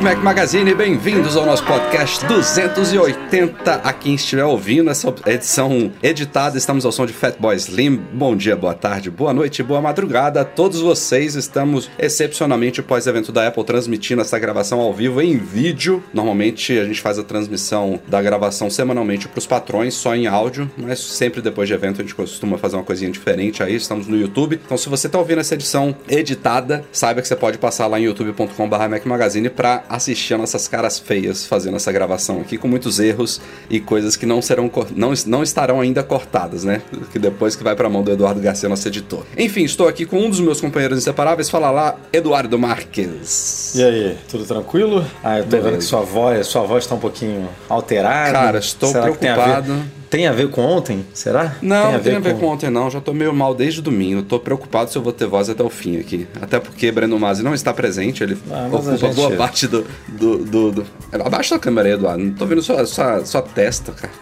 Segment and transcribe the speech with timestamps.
[0.00, 3.74] Do Mac Magazine, bem-vindos ao nosso podcast 280.
[3.74, 7.96] A quem estiver ouvindo essa edição editada, estamos ao som de Fatboy Slim.
[7.96, 11.34] Bom dia, boa tarde, boa noite, boa madrugada a todos vocês.
[11.34, 16.02] Estamos excepcionalmente pós-evento da Apple transmitindo essa gravação ao vivo em vídeo.
[16.14, 20.70] Normalmente a gente faz a transmissão da gravação semanalmente para os patrões, só em áudio,
[20.78, 23.76] mas sempre depois de evento a gente costuma fazer uma coisinha diferente aí.
[23.76, 24.58] Estamos no YouTube.
[24.64, 28.04] Então, se você está ouvindo essa edição editada, saiba que você pode passar lá em
[28.04, 33.40] youtube.com/mac Magazine para assistir a nossas caras feias fazendo essa gravação aqui, com muitos erros
[33.68, 36.80] e coisas que não serão não, não estarão ainda cortadas, né?
[37.12, 39.24] Que depois que vai pra mão do Eduardo Garcia, nosso editor.
[39.36, 41.50] Enfim, estou aqui com um dos meus companheiros inseparáveis.
[41.50, 43.74] Fala lá, Eduardo Marques.
[43.74, 45.04] E aí, tudo tranquilo?
[45.22, 45.70] Ah, eu tô Beleza.
[45.70, 48.32] vendo que sua voz, sua voz tá um pouquinho alterada.
[48.32, 49.99] Cara, estou Será preocupado.
[50.10, 51.06] Tem a ver com ontem?
[51.14, 51.54] Será?
[51.62, 52.40] Não, tem não tem a ver com...
[52.40, 52.90] com ontem, não.
[52.90, 54.22] Já tô meio mal desde domingo.
[54.22, 56.26] Tô preocupado se eu vou ter voz até o fim aqui.
[56.42, 59.14] Até porque Breno Masi não está presente, ele ah, ocupa gente...
[59.14, 60.86] boa parte do, do, do, do.
[61.12, 62.24] Abaixa a câmera aí, Eduardo.
[62.24, 64.12] Não tô vendo sua, sua, sua testa, cara.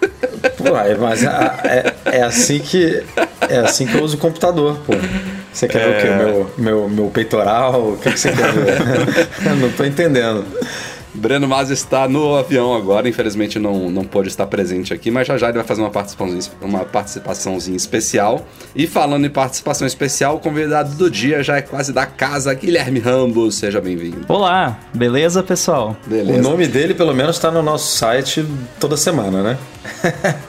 [0.58, 0.64] Pô,
[1.00, 3.02] mas é, é, assim que.
[3.48, 4.92] É assim que eu uso o computador, pô.
[5.50, 5.88] Você quer é...
[5.88, 6.06] ver o quê?
[6.06, 6.16] É.
[6.18, 7.92] Meu, meu, meu peitoral?
[7.92, 8.78] O que, que você quer ver?
[9.56, 10.44] não tô entendendo.
[11.14, 15.38] Breno Mas está no avião agora, infelizmente não, não pôde estar presente aqui, mas já
[15.38, 18.46] já ele vai fazer uma participaçãozinha, uma participaçãozinha especial.
[18.74, 23.00] E falando em participação especial, o convidado do dia já é quase da casa, Guilherme
[23.00, 24.26] Rambo, seja bem-vindo.
[24.28, 25.96] Olá, beleza pessoal?
[26.06, 26.38] Beleza.
[26.38, 28.44] O nome dele pelo menos está no nosso site
[28.78, 29.58] toda semana, né?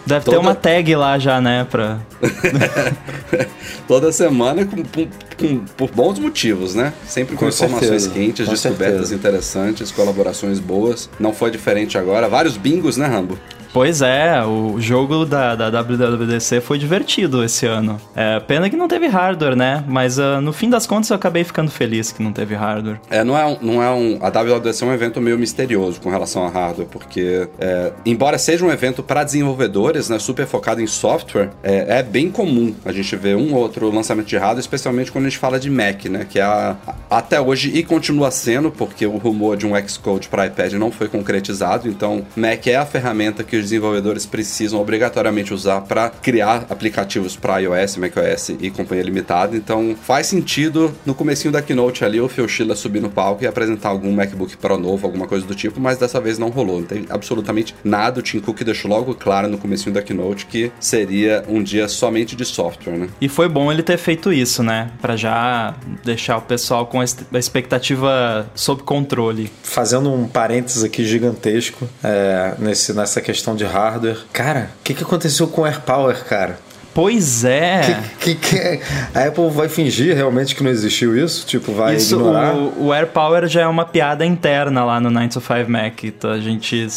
[0.05, 0.37] Deve Toda...
[0.37, 1.65] ter uma tag lá já, né?
[1.69, 1.99] Pra...
[3.87, 5.07] Toda semana com, com,
[5.37, 6.93] com, por bons motivos, né?
[7.07, 8.09] Sempre com, com informações certeza.
[8.09, 9.15] quentes, com descobertas certeza.
[9.15, 11.09] interessantes, colaborações boas.
[11.19, 12.27] Não foi diferente agora.
[12.27, 13.37] Vários bingos, né, Rambo?
[13.71, 18.01] Pois é, o jogo da, da WWDC foi divertido esse ano.
[18.15, 19.83] É, pena que não teve hardware, né?
[19.87, 22.99] Mas uh, no fim das contas eu acabei ficando feliz que não teve hardware.
[23.09, 23.57] É, não é um.
[23.61, 27.47] Não é um a WWDC é um evento meio misterioso com relação a hardware, porque,
[27.59, 32.31] é, embora seja um evento para desenvolvedores, né, super focado em software, é, é, bem
[32.31, 35.59] comum a gente ver um ou outro lançamento de hardware, especialmente quando a gente fala
[35.59, 36.25] de Mac, né?
[36.27, 36.75] Que é a,
[37.09, 41.07] até hoje e continua sendo, porque o rumor de um Xcode para iPad não foi
[41.07, 47.35] concretizado, então Mac é a ferramenta que os desenvolvedores precisam obrigatoriamente usar para criar aplicativos
[47.35, 49.55] para iOS, macOS e companhia limitada.
[49.55, 53.47] Então faz sentido no comecinho da keynote ali o Phil Schiller subir no palco e
[53.47, 56.79] apresentar algum MacBook Pro novo, alguma coisa do tipo, mas dessa vez não rolou.
[56.79, 58.19] Não tem absolutamente nada.
[58.19, 62.35] O Tim Cook deixou logo claro no comecinho da keynote que seria um dia somente
[62.35, 63.09] de software, né?
[63.19, 64.91] E foi bom ele ter feito isso, né?
[65.01, 67.05] Para já deixar o pessoal com a
[67.39, 69.51] expectativa sob controle.
[69.63, 74.17] Fazendo um parênteses aqui gigantesco é, nesse, nessa questão questão de hardware.
[74.31, 76.59] Cara, o que, que aconteceu com o AirPower, cara?
[76.93, 78.01] Pois é.
[78.19, 78.81] Que, que, que,
[79.13, 81.45] a Apple vai fingir realmente que não existiu isso?
[81.45, 82.55] Tipo, vai isso, ignorar?
[82.55, 86.03] O, o AirPower já é uma piada interna lá no 9 to 5 Mac.
[86.03, 86.87] Então a gente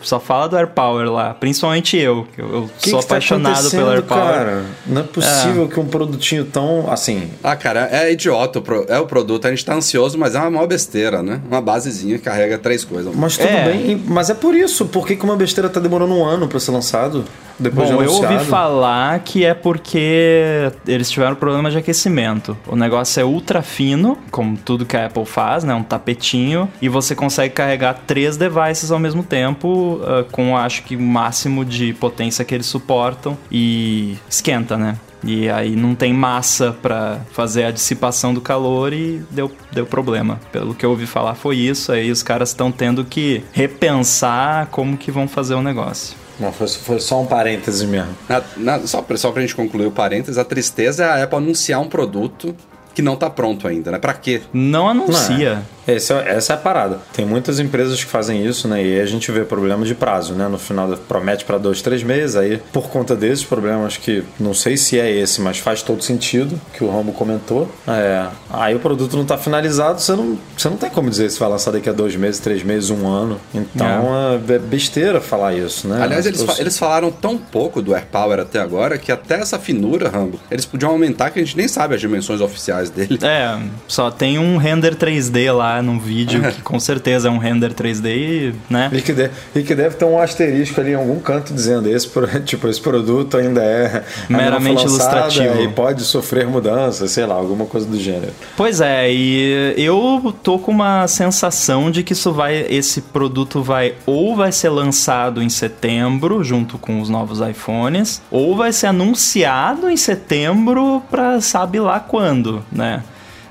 [0.00, 1.34] só fala do AirPower lá.
[1.34, 4.22] Principalmente eu, que eu que sou tá apaixonado pelo AirPower.
[4.22, 5.68] Cara, não é possível é.
[5.68, 7.30] que um produtinho tão assim...
[7.42, 8.62] Ah, cara, é idiota.
[8.88, 9.46] É o produto.
[9.46, 11.40] A gente tá ansioso, mas é uma maior besteira, né?
[11.48, 13.14] Uma basezinha que carrega três coisas.
[13.14, 13.64] Mas tudo é.
[13.64, 14.02] bem.
[14.06, 14.86] Mas é por isso.
[14.86, 17.24] Por que, que uma besteira tá demorando um ano pra ser lançado?
[17.58, 22.56] Depois Bom, de eu ouvi falar que é porque eles tiveram problema de aquecimento.
[22.66, 25.74] O negócio é ultra fino, como tudo que a Apple faz, né?
[25.74, 26.68] Um tapetinho.
[26.80, 31.64] E você consegue carregar três devices ao mesmo tempo, uh, com acho que o máximo
[31.64, 33.36] de potência que eles suportam.
[33.50, 34.96] E esquenta, né?
[35.24, 40.40] E aí não tem massa para fazer a dissipação do calor e deu, deu problema.
[40.50, 44.96] Pelo que eu ouvi falar foi isso, aí os caras estão tendo que repensar como
[44.96, 46.21] que vão fazer o negócio.
[46.42, 48.16] Não, foi, foi só um parêntese mesmo.
[48.28, 51.80] Na, na, só, só pra gente concluir o parêntese, a tristeza é a Apple anunciar
[51.80, 52.54] um produto
[52.92, 53.98] que não tá pronto ainda, né?
[53.98, 54.42] Pra quê?
[54.52, 55.32] Não anuncia.
[55.32, 56.98] Esse é, essa é a parada.
[57.12, 58.82] Tem muitas empresas que fazem isso, né?
[58.82, 60.46] E aí a gente vê problema de prazo, né?
[60.48, 64.76] No final promete para dois, três meses, aí por conta desses problemas que não sei
[64.76, 67.68] se é esse, mas faz todo sentido, que o Rambo comentou.
[67.86, 71.38] É, aí o produto não está finalizado, você não, você não tem como dizer se
[71.38, 73.40] vai lançar daqui a dois meses, três meses, um ano.
[73.54, 76.02] Então é, é besteira falar isso, né?
[76.02, 80.08] Aliás, eles, fa eles falaram tão pouco do AirPower até agora que até essa finura,
[80.08, 83.18] Rambo, eles podiam aumentar que a gente nem sabe as dimensões oficiais dele.
[83.22, 83.58] É,
[83.88, 88.52] só tem um render 3D lá num vídeo que com certeza é um render 3D,
[88.68, 88.90] né?
[88.92, 92.08] E que, deve, e que deve ter um asterisco ali em algum canto dizendo esse,
[92.44, 97.86] tipo, esse produto ainda é meramente ilustrativo e pode sofrer mudanças, sei lá, alguma coisa
[97.86, 98.32] do gênero.
[98.56, 103.94] Pois é, e eu tô com uma sensação de que isso vai, esse produto vai
[104.04, 109.88] ou vai ser lançado em setembro junto com os novos iPhones, ou vai ser anunciado
[109.88, 113.02] em setembro para sabe lá quando, né?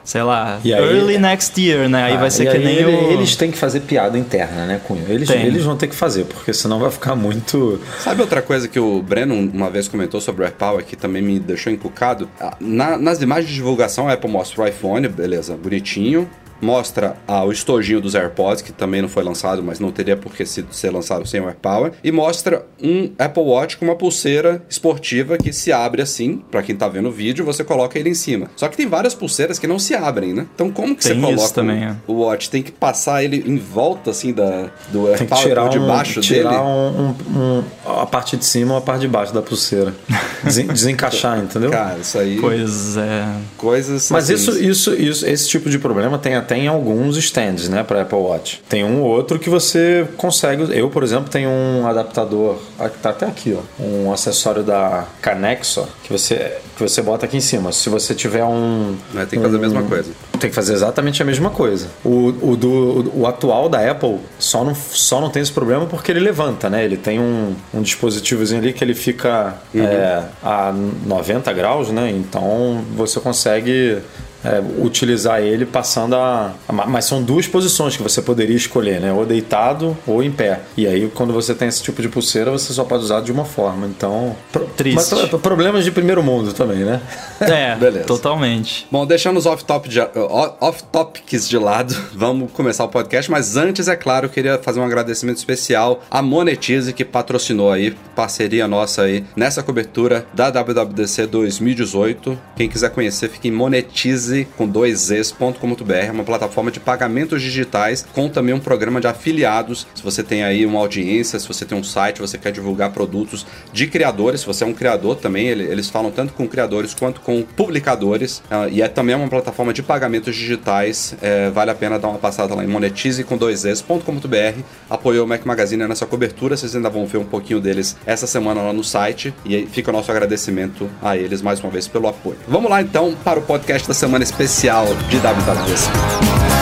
[0.03, 2.03] Sei lá, aí, early next year, né?
[2.03, 3.11] Aí ah, vai ser que nem ele, o...
[3.11, 5.05] Eles têm que fazer piada interna, né, Cunha?
[5.07, 7.79] Eles, eles vão ter que fazer, porque senão vai ficar muito...
[7.99, 11.39] Sabe outra coisa que o Breno uma vez comentou sobre o AirPower que também me
[11.39, 12.29] deixou encucado?
[12.39, 16.29] Ah, na, nas imagens de divulgação, a Apple mostra o iPhone, beleza, bonitinho
[16.61, 20.33] mostra ah, o estojinho dos AirPods, que também não foi lançado, mas não teria por
[20.33, 25.37] que ser lançado sem o AirPower, e mostra um Apple Watch com uma pulseira esportiva
[25.37, 28.49] que se abre assim, para quem tá vendo o vídeo, você coloca ele em cima.
[28.55, 30.47] Só que tem várias pulseiras que não se abrem, né?
[30.53, 31.95] Então como que tem você coloca também, é.
[32.07, 32.49] o, Watch?
[32.49, 36.21] Tem que passar ele em volta assim da do tem AirPower tirar de baixo um,
[36.21, 36.63] tirar dele.
[36.63, 37.63] Um, um,
[38.01, 39.93] a parte de cima ou a parte de baixo da pulseira.
[40.71, 41.71] Desencaixar, entendeu?
[41.71, 42.39] Cara, isso aí.
[42.39, 43.27] Pois é.
[43.57, 44.09] Coisas.
[44.11, 47.81] Mas assim, isso, isso, isso, esse tipo de problema tem até tem alguns stands, né,
[47.81, 48.61] para Apple Watch.
[48.67, 50.77] Tem um outro que você consegue.
[50.77, 52.57] Eu, por exemplo, tenho um adaptador,
[53.01, 57.41] tá até aqui, ó, um acessório da Canexo que você que você bota aqui em
[57.41, 57.71] cima.
[57.71, 60.11] Se você tiver um, Mas tem que fazer um, a mesma coisa.
[60.39, 61.87] Tem que fazer exatamente a mesma coisa.
[62.03, 66.11] O, o, do, o atual da Apple só não, só não tem esse problema porque
[66.11, 66.83] ele levanta, né?
[66.83, 69.83] Ele tem um, um dispositivozinho ali que ele fica uhum.
[69.83, 70.73] é, a
[71.05, 72.09] 90 graus, né?
[72.09, 74.01] Então você consegue
[74.43, 79.13] é, utilizar ele passando a, a, Mas são duas posições que você poderia escolher, né?
[79.13, 80.61] Ou deitado ou em pé.
[80.75, 83.45] E aí, quando você tem esse tipo de pulseira, você só pode usar de uma
[83.45, 83.87] forma.
[83.87, 84.35] Então.
[84.75, 84.95] Triste.
[84.95, 87.01] Mas, problemas de primeiro mundo também, né?
[87.39, 88.05] É, Beleza.
[88.05, 88.87] totalmente.
[88.91, 93.29] Bom, deixando os off-topics de, off -topics de lado, vamos começar o podcast.
[93.29, 97.95] Mas antes, é claro, eu queria fazer um agradecimento especial à Monetize, que patrocinou aí,
[98.15, 102.37] parceria nossa aí, nessa cobertura da WWDC 2018.
[102.55, 107.41] Quem quiser conhecer, fique em Monetize Easy com dois es.com.br, é uma plataforma de pagamentos
[107.41, 109.85] digitais com também um programa de afiliados.
[109.93, 113.45] Se você tem aí uma audiência, se você tem um site, você quer divulgar produtos
[113.73, 117.43] de criadores, se você é um criador também, eles falam tanto com criadores quanto com
[117.43, 118.39] publicadores.
[118.39, 121.15] Uh, e é também uma plataforma de pagamentos digitais.
[121.21, 124.61] É, vale a pena dar uma passada lá em monetize com dois es.com.br.
[124.89, 128.61] Apoiou o Mac Magazine nessa cobertura, vocês ainda vão ver um pouquinho deles essa semana
[128.61, 129.33] lá no site.
[129.45, 132.37] E fica o nosso agradecimento a eles mais uma vez pelo apoio.
[132.47, 136.60] Vamos lá então para o podcast da semana especial de WWDC.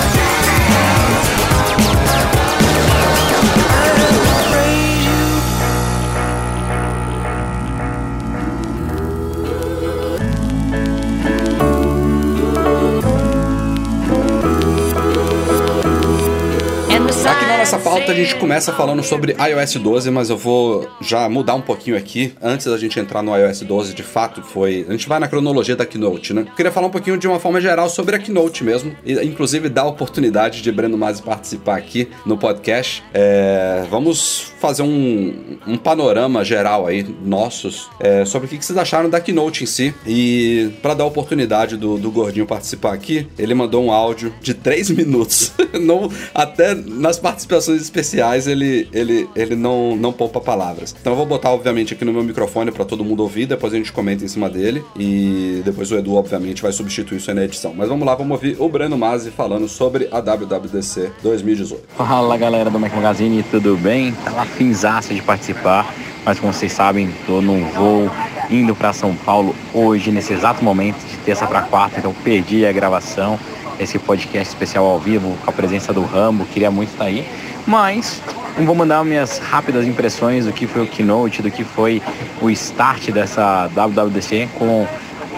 [18.09, 22.33] A gente começa falando sobre iOS 12, mas eu vou já mudar um pouquinho aqui.
[22.41, 24.83] Antes da gente entrar no iOS 12, de fato, foi.
[24.89, 26.47] A gente vai na cronologia da Keynote, né?
[26.56, 29.83] Queria falar um pouquinho de uma forma geral sobre a Keynote mesmo, e inclusive dar
[29.83, 33.03] a oportunidade de Breno Masi participar aqui no podcast.
[33.13, 33.85] É...
[33.91, 39.21] Vamos fazer um, um, panorama geral aí, nossos, é, sobre o que vocês acharam da
[39.21, 39.94] Keynote em si.
[40.06, 44.54] E para dar a oportunidade do, do Gordinho participar aqui, ele mandou um áudio de
[44.54, 45.54] 3 minutos.
[45.80, 47.98] não, até nas participações especiais
[48.47, 50.95] ele, ele, ele não, não poupa palavras.
[50.99, 53.77] Então eu vou botar, obviamente, aqui no meu microfone para todo mundo ouvir, depois a
[53.77, 57.44] gente comenta em cima dele e depois o Edu, obviamente, vai substituir isso aí na
[57.44, 57.73] edição.
[57.75, 61.83] Mas vamos lá, vamos ouvir o Breno Masi falando sobre a WWDC 2018.
[61.97, 64.13] Fala galera do Mac Magazine, tudo bem?
[64.23, 65.94] Tava finzaço de participar,
[66.25, 68.09] mas como vocês sabem, tô num voo
[68.49, 72.71] indo para São Paulo hoje, nesse exato momento, de terça para quarta, então perdi a
[72.71, 73.39] gravação
[73.80, 77.26] esse podcast especial ao vivo com a presença do Rambo, queria muito estar aí.
[77.66, 78.21] Mas
[78.57, 82.02] vou mandar minhas rápidas impressões do que foi o keynote, do que foi
[82.42, 84.88] o start dessa WWDC com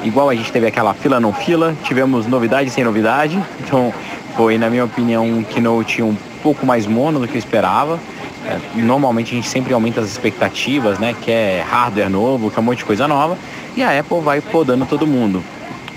[0.03, 3.41] igual a gente teve aquela fila não fila, tivemos novidade sem novidade.
[3.59, 3.93] Então
[4.35, 7.99] foi, na minha opinião, um keynote um pouco mais mono do que eu esperava.
[8.45, 11.15] É, normalmente a gente sempre aumenta as expectativas, né?
[11.21, 13.37] Que é hardware novo, que é um monte de coisa nova.
[13.75, 15.43] E a Apple vai podando todo mundo.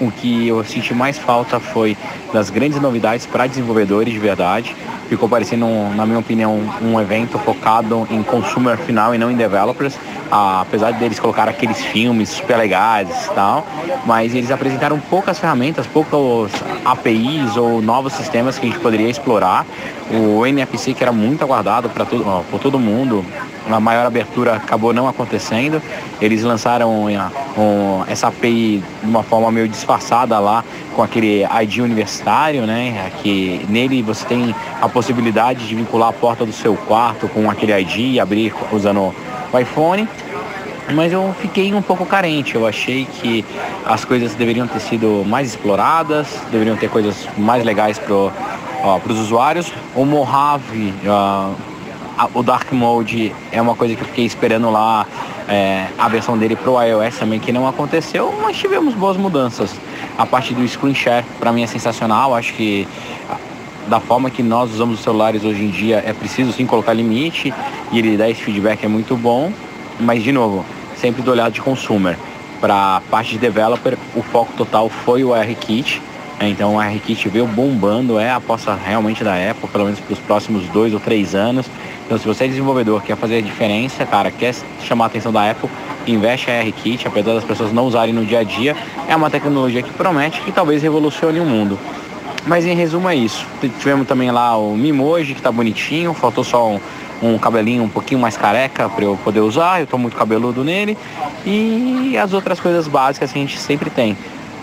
[0.01, 1.97] O que eu senti mais falta foi
[2.33, 4.75] das grandes novidades para desenvolvedores de verdade.
[5.09, 9.97] Ficou parecendo, na minha opinião, um evento focado em consumer final e não em developers.
[10.37, 13.65] Ah, apesar deles colocar aqueles filmes super legais e tal,
[14.05, 16.51] mas eles apresentaram poucas ferramentas, poucos
[16.85, 19.65] APIs ou novos sistemas que a gente poderia explorar.
[20.11, 23.25] O NFC, que era muito aguardado para todo, por todo mundo,
[23.71, 25.81] a maior abertura acabou não acontecendo.
[26.21, 30.65] Eles lançaram um, essa API de uma forma meio disfarçada lá
[30.97, 33.13] com aquele ID universitário, né?
[33.23, 37.73] Que nele você tem a possibilidade de vincular a porta do seu quarto com aquele
[37.73, 39.15] ID e abrir usando
[39.53, 40.09] o iPhone.
[40.93, 42.55] Mas eu fiquei um pouco carente.
[42.55, 43.45] Eu achei que
[43.85, 49.73] as coisas deveriam ter sido mais exploradas, deveriam ter coisas mais legais para os usuários.
[49.95, 51.55] O Mojave, uh,
[52.35, 55.07] o Dark Mode é uma coisa que eu fiquei esperando lá,
[55.49, 59.75] é, a versão dele pro iOS também, que não aconteceu, mas tivemos boas mudanças.
[60.17, 62.35] A parte do screen share, para mim, é sensacional.
[62.35, 62.87] Acho que
[63.89, 67.53] da forma que nós usamos os celulares hoje em dia, é preciso sim colocar limite
[67.93, 69.53] e ele dá esse feedback é muito bom.
[69.99, 70.65] Mas, de novo,
[70.97, 72.17] sempre do olhado de consumer.
[72.61, 76.01] Para a parte de developer, o foco total foi o ARKit.
[76.41, 80.19] Então o ARKit veio bombando, é a aposta realmente da Apple, pelo menos para os
[80.19, 81.67] próximos dois ou três anos.
[82.05, 85.51] Então, se você é desenvolvedor, quer fazer a diferença, cara, quer chamar a atenção da
[85.51, 85.71] Apple,
[86.07, 88.77] investe a ARKit, apesar das pessoas não usarem no dia a dia,
[89.09, 91.79] é uma tecnologia que promete que talvez revolucione o mundo.
[92.47, 93.47] Mas em resumo é isso.
[93.79, 96.81] Tivemos também lá o Mimoji, que tá bonitinho, faltou só um,
[97.23, 100.97] um cabelinho um pouquinho mais careca para eu poder usar, eu tô muito cabeludo nele.
[101.47, 104.17] E as outras coisas básicas que a gente sempre tem.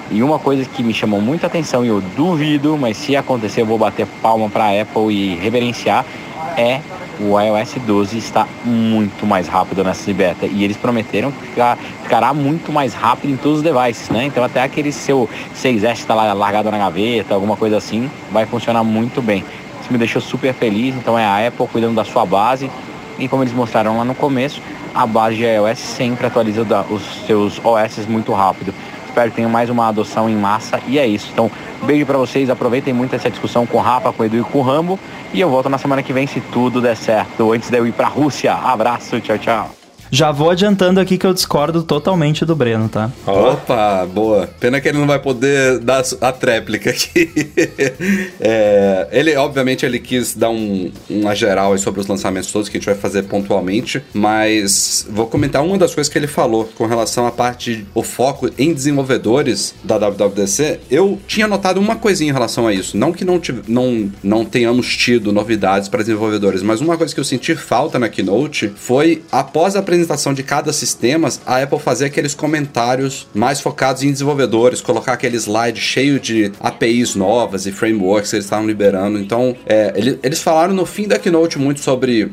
[0.09, 3.65] E uma coisa que me chamou muita atenção e eu duvido, mas se acontecer eu
[3.65, 6.05] vou bater palma para a Apple e reverenciar,
[6.57, 6.81] é
[7.19, 12.33] o iOS 12 está muito mais rápido nessa beta e eles prometeram que ficar, ficará
[12.33, 14.25] muito mais rápido em todos os devices, né?
[14.25, 18.83] Então até aquele seu 6S está lá largado na gaveta, alguma coisa assim, vai funcionar
[18.83, 19.45] muito bem.
[19.91, 22.71] Me deixou super feliz, então é a Apple cuidando da sua base
[23.19, 24.61] e como eles mostraram lá no começo,
[24.95, 28.73] a base de iOS sempre atualiza os seus OS muito rápido.
[29.05, 31.29] Espero que tenha mais uma adoção em massa e é isso.
[31.33, 31.51] Então,
[31.83, 34.59] beijo para vocês, aproveitem muito essa discussão com o Rafa, com o Edu e com
[34.59, 34.97] o Rambo.
[35.33, 37.91] E eu volto na semana que vem se tudo der certo, antes de eu ir
[37.91, 38.53] pra Rússia.
[38.53, 39.80] Abraço, tchau, tchau.
[40.11, 43.09] Já vou adiantando aqui que eu discordo totalmente do Breno, tá?
[43.25, 44.45] Opa, boa.
[44.59, 47.31] Pena que ele não vai poder dar a tréplica aqui.
[48.41, 52.79] é, ele, obviamente, ele quis dar um, uma geral sobre os lançamentos todos que a
[52.79, 57.25] gente vai fazer pontualmente, mas vou comentar uma das coisas que ele falou com relação
[57.25, 60.81] à parte, o foco em desenvolvedores da WWDC.
[60.91, 62.97] Eu tinha notado uma coisinha em relação a isso.
[62.97, 67.23] Não que não, não, não tenhamos tido novidades para desenvolvedores, mas uma coisa que eu
[67.23, 72.05] senti falta na Keynote foi após a apresentação apresentação de cada sistema, a Apple fazer
[72.05, 78.29] aqueles comentários mais focados em desenvolvedores, colocar aquele slide cheio de APIs novas e frameworks
[78.29, 79.19] que eles estavam liberando.
[79.19, 79.93] Então, é,
[80.23, 82.31] eles falaram no fim da keynote muito sobre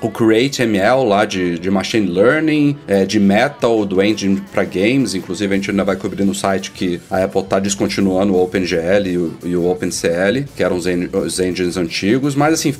[0.00, 5.14] o Create ML lá de, de Machine Learning, é, de Metal, do engine para games.
[5.14, 9.06] Inclusive, a gente ainda vai cobrir no site que a Apple está descontinuando o OpenGL
[9.06, 12.34] e o, e o OpenCL, que eram os, en os engines antigos.
[12.34, 12.74] Mas, assim,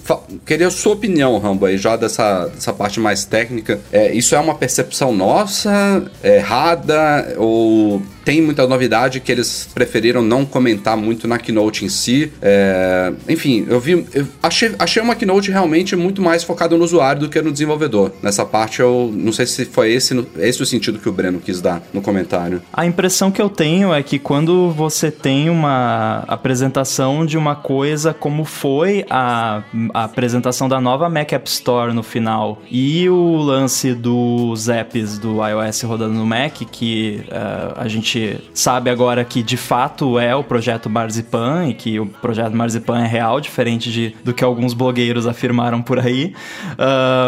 [0.46, 3.80] queria a sua opinião, Rambo, aí, já dessa, dessa parte mais técnica.
[3.92, 10.44] É, isso é uma percepção nossa, errada, ou tem muita novidade que eles preferiram não
[10.44, 12.30] comentar muito na keynote em si.
[12.42, 14.04] É, enfim, eu vi.
[14.12, 18.12] Eu achei, achei uma keynote realmente muito mais focada no usuário do que no desenvolvedor.
[18.22, 21.62] Nessa parte eu não sei se foi esse, esse o sentido que o Breno quis
[21.62, 22.60] dar no comentário.
[22.70, 28.12] A impressão que eu tenho é que quando você tem uma apresentação de uma coisa
[28.12, 29.62] como foi a,
[29.94, 35.38] a apresentação da nova Mac App Store no final e o lance dos apps do
[35.42, 40.34] iOS rodando no Mac, que uh, a gente gente sabe agora que de fato é
[40.34, 44.74] o projeto Marzipan e que o projeto Marzipan é real, diferente de, do que alguns
[44.74, 46.34] blogueiros afirmaram por aí.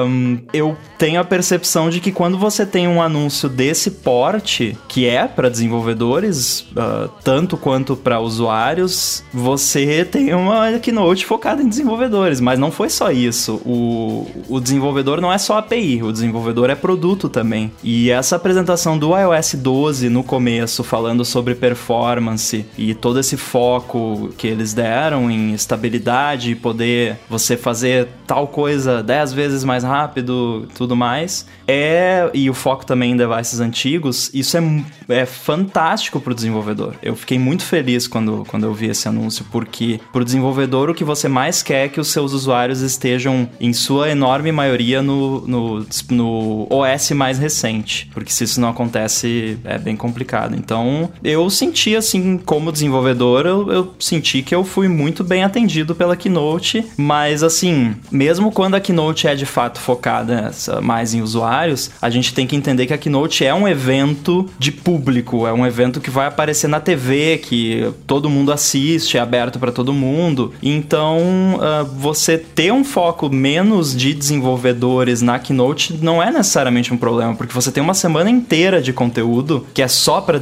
[0.06, 5.06] Um, eu tenho a percepção de que quando você tem um anúncio desse porte, que
[5.06, 12.40] é para desenvolvedores, uh, tanto quanto para usuários, você tem uma keynote focada em desenvolvedores,
[12.40, 13.60] mas não foi só isso.
[13.64, 17.72] O, o desenvolvedor não é só API, o desenvolvedor é produto também.
[17.82, 24.32] E essa apresentação do iOS 12 no começo falando sobre performance e todo esse foco
[24.36, 30.68] que eles deram em estabilidade e poder você fazer tal coisa 10 vezes mais rápido,
[30.74, 31.46] tudo mais.
[31.66, 34.62] É, e o foco também em devices antigos, isso é,
[35.08, 36.94] é fantástico para o desenvolvedor.
[37.02, 40.94] Eu fiquei muito feliz quando, quando eu vi esse anúncio, porque para o desenvolvedor o
[40.94, 45.46] que você mais quer é que os seus usuários estejam, em sua enorme maioria, no,
[45.46, 48.10] no, no OS mais recente.
[48.12, 50.54] Porque se isso não acontece, é bem complicado.
[50.60, 55.94] Então, eu senti, assim, como desenvolvedor, eu, eu senti que eu fui muito bem atendido
[55.94, 60.50] pela Keynote, mas, assim, mesmo quando a Keynote é de fato focada
[60.82, 64.70] mais em usuários, a gente tem que entender que a Keynote é um evento de
[64.70, 69.58] público, é um evento que vai aparecer na TV, que todo mundo assiste, é aberto
[69.58, 70.52] para todo mundo.
[70.62, 71.18] Então,
[71.56, 77.34] uh, você ter um foco menos de desenvolvedores na Keynote não é necessariamente um problema,
[77.34, 80.40] porque você tem uma semana inteira de conteúdo que é só para.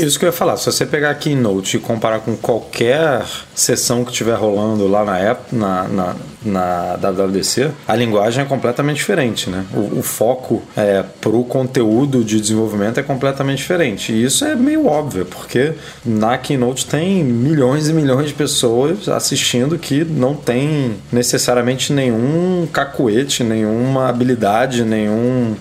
[0.00, 0.56] É isso que eu ia falar.
[0.56, 3.22] Se você pegar a Keynote e comparar com qualquer
[3.54, 8.98] sessão que estiver rolando lá na, app, na, na, na WWDC, a linguagem é completamente
[8.98, 9.64] diferente, né?
[9.74, 14.12] O, o foco é, para o conteúdo de desenvolvimento é completamente diferente.
[14.12, 19.78] E isso é meio óbvio, porque na Keynote tem milhões e milhões de pessoas assistindo
[19.78, 25.54] que não tem necessariamente nenhum cacuete, nenhuma habilidade, nenhum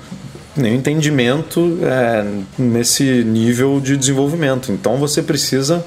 [0.56, 2.26] nenhum entendimento é,
[2.58, 4.72] nesse nível de desenvolvimento.
[4.72, 5.84] Então você precisa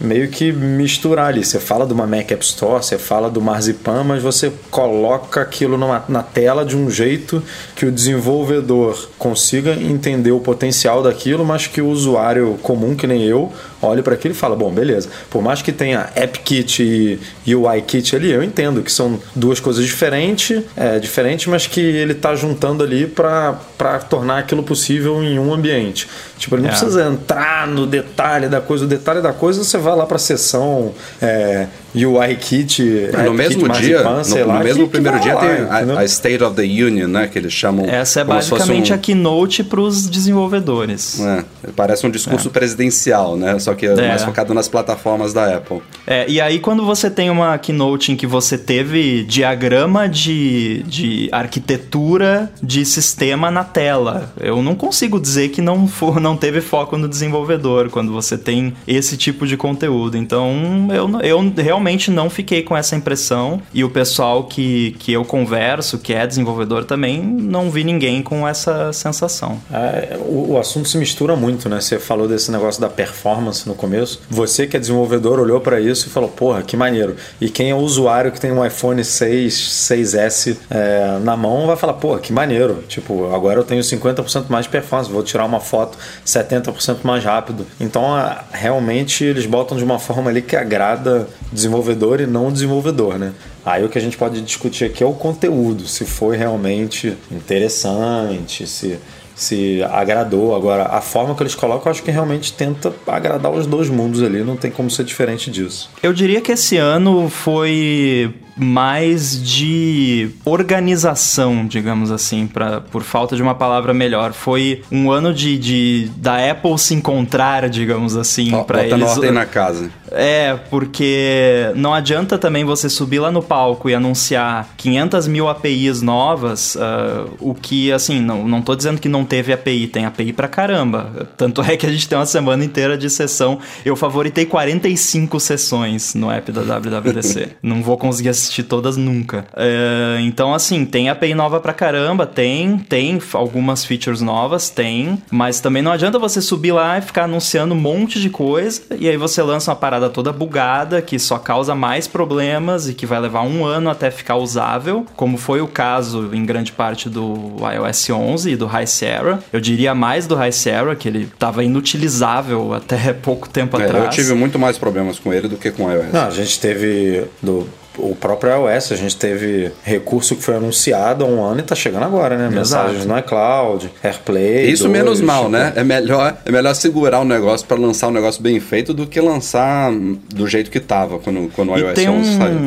[0.00, 1.44] meio que misturar ali.
[1.44, 5.76] Você fala de uma Mac App Store, você fala do Marzipan, mas você coloca aquilo
[5.76, 7.42] numa, na tela de um jeito
[7.74, 13.24] que o desenvolvedor consiga entender o potencial daquilo, mas que o usuário comum, que nem
[13.24, 15.08] eu, olhe para aquilo e fala: bom, beleza.
[15.30, 19.84] Por mais que tenha AppKit e UI Kit ali, eu entendo que são duas coisas
[19.84, 25.52] diferentes, é, diferentes mas que ele está juntando ali para tornar aquilo possível em um
[25.52, 26.08] ambiente.
[26.38, 26.72] Tipo, ele não é.
[26.72, 28.84] precisa entrar no detalhe da coisa.
[28.84, 32.82] O detalhe da coisa você vai lá para a sessão é, UI Kit.
[33.24, 36.04] No mesmo kit dia, no, lá, no, mesmo que, primeiro que dia tem a, a,
[36.04, 37.28] State of the Union, né?
[37.28, 37.86] Que eles chamam.
[37.86, 38.94] Essa é basicamente um...
[38.94, 41.20] a keynote para os desenvolvedores.
[41.20, 42.50] É, parece um discurso é.
[42.50, 43.58] presidencial, né?
[43.58, 44.08] Só que é.
[44.08, 45.80] mais focado nas plataformas da Apple.
[46.06, 51.28] É, e aí quando você tem uma keynote em que você teve diagrama de, de
[51.32, 56.96] arquitetura de sistema na tela, eu não consigo dizer que não, for, não teve foco
[56.96, 60.16] no desenvolvedor quando você tem esse tipo de conteúdo.
[60.16, 63.60] Então eu, eu realmente realmente não fiquei com essa impressão.
[63.72, 68.46] E o pessoal que, que eu converso, que é desenvolvedor também, não vi ninguém com
[68.46, 69.60] essa sensação.
[69.72, 71.80] É, o, o, assunto se mistura muito, né?
[71.80, 74.20] Você falou desse negócio da performance no começo.
[74.28, 77.16] Você que é desenvolvedor olhou para isso e falou, porra, que maneiro.
[77.40, 81.76] E quem é o usuário que tem um iPhone 6, 6S é, na mão vai
[81.76, 82.84] falar, porra, que maneiro.
[82.88, 85.96] Tipo, agora eu tenho 50% mais de performance, vou tirar uma foto
[86.26, 87.66] 70% mais rápido.
[87.80, 88.04] Então,
[88.52, 91.28] realmente, eles botam de uma forma ali que agrada
[91.68, 93.32] desenvolvedor e não desenvolvedor, né?
[93.64, 98.66] Aí o que a gente pode discutir aqui é o conteúdo, se foi realmente interessante,
[98.66, 98.98] se
[99.38, 100.54] se agradou.
[100.54, 104.20] Agora, a forma que eles colocam, eu acho que realmente tenta agradar os dois mundos
[104.20, 105.88] ali, não tem como ser diferente disso.
[106.02, 113.42] Eu diria que esse ano foi mais de organização, digamos assim, pra, por falta de
[113.42, 114.32] uma palavra melhor.
[114.32, 119.08] Foi um ano de, de da Apple se encontrar, digamos assim, para eles.
[119.08, 119.88] ordem na casa.
[120.10, 126.02] É, porque não adianta também você subir lá no palco e anunciar 500 mil APIs
[126.02, 130.32] novas, uh, o que, assim, não, não tô dizendo que não teve API, tem API
[130.32, 131.28] pra caramba.
[131.36, 133.58] Tanto é que a gente tem uma semana inteira de sessão.
[133.84, 137.56] Eu favoritei 45 sessões no app da WWDC.
[137.62, 139.46] não vou conseguir assistir todas nunca.
[139.56, 145.60] É, então, assim, tem API nova pra caramba, tem, tem algumas features novas, tem, mas
[145.60, 149.16] também não adianta você subir lá e ficar anunciando um monte de coisa e aí
[149.16, 153.40] você lança uma parada toda bugada que só causa mais problemas e que vai levar
[153.42, 158.50] um ano até ficar usável, como foi o caso em grande parte do iOS 11
[158.50, 159.42] e do High Sierra.
[159.50, 164.04] Eu diria mais do High Sierra, que ele estava inutilizável até pouco tempo é, atrás.
[164.04, 166.12] Eu tive muito mais problemas com ele do que com o iOS.
[166.12, 167.66] Não, a gente teve do
[167.98, 171.74] o próprio iOS, a gente teve recurso que foi anunciado há um ano e está
[171.74, 172.48] chegando agora, né?
[172.48, 174.70] Mensagens no iCloud, AirPlay.
[174.70, 175.72] Isso 2, menos mal, né?
[175.76, 179.20] É melhor, é melhor segurar o negócio para lançar um negócio bem feito do que
[179.20, 182.58] lançar do jeito que estava quando, quando o iOS 11 um, saiu.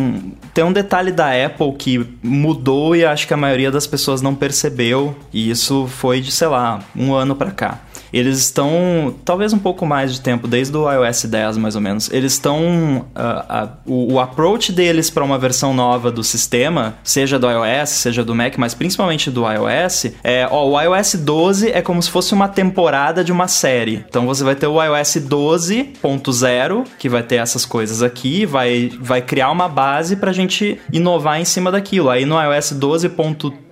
[0.53, 4.35] Tem um detalhe da Apple que mudou e acho que a maioria das pessoas não
[4.35, 7.79] percebeu, e isso foi de, sei lá, um ano para cá.
[8.13, 12.11] Eles estão, talvez um pouco mais de tempo, desde o iOS 10 mais ou menos,
[12.11, 13.05] eles estão.
[13.15, 17.89] Uh, uh, o, o, approach deles para uma versão nova do sistema, seja do iOS,
[17.89, 22.09] seja do Mac, mas principalmente do iOS, é: ó, o iOS 12 é como se
[22.09, 24.05] fosse uma temporada de uma série.
[24.07, 29.21] Então você vai ter o iOS 12.0, que vai ter essas coisas aqui, vai, vai
[29.21, 32.09] criar uma base para a gente inovar em cima daquilo.
[32.09, 33.70] Aí no iOS 12.3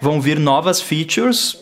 [0.00, 1.58] vão vir novas features,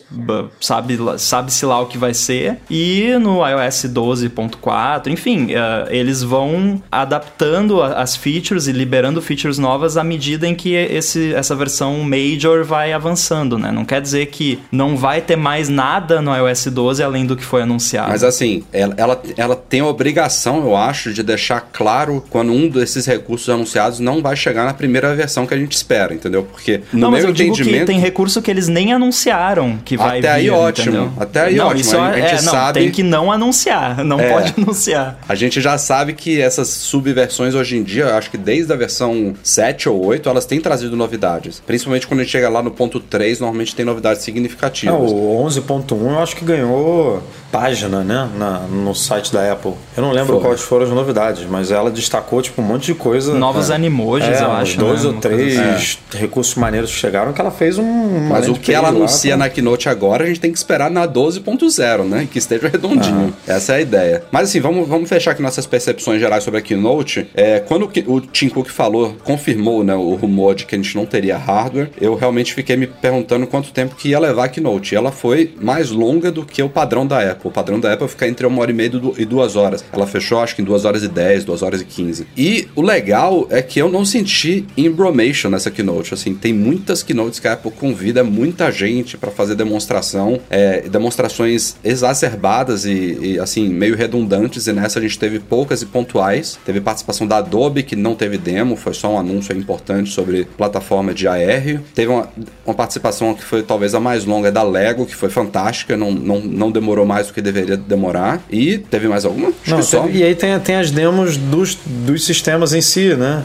[0.59, 2.57] sabe-se sabe lá o que vai ser.
[2.69, 9.97] E no iOS 12.4, enfim, uh, eles vão adaptando as features e liberando features novas
[9.97, 13.71] à medida em que esse, essa versão Major vai avançando, né?
[13.71, 17.43] Não quer dizer que não vai ter mais nada no iOS 12 além do que
[17.43, 18.09] foi anunciado.
[18.09, 22.67] Mas assim, ela, ela, ela tem a obrigação, eu acho, de deixar claro quando um
[22.69, 26.43] desses recursos anunciados não vai chegar na primeira versão que a gente espera, entendeu?
[26.43, 27.56] Porque no não, meu entendimento...
[27.63, 31.13] que tem recurso que eles nem anunciaram que vai Até vir, aí ótimo, entendeu?
[31.19, 31.81] até aí não, ótimo.
[31.81, 32.79] Isso a, a gente é, não, sabe...
[32.79, 34.33] tem que não anunciar, não É.
[34.33, 35.19] pode anunciar.
[35.27, 39.33] A gente já sabe que essas subversões hoje em dia, acho que desde a versão
[39.43, 41.61] 7 ou 8, elas têm trazido novidades.
[41.65, 45.11] Principalmente quando a gente chega lá no ponto 3, normalmente tem novidades significativas.
[45.11, 49.73] Não, o 11.1 eu acho que ganhou página, né, na, no site da Apple.
[49.95, 50.43] Eu não lembro Foi.
[50.49, 53.33] quais foram as novidades, mas ela destacou tipo um monte de coisa.
[53.33, 54.77] Novos animojis, é, eu acho.
[54.77, 55.09] dois né?
[55.09, 55.97] ou três assim.
[56.13, 58.27] recursos maneiros que chegaram que ela fez um.
[58.29, 60.57] Mas o que ela page lá anuncia pra- na Keynote agora, a gente tem que
[60.57, 62.27] esperar na 12.0, né?
[62.31, 63.33] Que esteja redondinho.
[63.47, 64.23] Essa é a ideia.
[64.31, 67.27] Mas assim, vamos, vamos fechar aqui nossas percepções gerais sobre a Keynote.
[67.33, 71.05] É, quando o, Tim Cook falou, confirmou né, o rumor de que a gente não
[71.05, 74.93] teria hardware, eu realmente fiquei me perguntando quanto tempo que ia levar a Keynote.
[74.93, 77.49] E ela foi mais longa do que o padrão da Apple.
[77.49, 79.83] O padrão da Apple fica entre uma hora e meia e e duas horas.
[79.91, 82.25] Ela fechou, acho que em duas horas e dez, duas horas e quinze.
[82.37, 86.13] E o legal é que eu não senti embromation nessa Keynote.
[86.13, 93.17] Assim, tem muitas Keynotes Apple convida muita gente para fazer demonstração, é, demonstrações exacerbadas e,
[93.21, 94.67] e, assim, meio redundantes.
[94.67, 96.57] E nessa a gente teve poucas e pontuais.
[96.65, 101.13] Teve participação da Adobe, que não teve demo, foi só um anúncio importante sobre plataforma
[101.13, 101.81] de AR.
[101.93, 102.29] Teve uma,
[102.65, 106.39] uma participação que foi talvez a mais longa da Lego, que foi fantástica, não, não,
[106.39, 108.41] não demorou mais do que deveria demorar.
[108.49, 109.49] E teve mais alguma?
[109.49, 110.03] Acho Não, só.
[110.03, 113.43] teve- e aí tem, tem as demos dos, dos sistemas em si, né?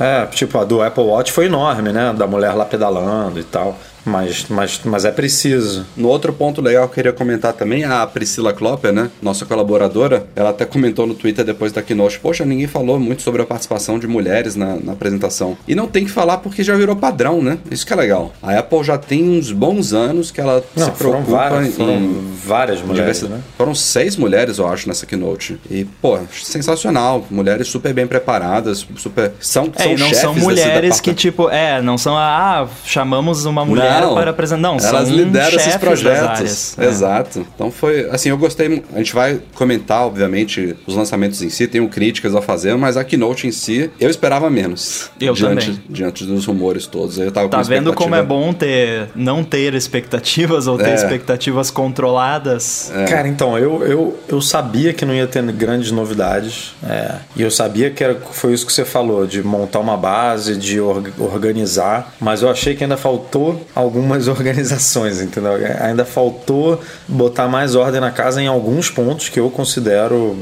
[0.00, 2.12] É, tipo, a do Apple Watch foi enorme, né?
[2.14, 3.78] Da mulher lá pedalando e tal.
[4.04, 5.86] Mas, mas, mas é preciso.
[5.96, 10.26] No outro ponto legal que eu queria comentar também, a Priscila Klopper, né, nossa colaboradora,
[10.34, 13.98] ela até comentou no Twitter depois da Keynote, poxa, ninguém falou muito sobre a participação
[13.98, 15.56] de mulheres na, na apresentação.
[15.66, 17.58] E não tem que falar porque já virou padrão, né?
[17.70, 18.32] Isso que é legal.
[18.42, 21.94] A Apple já tem uns bons anos que ela Não, se foram preocupa várias, foram
[21.94, 23.40] em várias mulheres, né?
[23.56, 25.58] Foram seis mulheres, eu acho, nessa Keynote.
[25.70, 27.24] E, pô, sensacional.
[27.30, 29.32] Mulheres super bem preparadas, super...
[29.40, 32.68] São, É, são e não chefes são desse mulheres que, tipo, é, não são, ah,
[32.84, 34.60] chamamos uma mulher Não, para apresentar.
[34.62, 36.28] Não, elas são lideram esses projetos.
[36.28, 36.78] áreas.
[36.78, 36.84] É.
[36.86, 37.46] Exato.
[37.54, 38.82] Então foi, assim, eu gostei.
[38.94, 43.04] A gente vai comentar, obviamente, os lançamentos em si, tenho críticas a fazer, mas a
[43.04, 45.10] Keynote em si, eu esperava menos.
[45.20, 45.82] Eu diante, também.
[45.88, 47.18] Diante dos rumores todos.
[47.18, 50.94] Eu tava Tá com vendo como é bom ter não ter expectativas ou ter É.
[50.94, 52.90] expectativas controladas?
[53.08, 56.74] Cara, então, eu, eu, eu sabia que não ia ter grandes novidades.
[56.86, 60.56] é, e eu sabia que era, foi isso que você falou, de montar uma base,
[60.56, 62.14] de or- organizar.
[62.20, 65.52] Mas eu achei que ainda faltou algumas organizações, entendeu?
[65.80, 70.36] Ainda faltou botar mais ordem na casa em alguns pontos que eu considero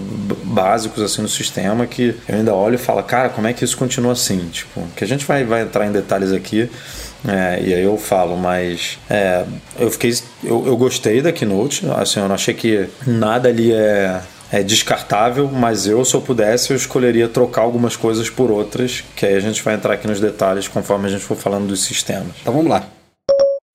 [0.45, 3.77] básicos assim no sistema, que eu ainda olho e falo, cara, como é que isso
[3.77, 4.49] continua assim?
[4.51, 6.71] Tipo, que a gente vai, vai entrar em detalhes aqui.
[7.27, 9.45] É, e aí eu falo, mas é,
[9.79, 10.15] eu fiquei.
[10.45, 14.21] Eu, eu gostei da Keynote, assim, eu não achei que nada ali é,
[14.53, 19.27] é descartável, mas eu, se eu pudesse, eu escolheria trocar algumas coisas por outras, que
[19.27, 22.35] aí a gente vai entrar aqui nos detalhes conforme a gente for falando dos sistemas.
[22.41, 22.98] Então vamos lá.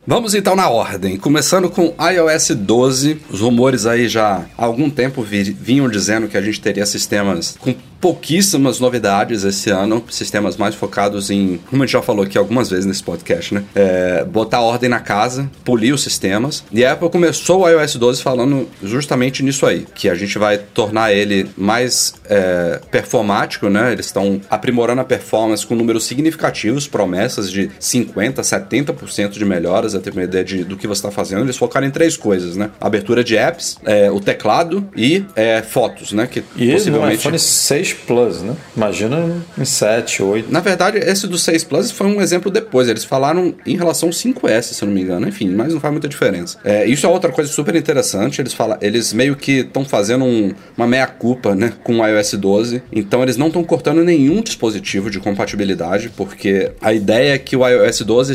[0.06, 3.22] Vamos então na ordem, começando com iOS 12.
[3.30, 7.56] Os rumores aí já há algum tempo vi- vinham dizendo que a gente teria sistemas
[7.58, 12.38] com pouquíssimas novidades esse ano, sistemas mais focados em, como a gente já falou aqui
[12.38, 13.64] algumas vezes nesse podcast, né?
[13.74, 16.66] É, botar ordem na casa, polir os sistemas.
[16.70, 20.58] E a Apple começou o iOS 12 falando justamente nisso aí, que a gente vai
[20.58, 23.94] tornar ele mais é, performático, né?
[23.94, 30.12] Eles estão aprimorando a performance com números significativos, promessas de 50, 70% de melhoras, até
[30.12, 31.44] uma ideia de, do que você está fazendo.
[31.44, 32.70] Eles focaram em três coisas, né?
[32.82, 36.28] Abertura de apps, é, o teclado e é, fotos, né?
[36.28, 38.56] Que E no possivelmente iPhone 6 Plus, né?
[38.76, 40.52] Imagina em 7, 8.
[40.52, 42.88] na verdade, esse do 6 Plus foi um exemplo depois.
[42.88, 45.28] Eles falaram em relação ao 5S, se eu não me engano.
[45.28, 46.58] Enfim, mas não faz muita diferença.
[46.64, 48.42] É, isso é outra coisa super interessante.
[48.42, 52.82] Eles, fala, eles meio que estão fazendo um- uma meia-culpa né, com o iOS 12.
[52.92, 57.68] Então, eles não estão cortando nenhum dispositivo de compatibilidade, porque a ideia é que o
[57.68, 58.34] iOS 12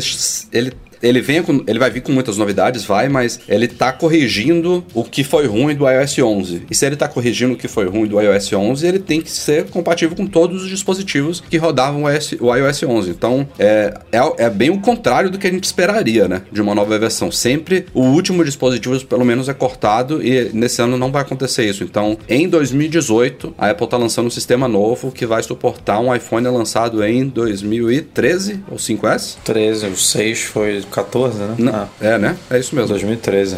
[0.51, 4.83] ele ele, vem com, ele vai vir com muitas novidades, vai, mas ele tá corrigindo
[4.93, 6.63] o que foi ruim do iOS 11.
[6.69, 9.31] E se ele tá corrigindo o que foi ruim do iOS 11, ele tem que
[9.31, 13.09] ser compatível com todos os dispositivos que rodavam o iOS, o iOS 11.
[13.09, 16.41] Então, é, é, é bem o contrário do que a gente esperaria, né?
[16.51, 17.31] De uma nova versão.
[17.31, 21.83] Sempre o último dispositivo, pelo menos, é cortado e nesse ano não vai acontecer isso.
[21.83, 26.47] Então, em 2018, a Apple tá lançando um sistema novo que vai suportar um iPhone
[26.47, 29.37] lançado em 2013 ou 5S?
[29.43, 31.55] 13, o 6 foi 14, né?
[31.57, 32.37] Não, Ah, É, né?
[32.49, 32.89] É isso mesmo.
[32.89, 33.57] 2013.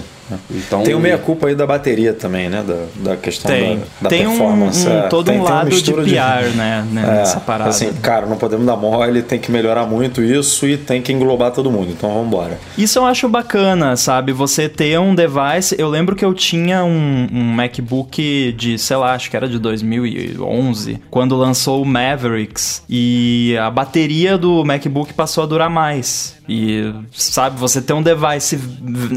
[0.49, 2.63] Então, tem o meia-culpa aí da bateria também, né?
[2.63, 3.77] Da, da questão tem.
[3.77, 4.87] da, da tem performance.
[4.87, 6.57] Um, um, todo tem, um tem lado de PR, de...
[6.57, 6.87] né?
[6.91, 7.69] Nessa é, parada.
[7.69, 11.51] Assim, cara, não podemos dar mole, tem que melhorar muito isso e tem que englobar
[11.51, 11.91] todo mundo.
[11.91, 12.59] Então vamos embora.
[12.77, 14.31] Isso eu acho bacana, sabe?
[14.33, 15.75] Você ter um device.
[15.77, 19.59] Eu lembro que eu tinha um, um MacBook de, sei lá, acho que era de
[19.59, 22.83] 2011, quando lançou o Mavericks.
[22.89, 26.35] E a bateria do MacBook passou a durar mais.
[26.47, 28.59] E, sabe, você ter um device,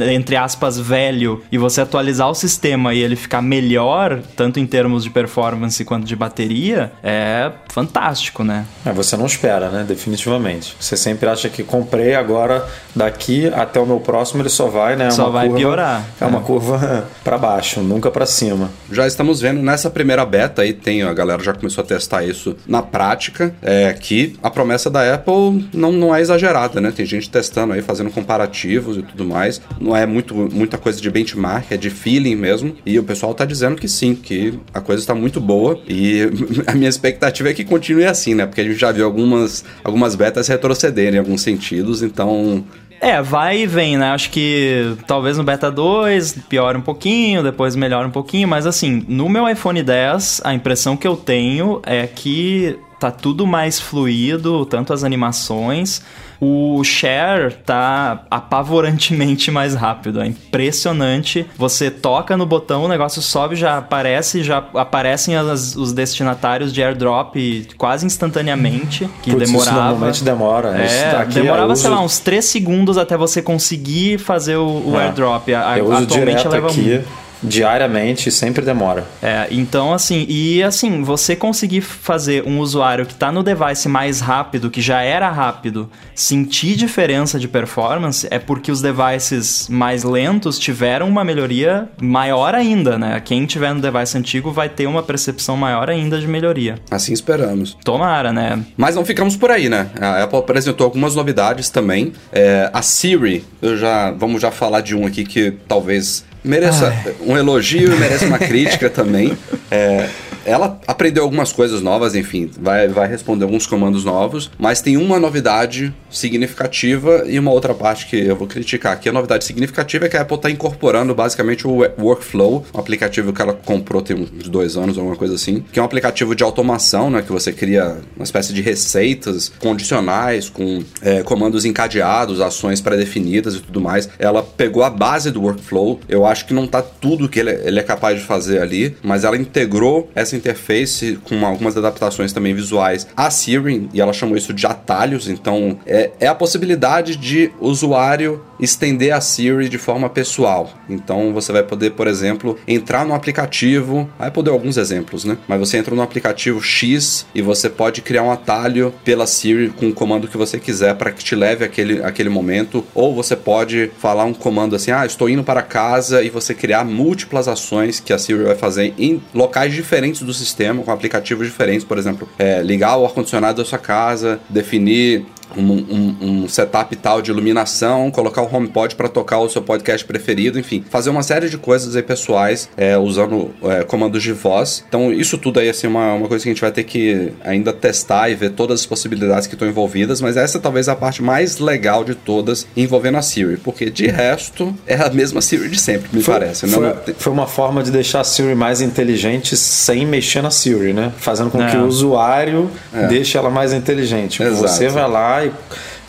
[0.09, 1.04] entre aspas, velho,
[1.51, 6.07] e você atualizar o sistema e ele ficar melhor, tanto em termos de performance quanto
[6.07, 8.65] de bateria, é fantástico, né?
[8.87, 9.85] É, você não espera, né?
[9.87, 10.77] Definitivamente.
[10.79, 12.65] Você sempre acha que comprei agora,
[12.95, 15.09] daqui até o meu próximo, ele só vai, né?
[15.09, 16.05] É só vai curva, piorar.
[16.21, 16.27] É, é.
[16.27, 18.71] uma curva para baixo, nunca para cima.
[18.93, 22.57] Já estamos vendo nessa primeira beta aí, tem, a galera já começou a testar isso
[22.67, 26.93] na prática, é que a promessa da Apple não, não é exagerada, né?
[26.95, 29.61] Tem gente gente testando aí, fazendo comparativos e tudo mais.
[29.81, 32.77] Não é muito, muita coisa de benchmark, é de feeling mesmo.
[32.85, 35.81] E o pessoal tá dizendo que sim, que a coisa está muito boa.
[35.89, 36.21] E
[36.69, 38.47] a minha expectativa é que continue assim, né?
[38.47, 42.63] Porque a gente já viu algumas, algumas betas retrocederem em alguns sentidos, então
[43.01, 44.11] é, vai e vem, né?
[44.13, 49.05] Acho que talvez no beta 2 piore um pouquinho, depois melhora um pouquinho, mas assim,
[49.09, 54.65] no meu iPhone 10, a impressão que eu tenho é que tá tudo mais fluido,
[54.65, 56.03] tanto as animações
[56.41, 60.21] o share tá apavorantemente mais rápido.
[60.21, 61.47] É impressionante.
[61.57, 66.83] Você toca no botão, o negócio sobe, já aparece, já aparecem as, os destinatários de
[66.83, 67.37] airdrop
[67.77, 69.71] quase instantaneamente, que Putz, demorava.
[69.71, 70.69] Isso normalmente demora.
[70.79, 71.83] É, demorava, uso...
[71.83, 75.07] sei lá, uns 3 segundos até você conseguir fazer o, o é.
[75.07, 75.49] airdrop.
[75.49, 76.81] A, eu uso atualmente leva aqui.
[76.83, 79.05] Muito diariamente sempre demora.
[79.23, 84.21] É, então assim, e assim, você conseguir fazer um usuário que está no device mais
[84.21, 90.59] rápido, que já era rápido, sentir diferença de performance é porque os devices mais lentos
[90.59, 93.21] tiveram uma melhoria maior ainda, né?
[93.25, 96.77] Quem tiver no device antigo vai ter uma percepção maior ainda de melhoria.
[96.91, 97.77] Assim esperamos.
[97.85, 98.63] Tomara, né?
[98.77, 99.89] Mas não ficamos por aí, né?
[100.01, 102.13] A Apple apresentou algumas novidades também.
[102.33, 107.15] É, a Siri, eu já vamos já falar de um aqui que talvez mereça Ai.
[107.21, 109.37] um elogio e merece uma crítica também.
[109.71, 110.09] É,
[110.45, 115.19] ela aprendeu algumas coisas novas, enfim, vai, vai responder alguns comandos novos, mas tem uma
[115.19, 119.09] novidade significativa e uma outra parte que eu vou criticar aqui.
[119.09, 123.43] A novidade significativa é que a Apple está incorporando basicamente o Workflow, um aplicativo que
[123.43, 127.11] ela comprou tem uns dois anos, alguma coisa assim, que é um aplicativo de automação,
[127.11, 133.55] né, que você cria uma espécie de receitas condicionais com é, comandos encadeados, ações pré-definidas
[133.57, 134.09] e tudo mais.
[134.19, 137.81] Ela pegou a base do Workflow, eu acho que não está tudo que ele, ele
[137.81, 142.55] é capaz de fazer ali, mas ela integrou essa essa interface com algumas adaptações também
[142.55, 147.51] visuais a Siri, e ela chamou isso de atalhos, então é, é a possibilidade de
[147.61, 150.73] usuário estender a Siri de forma pessoal.
[150.89, 155.37] Então você vai poder, por exemplo, entrar no aplicativo, aí poder alguns exemplos, né?
[155.49, 159.89] Mas você entra no aplicativo X e você pode criar um atalho pela Siri com
[159.89, 163.91] o comando que você quiser para que te leve aquele, aquele momento, ou você pode
[163.99, 168.13] falar um comando assim: "Ah, estou indo para casa" e você criar múltiplas ações que
[168.13, 172.63] a Siri vai fazer em locais diferentes do sistema, com aplicativos diferentes, por exemplo, é,
[172.63, 175.27] ligar o ar-condicionado da sua casa, definir
[175.57, 180.05] um, um, um, setup tal de iluminação, colocar o HomePod para tocar o seu podcast
[180.07, 184.85] preferido, enfim, fazer uma série de coisas aí pessoais é, usando é, comandos de voz.
[184.89, 187.33] Então, isso tudo aí assim, é uma, uma coisa que a gente vai ter que
[187.45, 190.97] ainda testar e ver todas as possibilidades que estão envolvidas, mas essa talvez é a
[190.97, 195.69] parte mais legal de todas envolvendo a Siri, porque de resto é a mesma Siri
[195.69, 196.67] de sempre, me foi, parece.
[196.69, 196.97] Foi, não...
[197.17, 201.13] foi uma forma de deixar a Siri mais inteligente sem mexer na Siri, né?
[201.19, 203.07] Fazendo com que o usuário é.
[203.07, 204.43] deixe ela mais inteligente.
[204.43, 204.69] Exato.
[204.69, 205.53] Você vai lá e,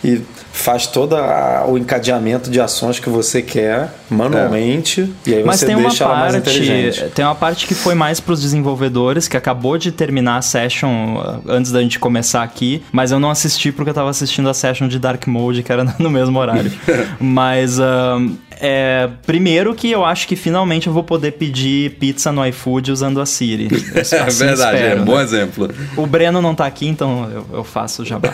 [0.03, 0.21] e
[0.55, 1.15] faz todo
[1.67, 5.29] o encadeamento de ações que você quer manualmente é.
[5.29, 7.11] e aí Mas você tem deixa uma ela parte, mais inteligente.
[7.13, 11.17] Tem uma parte que foi mais para os desenvolvedores, que acabou de terminar a session
[11.17, 14.53] uh, antes da gente começar aqui, mas eu não assisti porque eu estava assistindo a
[14.53, 16.71] session de Dark Mode, que era no mesmo horário.
[17.19, 22.45] mas uh, é, primeiro que eu acho que finalmente eu vou poder pedir pizza no
[22.47, 23.67] iFood usando a Siri.
[23.95, 25.05] é assim verdade, espero, é um né?
[25.05, 25.69] bom exemplo.
[25.97, 28.29] O Breno não tá aqui, então eu, eu faço o jabá.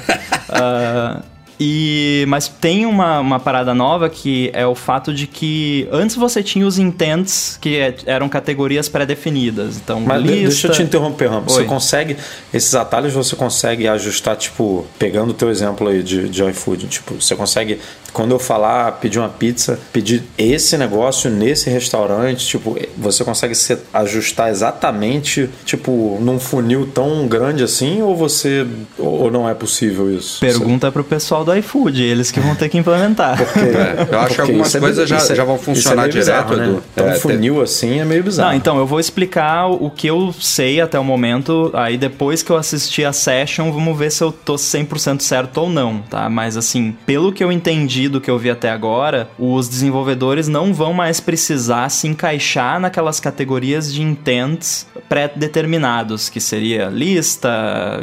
[0.50, 1.24] uh,
[1.60, 6.42] E, mas tem uma, uma parada nova que é o fato de que antes você
[6.42, 9.78] tinha os intents que é, eram categorias pré-definidas.
[9.78, 10.48] Então, mas lista...
[10.48, 11.54] deixa eu te interromper, Ramos.
[11.54, 12.18] Você consegue,
[12.54, 17.16] esses atalhos você consegue ajustar, tipo, pegando o teu exemplo aí de, de iFood, tipo,
[17.16, 17.80] você consegue
[18.14, 23.78] quando eu falar pedir uma pizza, pedir esse negócio nesse restaurante, tipo, você consegue se
[23.94, 30.40] ajustar exatamente, tipo, num funil tão grande assim, ou você ou não é possível isso?
[30.40, 30.92] Pergunta você...
[30.92, 33.38] pro pessoal da do iFood, eles que vão ter que implementar.
[33.38, 36.56] Porque, é, eu acho que algumas é coisas já, é, já vão funcionar direto, bizarro,
[36.56, 36.66] né?
[36.66, 36.84] Edu.
[36.94, 38.50] Então, é, funil assim é meio bizarro.
[38.50, 42.52] Não, então, eu vou explicar o que eu sei até o momento, aí depois que
[42.52, 46.30] eu assistir a session, vamos ver se eu tô 100% certo ou não, tá?
[46.30, 50.74] Mas assim, pelo que eu entendi do que eu vi até agora, os desenvolvedores não
[50.74, 57.50] vão mais precisar se encaixar naquelas categorias de intents pré-determinados, que seria lista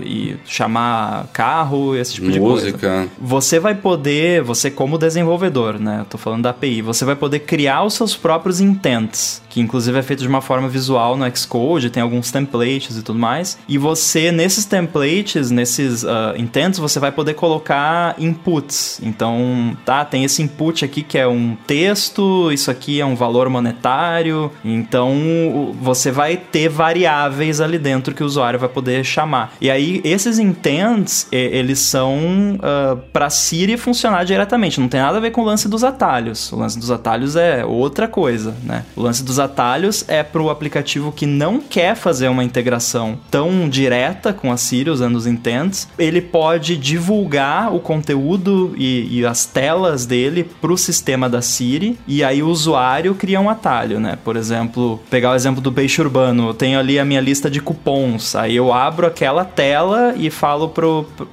[0.02, 2.72] e chamar carro, esse tipo Música.
[2.72, 3.08] de coisa.
[3.28, 5.98] Você vai poder, você como desenvolvedor, né?
[6.00, 9.98] Eu tô falando da API, você vai poder criar os seus próprios intents, que inclusive
[9.98, 13.58] é feito de uma forma visual no Xcode, tem alguns templates e tudo mais.
[13.68, 18.98] E você, nesses templates, nesses uh, intents, você vai poder colocar inputs.
[19.02, 23.50] Então, tá, tem esse input aqui que é um texto, isso aqui é um valor
[23.50, 24.50] monetário.
[24.64, 29.52] Então, você vai ter variáveis ali dentro que o usuário vai poder chamar.
[29.60, 34.78] E aí, esses intents, eles são uh, para Siri funcionar diretamente.
[34.78, 36.52] Não tem nada a ver com o lance dos atalhos.
[36.52, 38.84] O lance dos atalhos é outra coisa, né?
[38.94, 43.68] O lance dos atalhos é para o aplicativo que não quer fazer uma integração tão
[43.68, 45.88] direta com a Siri usando os intents.
[45.98, 51.98] Ele pode divulgar o conteúdo e, e as telas dele para o sistema da Siri
[52.06, 54.16] e aí o usuário cria um atalho, né?
[54.22, 56.50] Por exemplo, pegar o exemplo do peixe urbano.
[56.50, 58.36] Eu tenho ali a minha lista de cupons.
[58.36, 60.72] Aí eu abro aquela tela e falo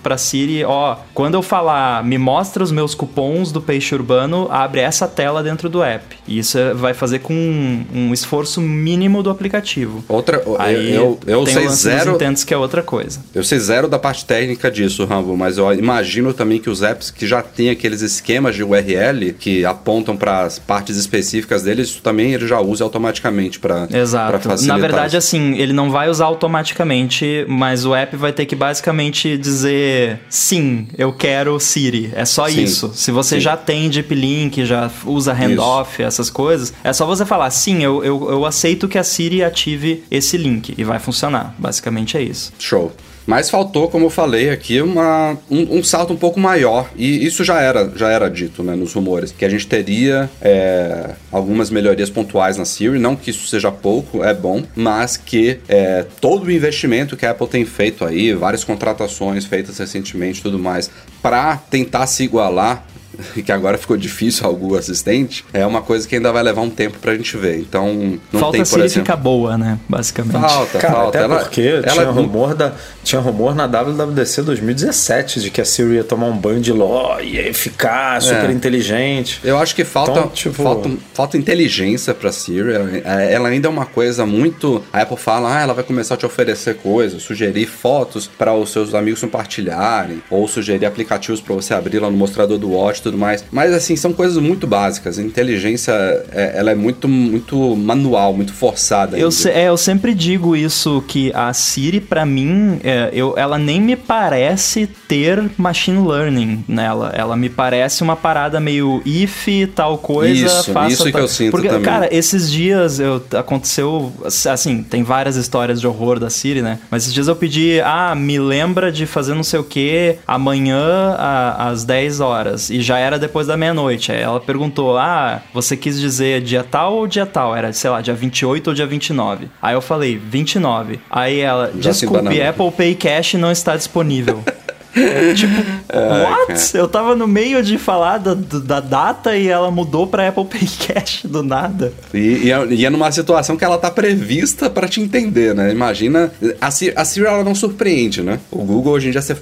[0.02, 4.82] para Siri, ó, quando eu falar me mostra os meus cupons do peixe urbano, abre
[4.82, 6.16] essa tela dentro do app.
[6.28, 10.04] E isso vai fazer com um, um esforço mínimo do aplicativo.
[10.08, 12.16] Outra, Aí eu, eu, eu sei zero.
[12.16, 13.20] Intents, que é outra coisa.
[13.34, 17.12] Eu sei zero da parte técnica disso, Rambo, mas eu imagino também que os apps
[17.12, 22.02] que já têm aqueles esquemas de URL que apontam para as partes específicas deles, isso
[22.02, 24.66] também ele já usa automaticamente para Exato.
[24.66, 25.18] Na verdade, isso.
[25.18, 30.88] assim, ele não vai usar automaticamente, mas o app vai ter que basicamente dizer sim,
[30.98, 32.12] eu quero Siri.
[32.16, 32.64] É só sim.
[32.64, 32.92] isso.
[32.94, 33.42] Se você sim.
[33.42, 38.04] já tem Deep Link, já usa handoff, essas coisas, é só você falar sim, eu,
[38.04, 41.56] eu, eu aceito que a Siri ative esse link e vai funcionar.
[41.58, 42.54] Basicamente é isso.
[42.60, 42.92] Show.
[43.26, 46.90] Mas faltou, como eu falei aqui, uma, um, um, salto um pouco maior.
[46.96, 49.32] E isso já era, já era dito né, nos rumores.
[49.32, 53.00] Que a gente teria é, algumas melhorias pontuais na Siri.
[53.00, 54.64] Não que isso seja pouco, é bom.
[54.76, 59.78] Mas que é, todo o investimento que a Apple tem feito aí, várias contratações feitas
[59.78, 62.86] recentemente tudo mais, para tentar se igualar
[63.46, 67.00] que agora ficou difícil algum assistente, é uma coisa que ainda vai levar um tempo
[67.00, 67.60] pra gente ver.
[67.60, 69.06] Então, não falta tem, por Siri exemplo...
[69.06, 69.80] ficar boa, né?
[69.88, 70.40] Basicamente.
[70.40, 71.18] Falta, Cara, falta.
[71.18, 71.92] Até ela, porque ela...
[71.92, 72.74] tinha, rumor da,
[73.04, 77.20] tinha rumor na WWDC 2017 de que a Siri ia tomar um banho de ló,
[77.20, 78.54] ia ficar super é.
[78.54, 79.40] inteligente.
[79.44, 80.64] Eu acho que falta, então, tipo...
[80.64, 82.74] falta, falta inteligência pra Siri.
[83.04, 84.84] Ela ainda é uma coisa muito...
[84.92, 88.72] A Apple fala, ah, ela vai começar a te oferecer coisas, sugerir fotos para os
[88.72, 93.18] seus amigos compartilharem, ou sugerir aplicativos para você abrir lá no mostrador do Watch tudo
[93.18, 93.46] mais.
[93.52, 95.20] Mas assim, são coisas muito básicas.
[95.20, 95.92] A inteligência,
[96.32, 99.18] é, ela é muito, muito manual, muito forçada.
[99.18, 103.58] Eu, se, é, eu sempre digo isso, que a Siri, para mim, é, eu, ela
[103.58, 107.12] nem me parece ter machine learning nela.
[107.16, 110.94] Ela me parece uma parada meio if, tal coisa, isso, faça...
[110.94, 111.12] Isso tal...
[111.12, 111.84] que eu sinto Porque, também.
[111.84, 114.12] cara, esses dias eu, aconteceu...
[114.50, 116.80] Assim, tem várias histórias de horror da Siri, né?
[116.90, 121.16] Mas esses dias eu pedi, ah, me lembra de fazer não sei o que amanhã
[121.18, 122.70] a, às 10 horas.
[122.70, 124.12] E já era depois depois da meia-noite.
[124.12, 127.56] Aí ela perguntou: Ah, você quis dizer dia tal ou dia tal?
[127.56, 129.50] Era, sei lá, dia 28 ou dia 29.
[129.62, 131.00] Aí eu falei: 29.
[131.10, 134.44] Aí ela: Desculpe, Apple Pay Cash não está disponível.
[135.36, 135.54] tipo,
[135.94, 136.78] what?
[136.78, 140.68] Eu tava no meio de falar da, da data e ela mudou pra Apple Pay
[140.88, 141.94] Cash do nada.
[142.14, 145.72] E, e, é, e é numa situação que ela tá prevista para te entender, né?
[145.72, 146.32] Imagina.
[146.62, 148.40] A Siri, a Siri ela não surpreende, né?
[148.52, 149.36] O Google hoje em dia você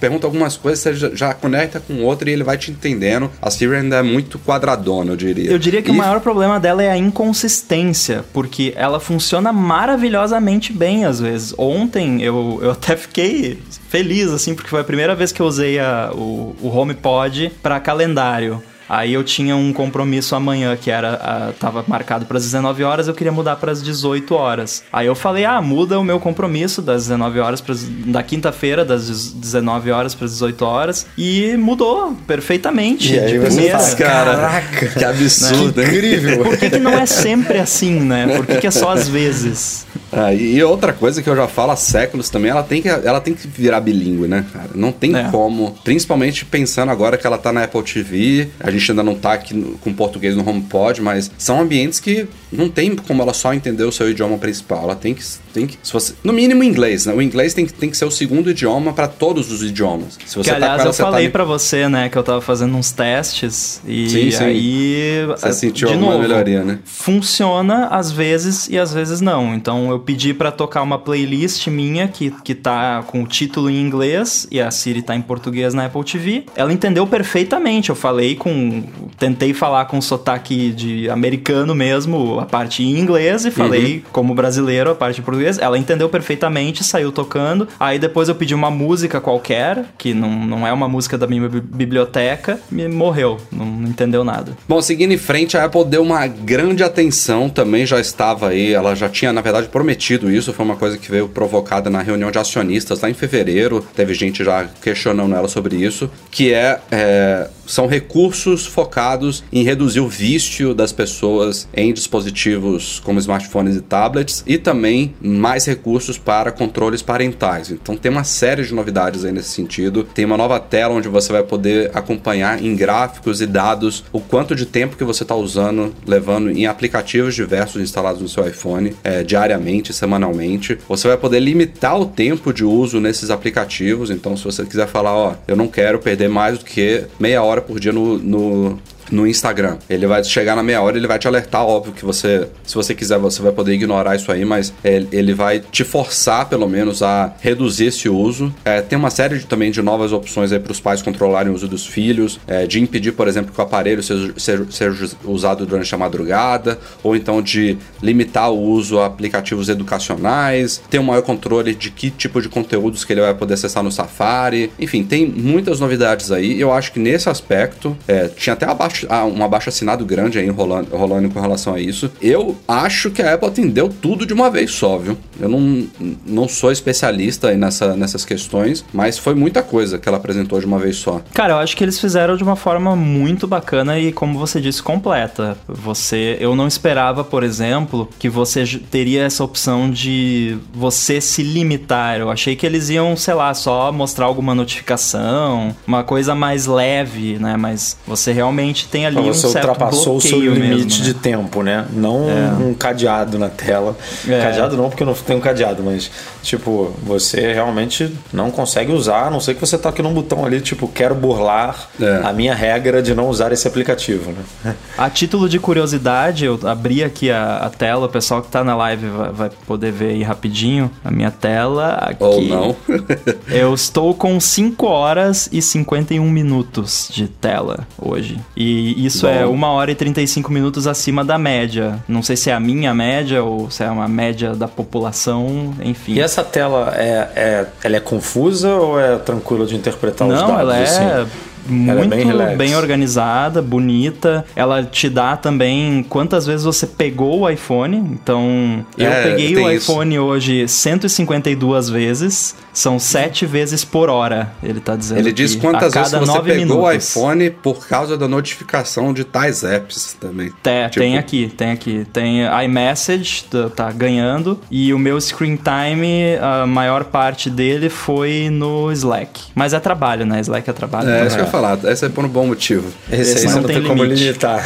[0.00, 3.30] pergunta algumas coisas, você já, já conecta com outro e ele vai te entendendo.
[3.40, 5.50] A Siri ainda é muito quadradona, eu diria.
[5.50, 5.92] Eu diria que e...
[5.92, 11.54] o maior problema dela é a inconsistência, porque ela funciona maravilhosamente bem às vezes.
[11.56, 13.58] Ontem eu, eu até fiquei
[13.96, 17.80] feliz, assim, porque foi a primeira vez que eu usei a, o, o HomePod para
[17.80, 18.62] calendário.
[18.88, 23.08] Aí eu tinha um compromisso amanhã que era a, tava marcado para as 19 horas,
[23.08, 24.84] eu queria mudar para as 18 horas.
[24.92, 27.74] Aí eu falei: "Ah, muda o meu compromisso das 19 horas para
[28.06, 33.78] da quinta-feira das 19 horas para as 18 horas" e mudou perfeitamente e de primeira.
[33.78, 35.88] Fala, Caraca, que absurdo, né?
[35.88, 36.44] que incrível.
[36.44, 38.36] Por que, que, não é sempre assim, né?
[38.36, 39.84] Por que, que é só às vezes?
[40.16, 43.20] Ah, e outra coisa que eu já falo há séculos também, ela tem que, ela
[43.20, 44.70] tem que virar bilíngue, né, cara?
[44.74, 45.24] Não tem é.
[45.30, 45.76] como.
[45.84, 49.52] Principalmente pensando agora que ela tá na Apple TV, a gente ainda não tá aqui
[49.52, 53.84] no, com português no HomePod, mas são ambientes que não tem como ela só entender
[53.84, 54.84] o seu idioma principal.
[54.84, 55.22] Ela tem que.
[55.52, 57.14] Tem que se você, no mínimo inglês, né?
[57.14, 60.18] O inglês tem que, tem que ser o segundo idioma para todos os idiomas.
[60.24, 61.32] Se você que, tá aliás, ela, eu falei tá...
[61.32, 64.44] para você, né, que eu tava fazendo uns testes e sim, sim.
[64.44, 65.26] aí.
[65.28, 66.78] Você sentiu de alguma novo, melhoria, né?
[66.84, 69.54] Funciona às vezes e às vezes não.
[69.54, 73.80] Então eu pedi para tocar uma playlist minha que, que tá com o título em
[73.80, 76.44] inglês e a Siri tá em português na Apple TV.
[76.54, 77.90] Ela entendeu perfeitamente.
[77.90, 78.84] Eu falei com.
[79.18, 84.02] Tentei falar com sotaque de americano mesmo, a parte em inglês, e falei uhum.
[84.12, 85.58] como brasileiro a parte em português.
[85.58, 87.66] Ela entendeu perfeitamente, saiu tocando.
[87.80, 91.48] Aí depois eu pedi uma música qualquer, que não, não é uma música da minha
[91.48, 93.38] biblioteca, e morreu.
[93.50, 94.52] Não, não entendeu nada.
[94.68, 98.94] Bom, seguindo em frente, a Apple deu uma grande atenção, também já estava aí, ela
[98.94, 99.85] já tinha, na verdade, prometido
[100.30, 104.14] isso, foi uma coisa que veio provocada na reunião de acionistas lá em fevereiro, teve
[104.14, 110.08] gente já questionando ela sobre isso, que é, é são recursos focados em reduzir o
[110.08, 117.02] vício das pessoas em dispositivos como smartphones e tablets e também mais recursos para controles
[117.02, 117.70] parentais.
[117.70, 120.04] Então tem uma série de novidades aí nesse sentido.
[120.04, 124.54] Tem uma nova tela onde você vai poder acompanhar em gráficos e dados o quanto
[124.54, 129.22] de tempo que você está usando, levando em aplicativos diversos instalados no seu iPhone é,
[129.22, 130.78] diariamente, semanalmente.
[130.88, 134.10] Você vai poder limitar o tempo de uso nesses aplicativos.
[134.10, 137.55] Então se você quiser falar, ó, eu não quero perder mais do que meia hora
[137.56, 138.78] hora por dia no, no
[139.10, 139.78] no Instagram.
[139.88, 142.94] Ele vai chegar na meia hora, ele vai te alertar, óbvio que você, se você
[142.94, 147.32] quiser, você vai poder ignorar isso aí, mas ele vai te forçar, pelo menos, a
[147.40, 148.52] reduzir esse uso.
[148.64, 151.54] É, tem uma série de, também de novas opções aí para os pais controlarem o
[151.54, 155.66] uso dos filhos, é, de impedir, por exemplo, que o aparelho seja, seja, seja, usado
[155.66, 161.22] durante a madrugada, ou então de limitar o uso a aplicativos educacionais, ter um maior
[161.22, 164.70] controle de que tipo de conteúdos que ele vai poder acessar no Safari.
[164.78, 166.60] Enfim, tem muitas novidades aí.
[166.60, 170.38] Eu acho que nesse aspecto, é, tinha até abaixo abaixo, ah, um abaixo assinado grande
[170.38, 172.10] aí rolando, rolando com relação a isso.
[172.22, 175.18] Eu acho que a Apple atendeu tudo de uma vez só, viu?
[175.38, 175.86] Eu não,
[176.24, 180.66] não sou especialista aí nessa, nessas questões, mas foi muita coisa que ela apresentou de
[180.66, 181.20] uma vez só.
[181.34, 184.82] Cara, eu acho que eles fizeram de uma forma muito bacana e, como você disse,
[184.82, 185.58] completa.
[185.68, 192.18] Você, eu não esperava, por exemplo, que você teria essa opção de você se limitar.
[192.18, 197.38] Eu achei que eles iam, sei lá, só mostrar alguma notificação, uma coisa mais leve,
[197.38, 197.56] né?
[197.56, 201.04] Mas você realmente tem ali Mas um você certo ultrapassou o seu limite mesmo, né?
[201.04, 201.86] de tempo, né?
[201.92, 202.64] Não é.
[202.64, 203.96] um cadeado na tela.
[204.28, 204.40] É.
[204.40, 206.10] Cadeado não, porque eu não tenho cadeado, mas
[206.42, 210.60] tipo, você realmente não consegue usar, a não ser que você toque num botão ali,
[210.60, 212.20] tipo, quero burlar é.
[212.24, 214.74] a minha regra de não usar esse aplicativo, né?
[214.96, 218.74] A título de curiosidade, eu abri aqui a, a tela, o pessoal que tá na
[218.76, 221.94] live vai, vai, poder ver aí rapidinho a minha tela.
[221.94, 222.24] Aqui.
[222.24, 222.76] Ou não.
[223.48, 228.38] eu estou com 5 horas e 51 minutos de tela hoje.
[228.56, 229.54] E isso é Bom.
[229.54, 231.98] é 1 hora e 35 minutos acima da média.
[232.08, 236.14] Não sei se é a minha média ou se é uma média da população, enfim.
[236.14, 240.40] E essa tela é, é, ela é confusa ou é tranquila de interpretar Não, os
[240.40, 240.54] dados?
[240.54, 240.82] Não, ela é...
[240.82, 241.30] Assim?
[241.68, 244.44] Muito é bem, bem, organizada, bonita.
[244.54, 247.96] Ela te dá também quantas vezes você pegou o iPhone.
[247.96, 250.24] Então, eu é, peguei o iPhone isso.
[250.24, 252.54] hoje 152 vezes.
[252.72, 255.18] São 7 vezes por hora, ele tá dizendo.
[255.18, 256.84] Ele diz quantas vezes você pegou minutos.
[256.84, 260.52] o iPhone por causa da notificação de tais apps também.
[260.64, 261.00] É, tipo...
[261.00, 262.06] tem aqui, tem aqui.
[262.12, 264.60] Tem iMessage, tá, tá ganhando.
[264.70, 269.44] E o meu screen time, a maior parte dele foi no Slack.
[269.54, 270.40] Mas é trabalho, né?
[270.40, 271.08] Slack é trabalho.
[271.08, 271.78] É, isso que eu falar.
[271.84, 272.92] Essa é por um bom motivo.
[273.10, 274.64] Esse, Esse aí não, não tem, tem como limitar.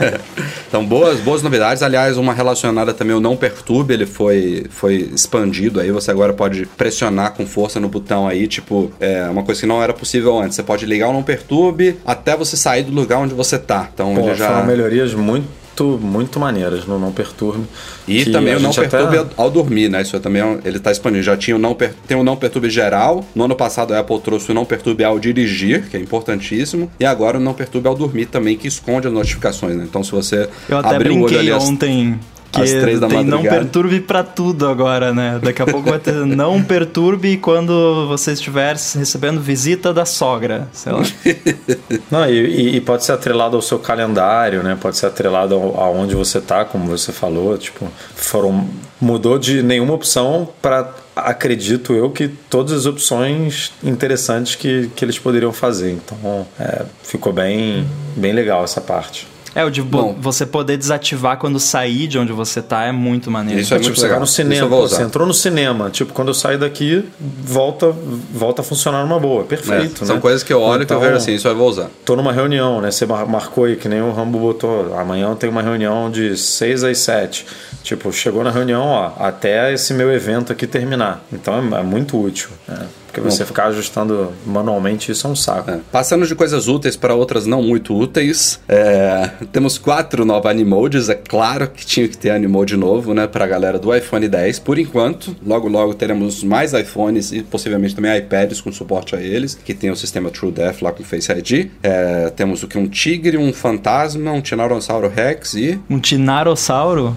[0.68, 1.82] então, boas, boas novidades.
[1.82, 5.90] Aliás, uma relacionada também o Não Perturbe, ele foi, foi expandido aí.
[5.90, 9.82] Você agora pode pressionar com força no botão aí, tipo, é uma coisa que não
[9.82, 10.56] era possível antes.
[10.56, 13.88] Você pode ligar o Não Perturbe até você sair do lugar onde você tá.
[13.92, 14.48] Então, Pô, já...
[14.48, 17.64] foram melhorias muito muito, muito maneiras no Não Perturbe.
[18.06, 19.34] E também o Não Perturbe até...
[19.36, 20.02] ao dormir, né?
[20.02, 21.22] Isso também é ele está expandindo.
[21.22, 21.94] Já tinha o não per...
[22.06, 23.24] tem o Não Perturbe geral.
[23.34, 26.90] No ano passado a Apple trouxe o Não Perturbe ao dirigir, que é importantíssimo.
[26.98, 29.84] E agora o Não Perturbe ao dormir também, que esconde as notificações, né?
[29.88, 32.18] Então se você Eu até abrir brinquei o olho ali ontem
[32.50, 33.42] que às três da tem madrugada.
[33.42, 35.40] não perturbe para tudo agora, né?
[35.42, 40.92] Daqui a pouco vai ter não perturbe quando você estiver recebendo visita da sogra, sei
[40.92, 41.02] lá.
[42.10, 44.76] não, e, e, pode ser atrelado ao seu calendário, né?
[44.80, 48.68] Pode ser atrelado aonde você tá, como você falou, tipo, foram
[49.00, 55.18] mudou de nenhuma opção para acredito eu que todas as opções interessantes que, que eles
[55.18, 55.92] poderiam fazer.
[55.92, 57.86] Então, é, ficou bem,
[58.16, 59.26] bem legal essa parte.
[59.54, 63.30] É, o de Bom, você poder desativar quando sair de onde você tá é muito
[63.30, 63.60] maneiro.
[63.60, 66.28] Isso é, é tipo, você vai no cinema, pô, você entrou no cinema, tipo, quando
[66.28, 67.92] eu saio daqui, volta,
[68.32, 69.44] volta a funcionar numa boa.
[69.44, 70.22] Perfeito, é, São né?
[70.22, 71.90] coisas que eu olho então, que eu vejo então, assim, isso eu vou usar.
[72.04, 72.90] Tô numa reunião, né?
[72.90, 74.96] Você marcou aí, que nem o Rambo botou.
[74.96, 77.46] Amanhã eu tenho uma reunião de 6 às 7.
[77.82, 81.24] Tipo, chegou na reunião, ó, até esse meu evento aqui terminar.
[81.32, 82.50] Então é, é muito útil.
[82.68, 82.86] Né?
[83.10, 85.68] Porque você ficar ajustando manualmente isso é um saco.
[85.68, 85.80] É.
[85.90, 89.30] Passando de coisas úteis para outras não muito úteis, é...
[89.50, 91.08] temos quatro novos Animodes.
[91.08, 94.60] É claro que tinha que ter Animode novo, né, para a galera do iPhone 10.
[94.60, 99.58] Por enquanto, logo logo teremos mais iPhones e possivelmente também iPads com suporte a eles,
[99.64, 101.68] que tem o sistema TrueDepth lá com Face ID.
[101.82, 102.30] É...
[102.30, 102.78] Temos o que?
[102.78, 105.80] Um tigre, um fantasma, um Tiranossauro Rex e.
[105.90, 107.16] Um Tiranossauro?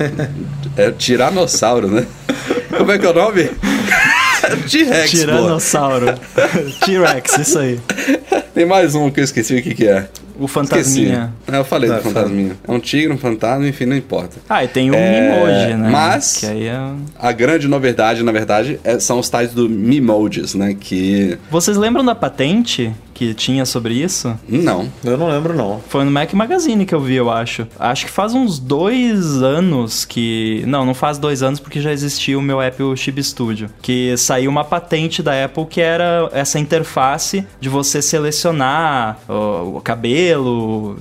[0.76, 2.06] é Tiranossauro, né?
[2.76, 3.50] Como é que é o nome?
[4.70, 5.10] T-Rex.
[5.10, 6.06] Tiranossauro.
[6.84, 7.80] T-Rex, isso aí.
[8.54, 10.08] Tem mais um que eu esqueci o que, que é.
[10.38, 11.32] O fantasminha.
[11.50, 12.56] É, eu falei não, do fantasminha.
[12.66, 14.36] É um tigre, um fantasma, enfim, não importa.
[14.48, 15.20] Ah, e tem o é...
[15.20, 15.88] Mimoji, né?
[15.90, 16.76] Mas é...
[17.18, 20.76] a grande novidade, na verdade, é, são os tais do Mimojis, né?
[20.78, 21.38] Que.
[21.50, 24.36] Vocês lembram da patente que tinha sobre isso?
[24.48, 24.88] Não.
[25.04, 25.80] Eu não lembro, não.
[25.88, 27.66] Foi no Mac Magazine que eu vi, eu acho.
[27.78, 30.64] Acho que faz uns dois anos que.
[30.66, 33.70] Não, não faz dois anos porque já existia o meu app o Chib Studio.
[33.80, 39.80] Que saiu uma patente da Apple que era essa interface de você selecionar o, o
[39.80, 40.96] cabelo, o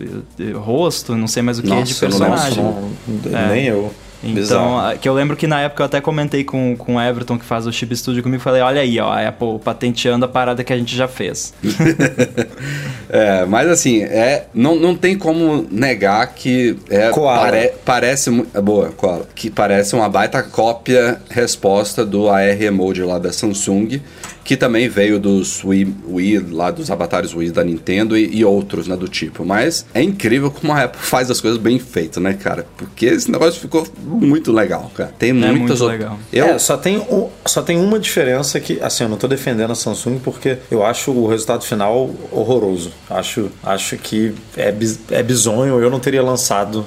[0.55, 2.63] rosto, não sei mais o que Nossa, de personagem.
[2.63, 3.47] Não, não, é.
[3.47, 3.93] Nem eu.
[4.23, 4.99] Então, Bizarro.
[4.99, 7.67] que eu lembro que na época eu até comentei com, com o Everton, que faz
[7.67, 10.77] o Chip Studio comigo, falei, olha aí, ó, a Apple patenteando a parada que a
[10.77, 11.53] gente já fez.
[13.09, 18.45] é, mas assim, é, não, não tem como negar que é, pare, parece...
[18.53, 19.27] É boa, Koala.
[19.35, 23.99] Que parece uma baita cópia resposta do AR Emoji lá da Samsung,
[24.43, 28.87] que também veio dos Wii, Wii lá dos avatares Wii da Nintendo e, e, outros,
[28.87, 29.45] né, do tipo.
[29.45, 32.65] Mas é incrível como a Apple faz as coisas bem feitas, né, cara?
[32.77, 35.13] Porque esse negócio ficou muito legal, cara.
[35.17, 35.99] Tem é muitas outras.
[35.99, 36.19] legal.
[36.31, 36.45] Eu...
[36.45, 39.75] É, só tem, um, só tem uma diferença que, assim, eu não tô defendendo a
[39.75, 42.91] Samsung porque eu acho o resultado final horroroso.
[43.09, 44.73] Acho, acho que é,
[45.11, 45.79] é bizonho.
[45.79, 46.85] Eu não teria lançado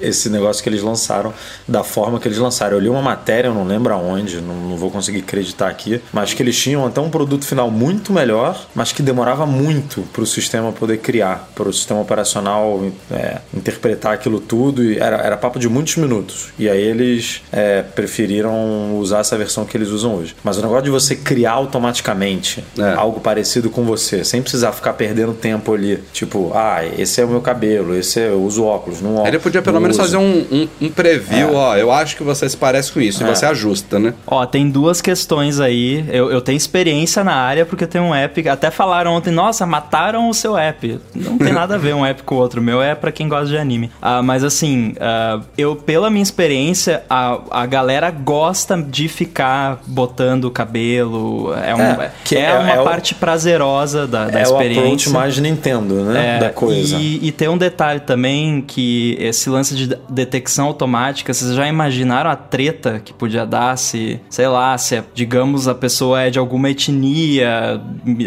[0.00, 1.32] esse negócio que eles lançaram
[1.66, 2.76] da forma que eles lançaram.
[2.76, 6.34] Eu li uma matéria, eu não lembro aonde, não, não vou conseguir acreditar aqui, mas
[6.34, 10.26] que eles tinham até um produto final muito melhor, mas que demorava muito para o
[10.26, 14.84] sistema poder criar, para o sistema operacional é, interpretar aquilo tudo.
[14.84, 16.48] E era, era papo de muitos minutos.
[16.58, 20.34] E aí eles é, preferiram usar essa versão que eles usam hoje.
[20.42, 22.94] Mas o negócio de você criar automaticamente é.
[22.94, 26.02] algo parecido com você, sem precisar ficar perdendo tempo ali.
[26.12, 29.28] Tipo, ah, esse é o meu cabelo, esse é, eu uso óculos, não óculos.
[29.28, 30.06] Ele podia pelo menos uso.
[30.06, 31.54] fazer um, um, um preview, é.
[31.54, 31.76] ó.
[31.76, 33.22] Eu acho que você se parece com isso.
[33.22, 33.34] E é.
[33.34, 34.14] você ajusta, né?
[34.26, 36.04] Ó, tem duas questões aí.
[36.10, 38.48] Eu, eu tenho experiência experiência na área porque tem um app.
[38.48, 41.00] Até falaram ontem, nossa, mataram o seu app.
[41.14, 42.60] Não tem nada a ver um app com o outro.
[42.60, 43.90] O meu é para quem gosta de anime.
[44.00, 50.44] Ah, mas assim, uh, eu, pela minha experiência, a, a galera gosta de ficar botando
[50.44, 51.52] o cabelo.
[51.54, 54.80] É, um, é, que é, é uma é parte o, prazerosa da, da é experiência.
[54.80, 56.36] É o approach mais Nintendo, né?
[56.36, 56.96] É, da coisa.
[56.96, 62.30] E, e tem um detalhe também que esse lance de detecção automática, vocês já imaginaram
[62.30, 66.67] a treta que podia dar se, sei lá, se, digamos, a pessoa é de alguma
[66.70, 67.80] etnia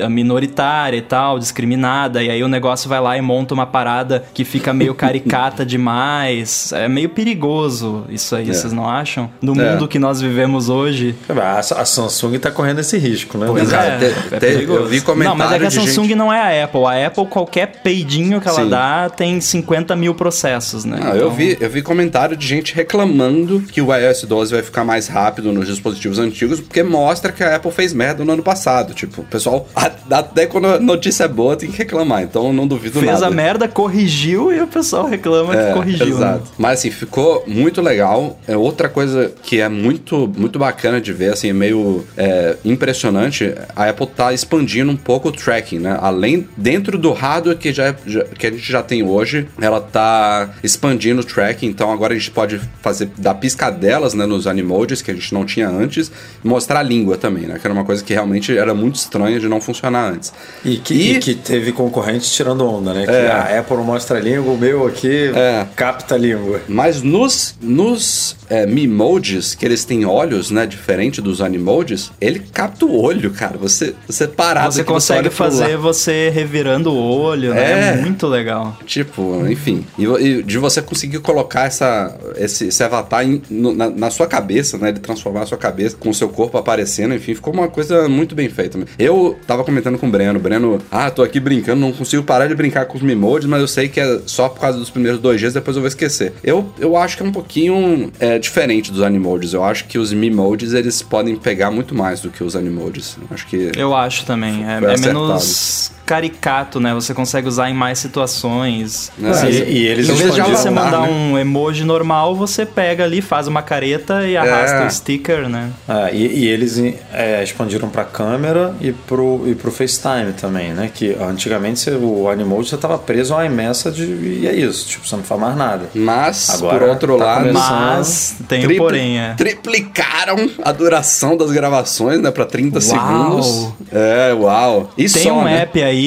[0.09, 4.43] minoritária e tal, discriminada, e aí o negócio vai lá e monta uma parada que
[4.43, 6.71] fica meio caricata demais.
[6.73, 8.53] É meio perigoso isso aí, é.
[8.53, 9.29] vocês não acham?
[9.41, 9.71] No é.
[9.71, 11.15] mundo que nós vivemos hoje.
[11.29, 13.47] A, Samsung tá correndo esse risco, né?
[13.47, 16.15] Pois é, é, te, eu vi comentário Não, mas é que a Samsung gente...
[16.15, 16.85] não é a Apple.
[16.85, 18.69] A Apple, qualquer peidinho que ela Sim.
[18.69, 20.97] dá, tem 50 mil processos, né?
[20.97, 21.17] Não, então...
[21.19, 25.07] eu, vi, eu vi comentário de gente reclamando que o iOS 12 vai ficar mais
[25.07, 28.93] rápido nos dispositivos antigos, porque mostra que a Apple fez merda no ano passado.
[28.93, 29.67] Tipo, o pessoal,
[30.09, 32.23] até quando a notícia é boa, tem que reclamar.
[32.23, 33.17] Então não duvido Fez nada.
[33.19, 36.05] Fez a merda, corrigiu e o pessoal reclama é, que corrigiu.
[36.05, 36.11] Né?
[36.11, 36.43] Exato.
[36.43, 36.51] Né?
[36.57, 38.39] Mas assim, ficou muito legal.
[38.47, 43.53] É outra coisa que é muito, muito bacana de ver, assim, meio é, impressionante.
[43.75, 45.97] A Apple tá expandindo um pouco o tracking, né?
[46.01, 50.49] Além, dentro do hardware que, já, já, que a gente já tem hoje, ela tá
[50.63, 51.67] expandindo o tracking.
[51.67, 55.45] Então agora a gente pode fazer, dar piscadelas né, nos animojis que a gente não
[55.45, 56.11] tinha antes.
[56.43, 57.57] E mostrar a língua também, né?
[57.59, 60.31] Que era uma coisa que realmente era muito estranha de não funcionar antes.
[60.63, 61.15] E que, e...
[61.15, 63.05] E que teve concorrentes tirando onda, né?
[63.05, 63.27] Que é.
[63.29, 65.65] a Apple mostra a língua, o meu aqui é.
[65.75, 66.61] capta a língua.
[66.67, 72.85] Mas nos, nos é, Mimojis, que eles têm olhos, né, diferente dos Animojis, ele capta
[72.85, 73.57] o olho, cara.
[73.57, 77.71] Você, você parado Você consegue pro fazer você revirando o olho, né?
[77.71, 77.93] É.
[77.93, 78.77] É muito legal.
[78.85, 79.85] Tipo, enfim.
[79.97, 84.27] E, e de você conseguir colocar essa, esse, esse avatar em- no- na, na sua
[84.27, 84.89] cabeça, né?
[84.89, 88.35] Ele transformar a sua cabeça com o seu corpo aparecendo, enfim, ficou uma coisa muito
[88.35, 88.77] bem feita.
[88.99, 90.39] Eu tava comentando com o Breno.
[90.39, 93.67] Breno, ah, tô aqui brincando, não consigo parar de brincar com os Mimojis, mas eu
[93.67, 96.33] sei que é só por causa dos primeiros dois dias, depois eu vou esquecer.
[96.43, 99.53] Eu, eu acho que é um pouquinho é, diferente dos Animojis.
[99.53, 103.17] Eu acho que os Mimojis, eles podem pegar muito mais do que os Animojis.
[103.21, 103.71] Eu acho que...
[103.77, 104.65] Eu acho também.
[104.65, 106.93] É, é menos caricato, né?
[106.93, 109.09] Você consegue usar em mais situações.
[109.23, 111.09] É, Se- e, e eles em vez de você mandar né?
[111.09, 114.87] um emoji normal, você pega ali, faz uma careta e arrasta É.
[114.87, 115.69] o sticker, né?
[115.87, 116.77] Ah, e, e eles
[117.13, 120.91] é, expandiram pra câmera e pro, e pro FaceTime também, né?
[120.93, 125.15] Que antigamente você, o Animoji você tava preso ao iMessage e é isso, tipo, você
[125.15, 125.89] não faz mais nada.
[125.95, 127.53] Mas, Agora por outro tá lado...
[127.53, 129.33] Mas tem o Tripli- porém, é.
[129.35, 132.31] Triplicaram a duração das gravações, né?
[132.31, 132.81] Pra 30 Uau.
[132.81, 133.73] segundos.
[133.93, 134.91] É, uau.
[134.97, 135.61] E Tem só, um né?
[135.61, 136.00] app aí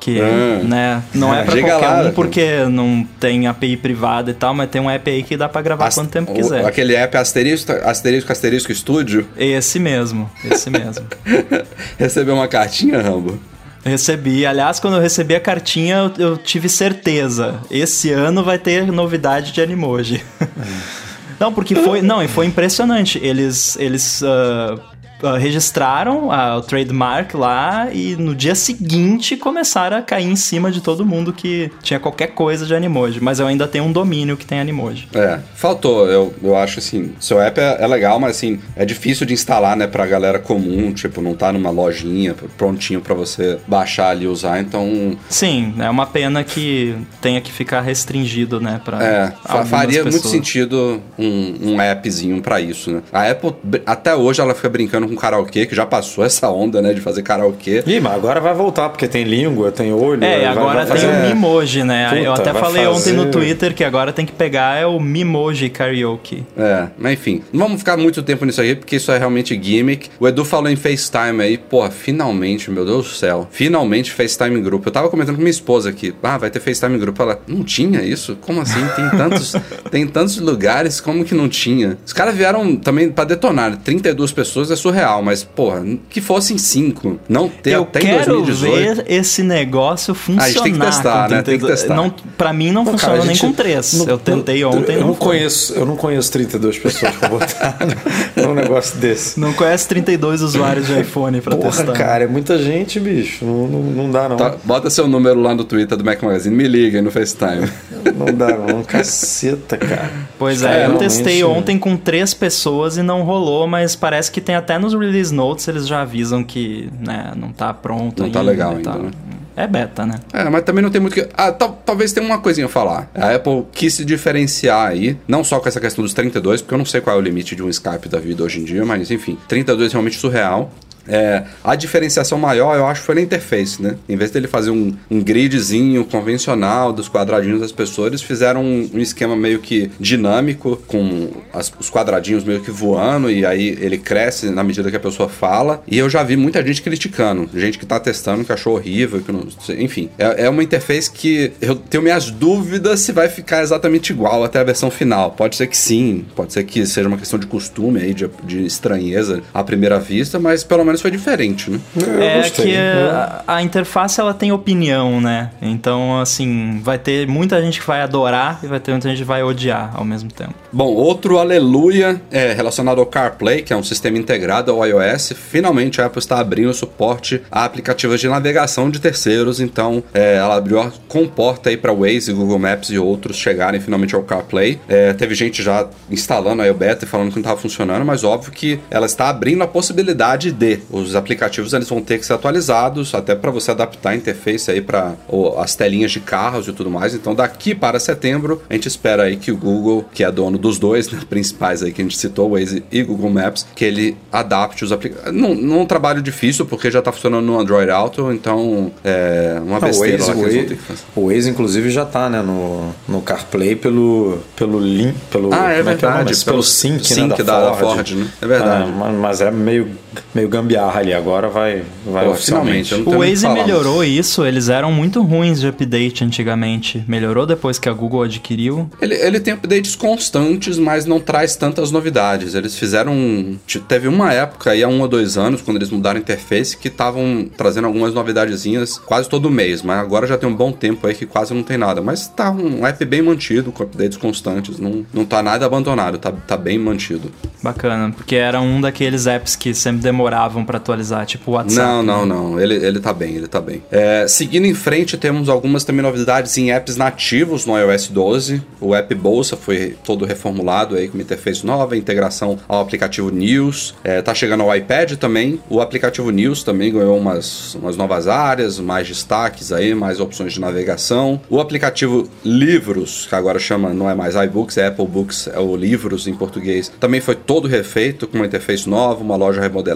[0.00, 0.60] que, Ah.
[0.62, 4.54] né, não é pra Diga qualquer lá, um porque não tem API privada e tal,
[4.54, 6.64] mas tem um app aí que dá pra gravar quanto tempo o- quiser.
[6.64, 9.26] Aquele app asterisco, asterisco, asterisco estúdio.
[9.36, 11.04] Esse mesmo, esse mesmo.
[11.98, 13.38] Recebeu uma cartinha, Rambo?
[13.84, 14.44] Recebi.
[14.44, 17.60] Aliás, quando eu recebi a cartinha, eu, eu tive certeza.
[17.70, 20.24] Esse ano vai ter novidade de Animoji.
[21.38, 22.02] não, porque foi.
[22.02, 23.18] Não, e foi impressionante.
[23.22, 23.76] Eles.
[23.78, 24.22] Eles.
[24.24, 24.76] ah,
[25.22, 30.70] ah, registraram ah, o trademark lá e no dia seguinte começaram a cair em cima
[30.70, 33.20] de todo mundo que tinha qualquer coisa de Animoji.
[33.20, 35.08] Mas eu ainda tenho um domínio que tem Animoji.
[35.14, 36.06] É, faltou.
[36.08, 39.76] Eu, eu acho assim, seu app é, é legal, mas assim, é difícil de instalar,
[39.76, 44.28] né, pra galera comum, tipo, não tá numa lojinha prontinho pra você baixar ali e
[44.28, 48.80] usar, então Sim, é uma pena que tenha que ficar restringido, né?
[48.84, 49.32] Pra É,
[49.64, 50.32] faria muito pessoas.
[50.32, 53.02] sentido um, um appzinho pra isso, né?
[53.12, 53.54] A Apple,
[53.84, 57.22] até hoje, ela fica brincando com karaokê, que já passou essa onda, né, de fazer
[57.22, 57.82] karaokê.
[57.86, 60.24] Ih, mas agora vai voltar, porque tem língua, tem olho.
[60.24, 62.08] É, vai- agora vai tem fazer- o Mimoji, né?
[62.24, 64.86] eu Puta, até vai falei ontem no fazer- Twitter que agora tem que pegar é
[64.86, 66.44] o Mimoji Karaoke.
[66.56, 70.08] É, mas enfim, não vamos ficar muito tempo nisso aí, porque isso é realmente gimmick.
[70.20, 74.86] O Edu falou em FaceTime aí, porra, finalmente, meu Deus do céu, finalmente FaceTime Group.
[74.86, 77.18] Eu tava comentando com minha esposa aqui, ah, vai ter FaceTime Group.
[77.20, 78.36] Ela, não tinha isso?
[78.40, 78.84] Como assim?
[78.96, 79.54] Tem tantos,
[79.90, 81.98] tem tantos lugares, como que não tinha?
[82.06, 87.18] Os caras vieram também pra detonar, 32 pessoas é surreal, mas, porra, que fossem 5,
[87.28, 88.96] não ter eu até quero em 2018.
[88.96, 90.42] ver esse negócio funcionar.
[90.42, 91.42] Ah, a gente tem que testar, né?
[91.42, 91.80] Tem que 32.
[91.80, 91.94] testar.
[91.94, 93.92] Não, pra mim não Pô, funciona nem gente- com 3.
[93.94, 97.28] não- eu tentei não- ontem, eu não, não conheço, eu não conheço 32 pessoas pra
[97.28, 97.78] botar
[98.36, 99.38] num negócio desse.
[99.38, 101.92] Não conhece 32 usuários de iPhone pra Porra, testar.
[101.92, 103.44] cara, é muita gente, bicho.
[103.44, 104.36] Não, não, não dá, não.
[104.36, 107.68] Tá, bota seu número lá no Twitter do Mac Magazine, me liga aí no FaceTime.
[108.16, 108.82] Não dá, não.
[108.82, 110.10] Caceta, cara.
[110.38, 114.40] Pois É, é, eu testei ontem com três pessoas e não rolou, mas parece que
[114.40, 118.38] tem até nos release notes eles já avisam que né, não tá pronto Não ainda.
[118.38, 119.10] tá legal ainda, né?
[119.58, 120.16] É beta, né?
[120.34, 121.26] É, mas também não tem muito que.
[121.34, 123.10] Ah, tal- talvez tenha uma coisinha a falar.
[123.14, 126.78] A Apple quis se diferenciar aí, não só com essa questão dos 32, porque eu
[126.78, 129.10] não sei qual é o limite de um Skype da vida hoje em dia, mas
[129.10, 130.70] enfim, 32 é realmente surreal.
[131.08, 133.96] É, a diferenciação maior, eu acho, foi na interface, né?
[134.08, 138.90] Em vez dele fazer um, um gridzinho convencional dos quadradinhos das pessoas, eles fizeram um,
[138.94, 143.98] um esquema meio que dinâmico, com as- os quadradinhos meio que voando, e aí ele
[143.98, 145.82] cresce na medida que a pessoa fala.
[145.86, 149.30] E eu já vi muita gente criticando, gente que tá testando, que achou horrível, que
[149.32, 149.46] não.
[149.78, 154.42] Enfim, é, é uma interface que eu tenho minhas dúvidas se vai ficar exatamente igual
[154.44, 155.32] até a versão final.
[155.32, 158.64] Pode ser que sim, pode ser que seja uma questão de costume aí, de, de
[158.64, 161.80] estranheza à primeira vista, mas pelo menos foi diferente, né?
[161.96, 162.66] Eu é gostei.
[162.66, 165.50] que a, a interface ela tem opinião, né?
[165.60, 169.24] Então, assim, vai ter muita gente que vai adorar e vai ter muita gente que
[169.24, 170.54] vai odiar ao mesmo tempo.
[170.72, 175.32] Bom, outro aleluia é relacionado ao CarPlay, que é um sistema integrado ao iOS.
[175.32, 180.56] Finalmente a Apple está abrindo suporte a aplicativos de navegação de terceiros, então é, ela
[180.56, 184.78] abriu a comporta aí para Waze, Google Maps e outros chegarem finalmente ao CarPlay.
[184.88, 188.52] É, teve gente já instalando a beta e falando que não estava funcionando, mas óbvio
[188.52, 193.14] que ela está abrindo a possibilidade de os aplicativos eles vão ter que ser atualizados
[193.14, 195.14] até para você adaptar a interface aí para
[195.58, 197.14] as telinhas de carros e tudo mais.
[197.14, 200.78] Então daqui para setembro a gente espera aí que o Google, que é dono dos
[200.78, 204.84] dois né, principais aí que a gente citou, Waze e Google Maps, que ele adapte
[204.84, 205.32] os aplicativos.
[205.38, 209.60] Não, não é um trabalho difícil porque já está funcionando no Android Auto, então é
[209.64, 212.42] uma Não, o besteira lá o Waze, ter que o Waze, inclusive, já tá, né,
[212.42, 215.96] no, no CarPlay pelo, pelo link, pelo, Ah, é o nome?
[215.96, 218.26] verdade, pelo pelo sync, sync né, da- da Ford, né?
[218.40, 218.92] É verdade.
[218.92, 219.88] mas- mas é meio,
[220.34, 221.12] meio gambiarra ali.
[221.12, 222.88] Agora vai, vai Pô, oficialmente.
[222.88, 227.04] finalmente, eu não tenho O Waze melhorou isso, eles eram muito ruins de update antigamente.
[227.08, 228.90] Melhorou depois que a Google adquiriu.
[229.00, 232.54] Ele, ele tem updates constantes, mas não traz tantas novidades.
[232.54, 233.12] Eles fizeram.
[233.12, 236.20] um- te- Teve uma época aí, há um ou dois anos, quando eles mudaram a
[236.20, 239.82] interface, que estavam trazendo algumas novidadezinhas quase todo mês.
[239.82, 242.00] Mas agora já tem um bom tempo aí que quase não tem nada.
[242.02, 244.78] Mas tá um app bem mantido, com updates constantes.
[244.78, 247.30] Não, não tá nada abandonado, tá, tá bem mantido.
[247.62, 251.84] Bacana, porque era um daqueles apps que sempre demoravam pra atualizar, tipo o WhatsApp.
[251.84, 252.60] Não, não, não.
[252.60, 253.82] Ele, ele tá bem, ele tá bem.
[253.90, 258.62] É, seguindo em frente, temos algumas também novidades em apps nativos no iOS 12.
[258.80, 263.94] O app Bolsa foi todo reformulado aí com uma interface nova, integração ao aplicativo News.
[264.04, 265.60] É, tá chegando ao iPad também.
[265.68, 270.60] O aplicativo News também ganhou umas, umas novas áreas, mais destaques aí, mais opções de
[270.60, 271.40] navegação.
[271.50, 275.74] O aplicativo Livros, que agora chama, não é mais iBooks, é Apple Books, é o
[275.74, 279.95] Livros em português, também foi todo refeito, com uma interface nova, uma loja remodelada.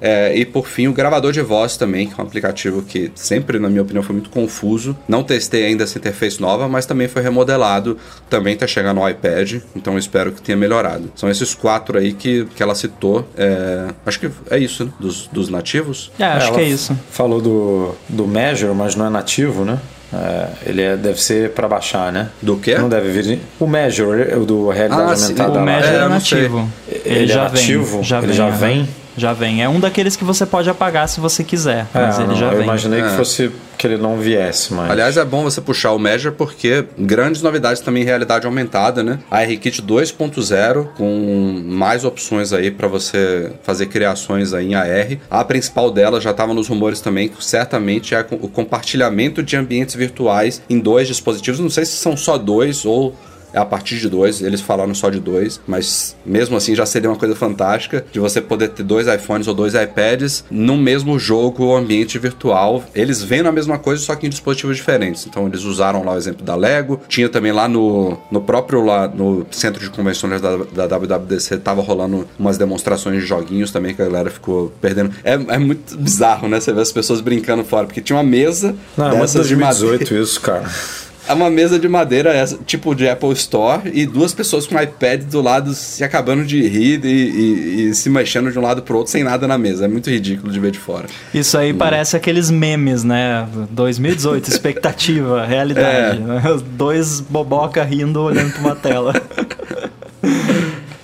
[0.00, 3.58] É, e por fim, o gravador de voz também, que é um aplicativo que sempre,
[3.58, 4.96] na minha opinião, foi muito confuso.
[5.08, 7.96] Não testei ainda essa interface nova, mas também foi remodelado.
[8.28, 11.10] Também tá chegando no iPad, então eu espero que tenha melhorado.
[11.14, 13.26] São esses quatro aí que, que ela citou.
[13.36, 14.90] É, acho que é isso, né?
[14.98, 16.10] Dos, dos nativos.
[16.18, 16.98] É, acho Ela que é isso.
[17.10, 19.78] Falou do, do Measure, mas não é nativo, né?
[20.12, 22.30] É, ele é- deve ser para baixar, né?
[22.42, 22.76] Do quê?
[22.76, 23.38] Não deve vir.
[23.60, 25.22] O Measure, o do realidade Ah, sim.
[25.26, 25.50] aumentada.
[25.52, 25.62] O lá.
[25.62, 26.68] Measure É, é, nativo.
[27.04, 27.96] Ele é já nativo?
[27.98, 28.04] vem.
[28.04, 28.88] Já Ele vem, já vem?
[29.16, 29.62] Já vem.
[29.62, 31.86] É um daqueles que você pode apagar se você quiser.
[31.94, 32.62] É, Mas ele não, já eu vem.
[32.62, 33.08] imaginei É.
[33.10, 34.90] que fosse que ele não viesse, mas.
[34.90, 39.18] Aliás, é bom você puxar o Measure porque grandes novidades também em realidade aumentada, né?
[39.30, 45.16] A RKit 2.0 com mais opções aí para você fazer criações aí em AR.
[45.30, 49.94] A principal dela já estava nos rumores também, que certamente é o compartilhamento de ambientes
[49.94, 51.58] virtuais em dois dispositivos.
[51.58, 55.10] Não sei se são só dois ou é a partir de dois, eles falaram só
[55.10, 59.06] de dois, mas mesmo assim já seria uma coisa fantástica de você poder ter dois
[59.06, 62.84] iPhones ou dois iPads no mesmo jogo ou ambiente virtual.
[62.94, 65.26] Eles vêm na mesma coisa, só que em dispositivos diferentes.
[65.26, 69.08] Então eles usaram lá o exemplo da Lego, tinha também lá no, no próprio lá
[69.08, 74.02] no centro de convenções da, da WWDC tava rolando umas demonstrações de joguinhos também que
[74.02, 75.12] a galera ficou perdendo.
[75.24, 76.60] É, é muito bizarro, né?
[76.60, 79.98] Você vê as pessoas brincando fora, porque tinha uma mesa Não, é dessas de madeira.
[79.98, 80.64] 2018 isso, cara.
[81.30, 85.22] É uma mesa de madeira, essa, tipo de Apple Store, e duas pessoas com iPad
[85.24, 88.96] do lado se acabando de rir e, e- e se mexendo de um lado pro
[88.98, 89.84] outro sem nada na mesa.
[89.84, 91.06] É muito ridículo de ver de fora.
[91.32, 93.46] Isso aí parece aqueles memes, né?
[93.70, 96.18] 2018, expectativa, realidade.
[96.20, 96.42] né?
[96.54, 99.12] Os Dois boboca rindo olhando pra uma tela.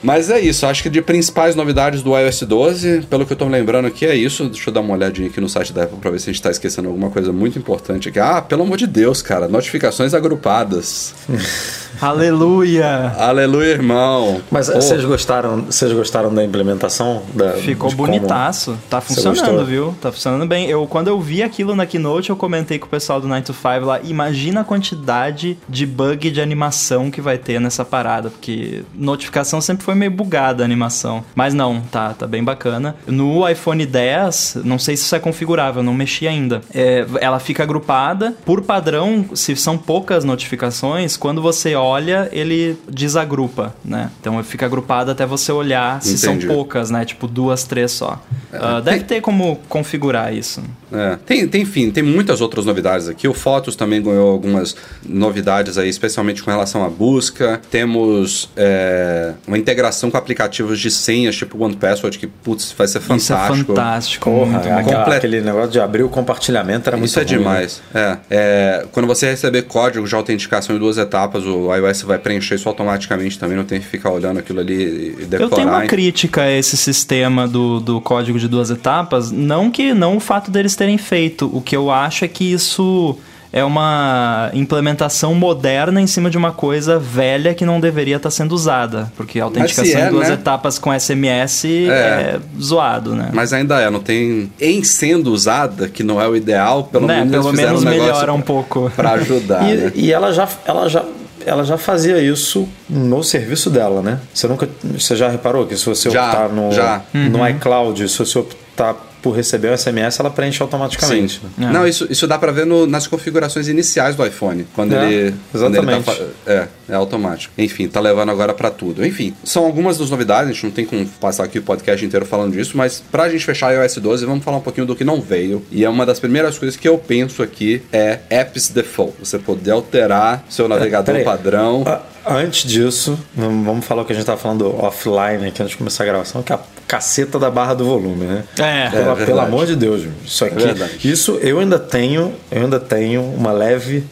[0.06, 3.44] Mas é isso, acho que de principais novidades do iOS 12, pelo que eu tô
[3.46, 4.48] me lembrando aqui, é isso.
[4.48, 6.40] Deixa eu dar uma olhadinha aqui no site da Apple pra ver se a gente
[6.40, 8.20] tá esquecendo alguma coisa muito importante aqui.
[8.20, 11.12] Ah, pelo amor de Deus, cara, notificações agrupadas.
[12.00, 13.14] Aleluia!
[13.18, 14.40] Aleluia, irmão.
[14.50, 17.22] Mas Pô, vocês gostaram, vocês gostaram da implementação?
[17.34, 18.76] Da, Ficou de como- bonitaço.
[18.90, 19.94] Tá funcionando, viu?
[20.00, 20.66] Tá funcionando bem.
[20.68, 23.52] Eu, quando eu vi aquilo na Keynote, eu comentei com o pessoal do 9 to
[23.54, 24.00] 5 lá.
[24.02, 28.30] Imagina a quantidade de bug de animação que vai ter nessa parada.
[28.30, 31.24] Porque notificação sempre foi meio bugada a animação.
[31.34, 32.96] Mas não, tá, tá bem bacana.
[33.06, 36.60] No iPhone 10, não sei se isso é configurável, não mexi ainda.
[36.74, 38.34] É, ela fica agrupada.
[38.44, 41.85] Por padrão, se são poucas notificações, quando você olha,
[42.32, 44.10] ele desagrupa, né?
[44.20, 47.04] Então fica agrupado até você olhar se são poucas, né?
[47.04, 48.20] Tipo duas, três só.
[48.52, 50.62] Ah, deve ter como configurar isso.
[50.92, 53.26] É, tem, tem, enfim, tem muitas outras novidades aqui.
[53.26, 57.60] O Fotos também ganhou algumas novidades aí, especialmente com relação à busca.
[57.70, 62.98] Temos é, uma integração com aplicativos de senhas, tipo One Password, que, putz, vai ser
[62.98, 63.74] Isso é fantástico.
[63.74, 64.30] fantástico.
[64.30, 67.38] Porra, aquela- Complet- aquele negócio de abrir o compartilhamento era muito Isso é ruim, né?
[67.38, 67.82] demais.
[67.94, 72.54] É, é, quando você receber código de autenticação em duas etapas, o iOS vai preencher
[72.54, 75.42] isso automaticamente também, não tem que ficar olhando aquilo ali e decorar.
[75.42, 79.92] Eu tenho uma crítica a esse sistema do, do código de duas etapas, não que
[79.92, 81.50] não o fato deles terem feito.
[81.52, 83.16] O que eu acho é que isso
[83.52, 88.52] é uma implementação moderna em cima de uma coisa velha que não deveria estar sendo
[88.54, 90.34] usada, porque a autenticação é, em duas né?
[90.34, 92.38] etapas com SMS é, É.
[92.60, 93.30] zoado, né?
[93.32, 94.52] Mas ainda é, não tem.
[94.60, 98.32] Em sendo usada, que não é o ideal, pelo Né, menos pelo menos um melhora
[98.34, 98.92] um pouco.
[98.94, 99.90] Pra ajudar, né?
[99.94, 101.02] E, e ela já, ela já,
[101.46, 104.18] ela já fazia isso no serviço dela, né?
[104.34, 107.00] Você nunca, você já reparou que se você Já, optar no, já.
[107.14, 111.40] no iCloud, se você optar por receber o SMS, ela preenche automaticamente.
[111.40, 111.48] Sim.
[111.58, 111.66] né?
[111.68, 111.72] É.
[111.72, 114.64] Não, isso, isso dá pra ver no- nas configurações iniciais do iPhone.
[114.72, 115.34] Quando É, ele.
[115.52, 116.04] exatamente.
[116.04, 116.68] Quando ele tá é.
[116.90, 117.52] é automático.
[117.58, 119.04] Enfim, tá levando agora para tudo.
[119.04, 122.24] Enfim, são algumas das novidades, a gente não tem como passar aqui o podcast inteiro
[122.24, 125.20] falando disso, mas pra gente fechar iOS 12, vamos falar um pouquinho do que não
[125.20, 125.64] veio.
[125.72, 129.14] E é uma das primeiras coisas que eu penso aqui é Apps Default.
[129.18, 131.24] Você poder alterar seu navegador Peraí.
[131.24, 131.82] padrão.
[131.84, 135.76] Ah, Antes disso, vamos falar o que a gente tava falando offline aqui antes de
[135.76, 138.44] começar a gravação, que é a caceta da barra do volume, né?
[138.58, 138.90] É.
[138.90, 139.26] Pelo, verdade.
[139.26, 140.62] pelo amor de Deus, isso aqui.
[140.62, 140.98] verdade.
[141.10, 144.04] isso eu ainda tenho, eu ainda tenho uma leve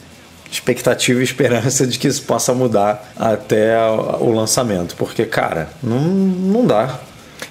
[0.50, 3.76] expectativa e esperança de que isso possa mudar até
[4.20, 7.00] o lançamento, porque cara, não, não dá.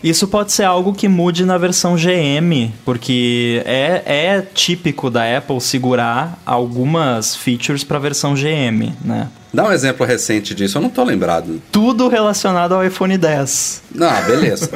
[0.03, 5.61] Isso pode ser algo que mude na versão GM, porque é, é típico da Apple
[5.61, 9.29] segurar algumas features para a versão GM, né?
[9.53, 11.61] Dá um exemplo recente disso, eu não tô lembrado.
[11.71, 13.83] Tudo relacionado ao iPhone 10.
[13.93, 14.69] Não, beleza.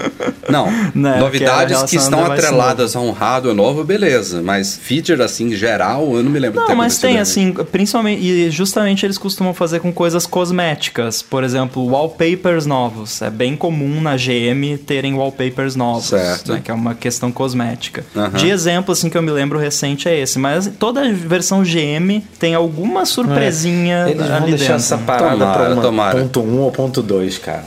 [0.47, 4.41] Não, Né, que novidades era que, estão atreladas a um hardware novo, beleza.
[4.43, 9.05] Mas feature assim, geral, eu não me lembro Não, mas tem, assim, principalmente, e justamente
[9.05, 11.23] eles costumam fazer com coisas cosméticas.
[11.23, 13.21] Por exemplo, wallpapers novos.
[13.21, 16.09] É bem comum na GM terem wallpapers novos.
[16.09, 16.53] Certo.
[16.53, 18.05] né, que é uma questão cosmética.
[18.35, 20.37] De exemplo, assim, que eu me lembro recente é esse.
[20.37, 24.75] Mas toda a versão GM tem alguma surpresinha Eles vão ali deixar dentro.
[24.75, 26.19] essa parada Tomara, para uma tomara.
[26.19, 27.63] ponto 1 ou ponto 2, cara.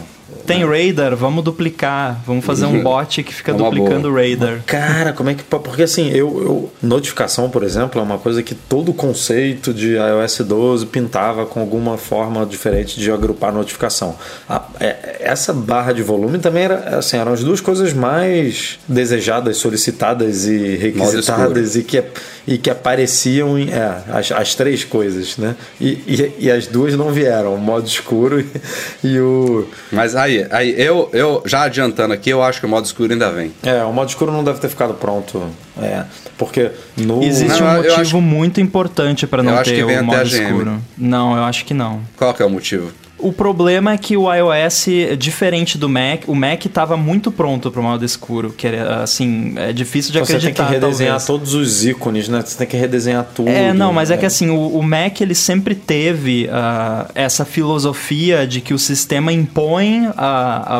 [0.50, 2.20] Tem Radar, vamos duplicar.
[2.26, 4.14] Vamos fazer um bot que fica É uma duplicando o.
[4.14, 4.60] Radar.
[4.66, 5.42] Cara, como é que.
[5.44, 9.72] po- Porque assim, eu, eu- Notificação, por exemplo, é uma coisa que todo o conceito
[9.72, 14.16] de iOS 12 pintava com alguma forma diferente de agrupar notificação.
[14.48, 16.98] A- é- essa barra de volume também era.
[16.98, 22.02] Assim, eram as duas coisas mais desejadas, solicitadas e requisitadas e que,
[22.46, 23.70] e que apareciam em.
[23.70, 25.54] É, as, as três coisas, né?
[25.80, 28.40] E, e, e as duas não vieram, o modo escuro
[29.04, 29.66] e, e o.
[29.92, 33.30] Mas aí, aí eu, eu, já adiantando aqui, eu acho que o modo escuro ainda
[33.30, 33.52] vem.
[33.62, 35.42] É, o modo escuro não deve ter ficado pronto.
[35.80, 36.04] É,
[36.38, 37.22] porque no.
[37.22, 39.98] Existe Não, um motivo acho- muito importante para não eu acho que ter vem o
[39.98, 40.78] até modo escuro.
[40.96, 42.00] Não, eu acho que não.
[42.16, 42.92] Qual que é o motivo?
[43.22, 44.86] O problema é que o iOS,
[45.18, 49.54] diferente do Mac, o Mac estava muito pronto para o modo escuro, que era assim,
[49.56, 50.66] é difícil de Você tem acreditar.
[50.66, 51.26] que redesenhar talvez.
[51.26, 52.42] todos os ícones, né?
[52.44, 53.48] Você tem que redesenhar tudo.
[53.48, 54.26] É, não, mas é, que né?
[54.26, 60.08] assim, o, o Mac ele sempre teve ah, essa filosofia de que o sistema impõe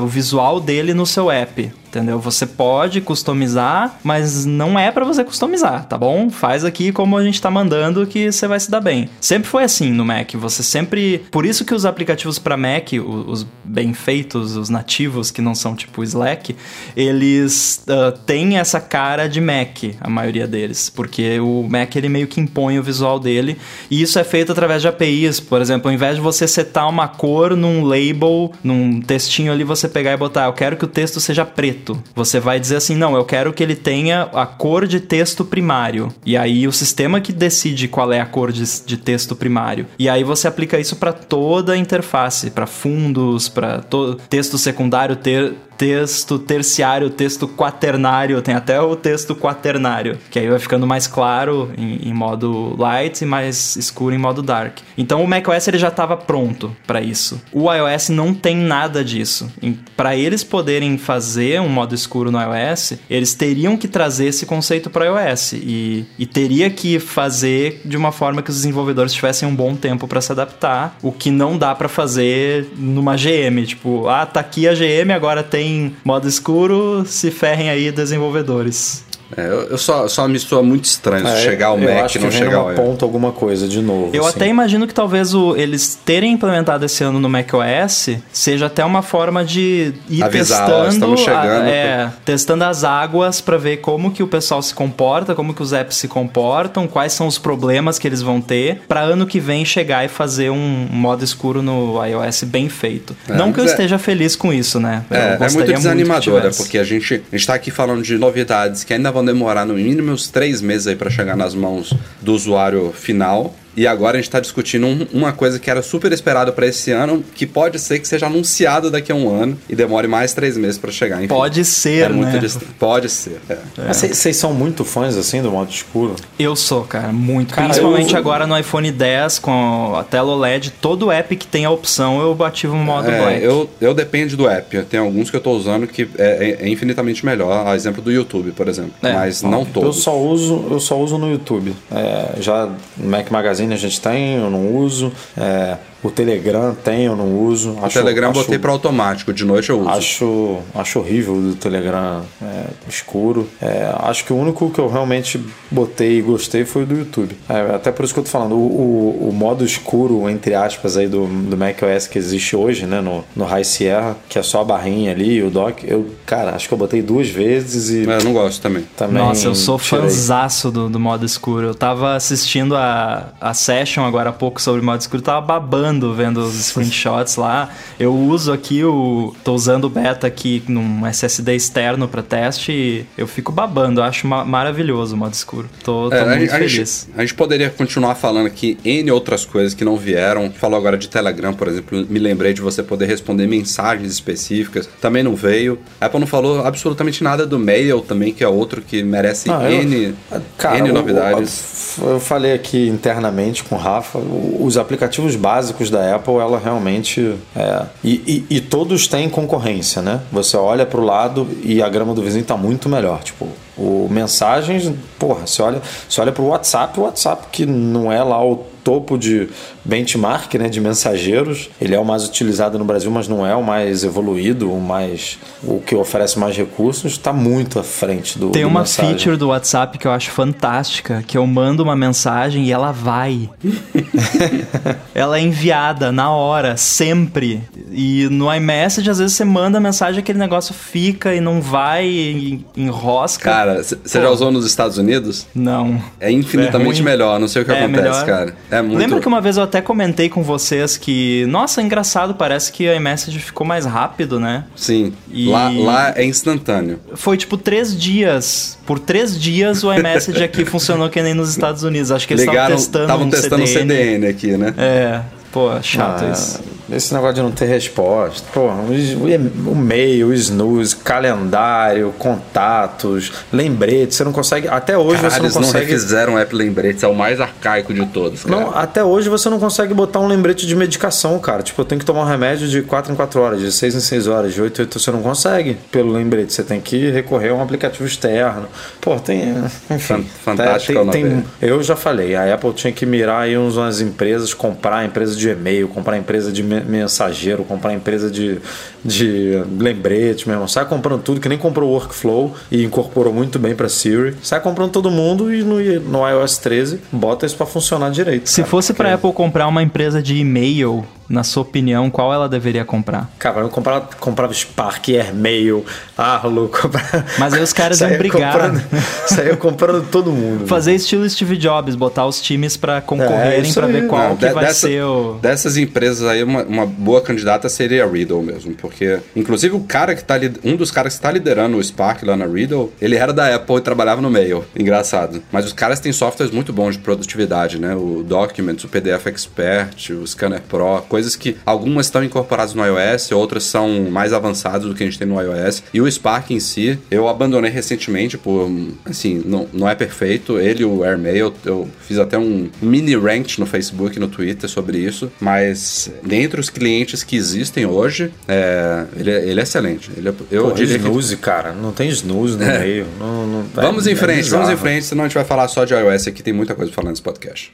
[0.03, 1.70] o visual dele no seu app.
[1.91, 2.20] Entendeu?
[2.20, 6.30] Você pode customizar, mas não é pra você customizar, tá bom?
[6.30, 9.09] Faz aqui como a gente tá mandando que você vai se dar bem.
[9.20, 10.32] Sempre foi assim no Mac.
[10.34, 11.24] Você sempre.
[11.32, 15.74] Por isso que os aplicativos pra Mac, os bem feitos, os nativos, que não são
[15.74, 16.55] tipo Slack,
[16.97, 20.88] eles ah, têm essa cara de Mac, a maioria deles.
[20.88, 23.59] Porque o Mac ele meio que impõe o visual dele.
[23.91, 25.41] E isso é feito através de APIs.
[25.41, 29.88] Por exemplo, ao invés de você setar uma cor num label, num textinho ali, você
[29.88, 31.80] pegar e botar, eu quero que o texto seja preto.
[32.14, 36.12] Você vai dizer assim, não, eu quero que ele tenha a cor de texto primário.
[36.24, 39.87] E aí o sistema que decide qual é a cor de, de texto primário.
[39.99, 43.83] E aí você aplica isso para toda a interface, para fundos, para
[44.28, 50.59] texto secundário, ter texto terciário, texto quaternário, tem até o texto quaternário, que aí vai
[50.59, 54.81] ficando mais claro em, em modo light e mais escuro em modo dark.
[54.99, 57.41] Então o macOS ele já estava pronto para isso.
[57.51, 59.51] O iOS não tem nada disso.
[59.97, 64.91] Para eles poderem fazer um modo escuro no iOS, eles teriam que trazer esse conceito
[64.91, 69.57] para iOS e, e teria que fazer de uma forma que os desenvolvedores tivessem um
[69.57, 74.26] bom tempo para se adaptar, o que não dá para fazer numa GM, tipo, ah,
[74.26, 75.70] tá aqui a GM, agora tem
[76.05, 79.05] modo escuro, se ferrem aí desenvolvedores.
[79.37, 82.18] É, eu, eu só, só me soa muito estranho É, chegar ao eu Mac acho
[82.18, 84.11] e não chegar ao ponta alguma coisa de novo.
[84.12, 84.37] Eu assim.
[84.37, 89.03] até imagino que talvez o, eles terem implementado esse ano no macOS seja até uma
[89.03, 91.64] forma de ir Avisar, ó, testando, estamos chegando.
[91.66, 95.62] a- é, testando as águas para ver como que o pessoal se comporta, como que
[95.62, 99.39] os apps se comportam, quais são os problemas que eles vão ter, para ano que
[99.41, 103.16] vem chegar e fazer um modo escuro no iOS bem feito.
[103.28, 105.05] É, Não que eu é- esteja feliz com isso, né?
[105.11, 106.59] Eu É, é muito que desanimadora, tivesse.
[106.62, 109.75] porque a gente, a gente tá aqui falando de novidades que ainda vão demorar no
[109.75, 113.55] mínimo uns três meses aí para chegar nas mãos do usuário final.
[113.77, 116.91] E agora a gente tá discutindo um- uma coisa que era super esperada para esse
[116.91, 120.57] ano, que pode ser que seja anunciado daqui a um ano e demore mais três
[120.57, 121.18] meses para chegar.
[121.18, 122.39] Enfim, Pode ser, é muito né?
[122.39, 122.66] distante.
[122.79, 123.41] Pode ser.
[123.49, 123.59] é.
[123.93, 126.16] Vocês vocês são muito fãs assim do modo escuro?
[126.39, 127.55] Eu sou, cara, muito.
[127.55, 131.64] Cara, Principalmente eu- agora no iPhone 10 com a tela OLED, todo app que tem
[131.64, 133.45] a opção eu ativo o modo É, black.
[133.45, 134.83] eu, eu dependo do app.
[134.85, 137.66] Tem alguns que eu tô usando que é, é- é infinitamente melhor.
[137.66, 138.93] A exemplo do YouTube, por exemplo.
[139.03, 140.03] É, Mas não Eu todos.
[140.03, 141.75] só uso, eu só uso no YouTube.
[141.93, 145.13] É, já no Mac Magazine a gente tem, eu não uso.
[145.37, 147.73] É, O Telegram tem, eu não uso.
[147.73, 149.91] O Telegram eu botei para automático, de noite eu uso.
[149.91, 153.49] Acho, acho horrível o Telegram é, escuro.
[153.61, 155.41] É, acho que o único que eu realmente
[155.71, 157.37] botei e gostei foi o do YouTube.
[157.49, 160.97] É, até por isso que eu tô falando, o, o, o, modo escuro, entre aspas,
[160.97, 164.63] aí do, do macOS que existe hoje, né, no, no High Sierra, que é só
[164.63, 168.09] a barrinha ali, o dock, eu, cara, acho que eu botei duas vezes e.
[168.09, 168.85] É, eu não gosto também.
[168.97, 171.67] também Nossa, eu sou fãzaço do, do modo escuro.
[171.67, 176.38] Eu tava assistindo a, a session agora há pouco sobre modo escuro, tava babando vendo
[176.41, 177.70] os screenshots lá.
[177.99, 179.34] Eu uso aqui o.
[179.43, 184.01] tô usando o beta aqui num SSD externo para teste e eu fico babando.
[184.01, 185.68] Eu acho ma maravilhoso o modo escuro.
[185.82, 186.72] Tô, tô é, muito a, feliz.
[186.72, 190.51] A gente, a gente poderia continuar falando aqui N outras coisas que não vieram.
[190.51, 192.07] Falou agora de Telegram, por exemplo.
[192.09, 194.88] Me lembrei de você poder responder mensagens específicas.
[195.01, 195.78] Também não veio.
[196.01, 199.70] A Apple não falou absolutamente nada do Mail também, que é outro que merece ah,
[199.70, 201.97] N, eu, cara, N novidades.
[201.99, 207.37] Eu, eu falei aqui internamente com o Rafa, os aplicativos básicos da Apple, ela realmente.
[207.55, 210.20] É, e, e, e todos têm concorrência, né?
[210.33, 213.22] Você olha para o lado e a grama do vizinho está muito melhor.
[213.22, 213.49] Tipo,
[213.81, 218.45] o mensagens, porra, você olha, você olha pro WhatsApp, o WhatsApp que não é lá
[218.45, 219.49] o topo de
[219.85, 221.70] benchmark né, de mensageiros.
[221.81, 225.39] Ele é o mais utilizado no Brasil, mas não é o mais evoluído, o mais
[225.62, 227.12] o que oferece mais recursos.
[227.12, 228.51] Está muito à frente do.
[228.51, 229.12] Tem do uma mensagem.
[229.12, 233.49] feature do WhatsApp que eu acho fantástica, que eu mando uma mensagem e ela vai.
[235.14, 237.62] ela é enviada na hora, sempre.
[237.91, 242.07] E no iMessage, às vezes você manda a mensagem, aquele negócio fica e não vai,
[242.07, 243.45] e enrosca.
[243.45, 245.47] Cara, você já usou nos Estados Unidos?
[245.55, 246.03] Não.
[246.18, 248.27] É infinitamente é melhor, não sei o que é acontece, melhor.
[248.27, 248.57] cara.
[248.71, 248.99] É muito...
[248.99, 252.95] Lembra que uma vez eu até comentei com vocês que, nossa, engraçado, parece que a
[252.95, 254.64] iMessage ficou mais rápido, né?
[254.75, 255.12] Sim.
[255.31, 255.49] E...
[255.49, 256.99] Lá, lá é instantâneo.
[257.14, 258.79] Foi tipo três dias.
[258.87, 262.11] Por três dias o iMessage aqui funcionou que nem nos Estados Unidos.
[262.11, 263.05] Acho que eles estavam testando.
[263.05, 263.95] Estavam um testando CDN.
[263.95, 264.75] CDN aqui, né?
[264.77, 265.21] É.
[265.53, 266.61] Pô, chato ah, isso.
[266.93, 268.47] Esse negócio de não ter resposta.
[268.53, 274.68] Pô, o e-mail, o snooze, calendário, contatos, lembretes, você não consegue.
[274.68, 275.78] Até hoje Caralho, você não consegue.
[275.78, 278.45] Eles não refizeram o app lembretes, é o mais arcaico de todos.
[278.45, 278.57] Cara.
[278.57, 281.62] Não, até hoje você não consegue botar um lembrete de medicação, cara.
[281.62, 284.01] Tipo, eu tenho que tomar um remédio de 4 em 4 horas, de 6 em
[284.01, 284.99] 6 horas, de 8 em 8.
[284.99, 286.53] Você não consegue pelo lembrete.
[286.53, 288.66] Você tem que recorrer a um aplicativo externo.
[289.01, 289.55] Pô, tem.
[289.91, 290.28] Enfim.
[290.45, 291.11] Fantástico.
[291.11, 295.36] Tem, tem, eu já falei, a Apple tinha que mirar aí umas empresas, comprar empresas
[295.36, 298.59] de e-mail, comprar empresa de mensageiro, comprar empresa de,
[299.05, 300.68] de lembrete mesmo.
[300.68, 304.37] Sai comprando tudo, que nem comprou o Workflow e incorporou muito bem para Siri.
[304.43, 308.49] Sai comprando todo mundo e no, no iOS 13 bota isso para funcionar direito.
[308.49, 312.49] Se cara, fosse para Apple comprar uma empresa de e-mail na sua opinião, qual ela
[312.49, 313.31] deveria comprar?
[313.39, 315.87] Cara, eu comprava, comprava Spark, Airmail,
[316.18, 316.68] Arlo.
[316.68, 317.24] Comprava...
[317.39, 318.53] Mas aí os caras iam brigar.
[318.53, 318.83] Comprando,
[319.28, 320.66] saia comprando todo mundo.
[320.68, 324.45] Fazer estilo Steve Jobs, botar os times para concorrerem é, para ver qual Não, que
[324.45, 325.39] de, vai dessa, ser o...
[325.41, 330.16] Dessas empresas aí, uma, uma, boa candidata seria a Riddle mesmo, porque inclusive o cara
[330.16, 333.33] que tá um dos caras que está liderando o Spark lá na Riddle, ele era
[333.33, 334.64] da Apple e trabalhava no Mail.
[334.76, 335.41] Engraçado.
[335.53, 337.95] Mas os caras têm softwares muito bons de produtividade, né?
[337.95, 342.83] O Documents, o PDF Expert, o Scanner Pro, coisa coisas que algumas estão incorporadas no
[342.83, 345.83] iOS, outras são mais avançadas do que a gente tem no iOS.
[345.93, 348.71] E o Spark em si, eu abandonei recentemente por,
[349.05, 350.59] assim, não, não é perfeito.
[350.59, 355.31] Ele, o AirMail, eu fiz até um mini rant no Facebook no Twitter sobre isso,
[355.39, 360.11] mas dentre os clientes que existem hoje, é, ele, é, ele é excelente.
[360.16, 361.43] Ele é, eu Pô, diria snooze, que...
[361.43, 362.79] cara, não tem snooze no é.
[362.79, 363.07] meio.
[363.18, 365.93] Não, não, vamos em frente, vamos em frente, senão a gente vai falar só de
[365.93, 367.73] iOS aqui, tem muita coisa pra falar nesse podcast.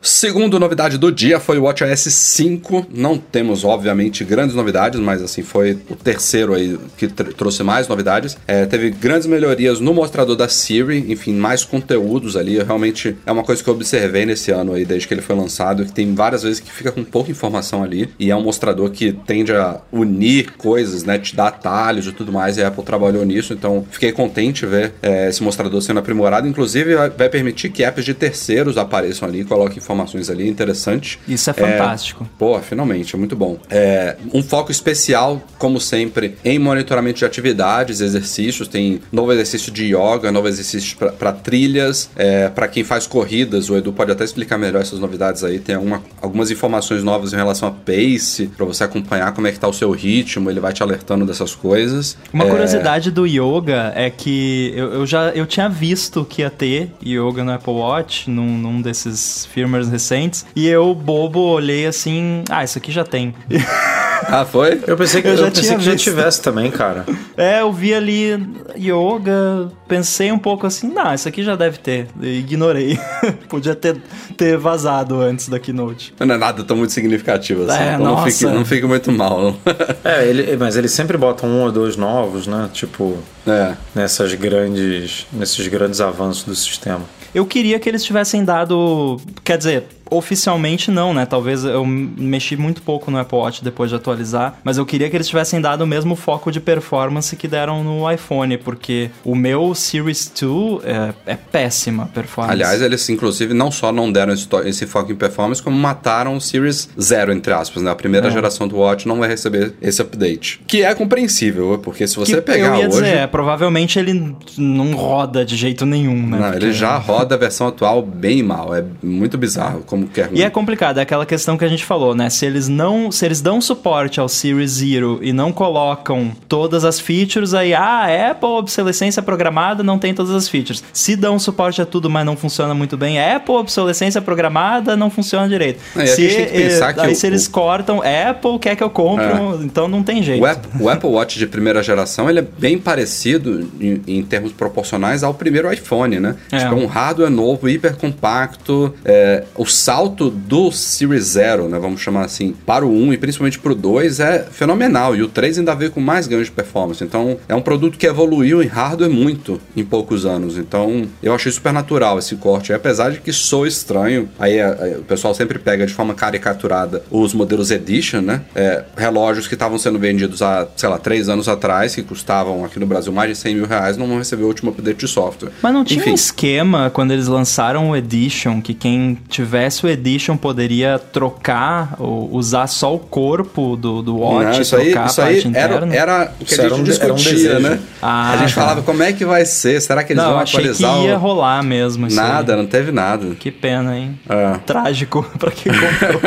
[0.00, 2.86] Segundo novidade do dia foi o WatchOS 5.
[2.94, 8.38] Não temos, obviamente, grandes novidades, mas assim, foi o terceiro aí que trouxe mais novidades.
[8.46, 12.62] É, teve grandes melhorias no mostrador da Siri, enfim, mais conteúdos ali.
[12.62, 15.84] Realmente é uma coisa que eu observei nesse ano aí, desde que ele foi lançado,
[15.84, 18.08] que tem várias vezes que fica com pouca informação ali.
[18.20, 21.18] E é um mostrador que tende a unir coisas, né?
[21.18, 22.56] Te dar atalhos e tudo mais.
[22.56, 26.46] E a Apple trabalhou nisso, então fiquei contente ver é, esse mostrador sendo aprimorado.
[26.46, 31.18] Inclusive, vai permitir que apps de terceiros apareçam ali, coloquem informações ali interessantes.
[31.26, 32.24] Isso é fantástico.
[32.24, 33.58] É, pô, finalmente, é muito bom.
[33.70, 38.68] É, um foco especial, como sempre, em monitoramento de atividades, exercícios.
[38.68, 43.70] Tem novo exercício de yoga, novo exercício para trilhas, é, para quem faz corridas.
[43.70, 45.58] O Edu pode até explicar melhor essas novidades aí.
[45.58, 49.58] Tem alguma, algumas informações novas em relação a pace, para você acompanhar como é que
[49.58, 50.50] tá o seu ritmo.
[50.50, 52.16] Ele vai te alertando dessas coisas.
[52.32, 52.50] Uma é...
[52.50, 57.42] curiosidade do yoga é que eu, eu, já eu tinha visto que ia ter yoga
[57.42, 59.46] no Apple Watch, num, num desses
[59.78, 60.44] firmwares recentes.
[60.54, 63.34] E eu, bobo, olhei assim, ah, isso aqui já tem.
[64.30, 64.80] Ah, foi?
[64.86, 67.06] Eu pensei que, Eu eu já pensei que já tivesse também, cara.
[67.36, 68.32] É, eu vi ali
[68.76, 72.08] yoga, pensei um pouco assim, não, isso aqui já deve ter.
[72.20, 72.98] E ignorei.
[73.48, 73.96] Podia ter,
[74.36, 76.12] ter vazado antes da keynote.
[76.18, 77.80] Não é nada tão muito significativo assim.
[77.80, 78.30] É, então não nossa.
[78.30, 79.40] fique, não fique muito mal.
[79.40, 79.56] não.
[80.04, 82.68] É, ele, mas eles sempre botam um ou dois novos, né?
[82.72, 83.16] Tipo,
[83.52, 83.76] é.
[83.94, 87.02] nessas grandes, nesses grandes avanços do sistema.
[87.34, 89.20] Eu queria que eles tivessem dado.
[89.44, 91.26] Quer dizer, oficialmente não, né?
[91.26, 95.16] Talvez eu mexi muito pouco no Apple Watch depois de atualizar, mas eu queria que
[95.16, 99.74] eles tivessem dado o mesmo foco de performance que deram no iPhone, porque o meu
[99.74, 102.52] Series 2 é, é péssima a performance.
[102.52, 106.40] Aliás, eles inclusive não só não deram esse, esse foco em performance, como mataram o
[106.40, 107.90] Series Zero, entre aspas, né?
[107.90, 108.30] A primeira É.
[108.30, 110.60] geração do Watch não vai receber esse update.
[110.66, 113.02] Que é compreensível, porque se você que pegar eu ia hoje...
[113.02, 116.38] dizer, é, provavelmente ele não roda de jeito nenhum, né?
[116.40, 118.74] Não, Porque- ele já roda a versão atual bem mal.
[118.74, 120.38] É muito bizarro como que é ruim.
[120.38, 122.28] E é complicado, é aquela questão que a gente falou, né?
[122.30, 126.98] Se eles não, se eles dão suporte ao Series Zero e não colocam todas as
[126.98, 130.82] features, aí, ah, Apple obsolescência programada não tem todas as features.
[130.92, 135.48] Se dão suporte a tudo, mas não funciona muito bem, Apple obsolescência programada não funciona
[135.48, 135.78] direito.
[135.94, 138.02] É, e a se, gente tem que pensar eh, que aí o- se eles cortam,
[138.02, 139.26] Apple quer que eu compre,
[139.62, 140.42] então não tem jeito.
[140.42, 144.52] O Apple, o Apple Watch de primeira geração ele é bem parecido em, em termos
[144.52, 146.36] proporcionais ao primeiro iPhone, né?
[146.52, 146.58] É.
[146.58, 148.94] Tipo, é um hardware novo, hiper compacto.
[149.04, 151.78] é, o salto do Series Zero, né?
[151.78, 155.16] Vamos chamar assim, para o 1 e principalmente para o 2 é fenomenal.
[155.16, 157.02] E o 3 ainda veio com mais ganhos de performance.
[157.02, 160.56] Então, é um produto que evoluiu em hardware muito em poucos anos.
[160.56, 162.72] Então, eu achei super natural esse corte.
[162.72, 167.02] Apesar de que sou estranho, aí é, é, o pessoal sempre pega de forma caricaturada
[167.10, 168.42] os modelos Edition, né?
[168.54, 172.78] É, relógios que estavam sendo vendidos há, sei lá, três anos atrás, que custavam aqui
[172.78, 175.50] no Brasil mais de 100 mil reais, não vão receber o último update de software.
[175.62, 179.88] Mas não tinha Enfim, um esquema quando eles lançaram o Edition que quem tivesse o
[179.88, 184.90] Edition poderia trocar, ou usar só o corpo do, do Watch Não, e isso aí,
[184.92, 185.94] trocar isso a aí parte era, interna?
[185.94, 187.58] era o que Isso a gente um um discutia, desejo.
[187.60, 187.80] né?
[188.02, 188.60] Ah, a gente tá.
[188.60, 191.16] falava como é que vai ser, será que eles não, vão achei que atualizar ia
[191.16, 191.18] o...
[191.18, 192.58] rolar mesmo isso Nada, aí.
[192.58, 193.34] não teve nada.
[193.34, 194.18] Que pena, hein?
[194.28, 194.58] É.
[194.66, 196.20] Trágico pra quem comprou.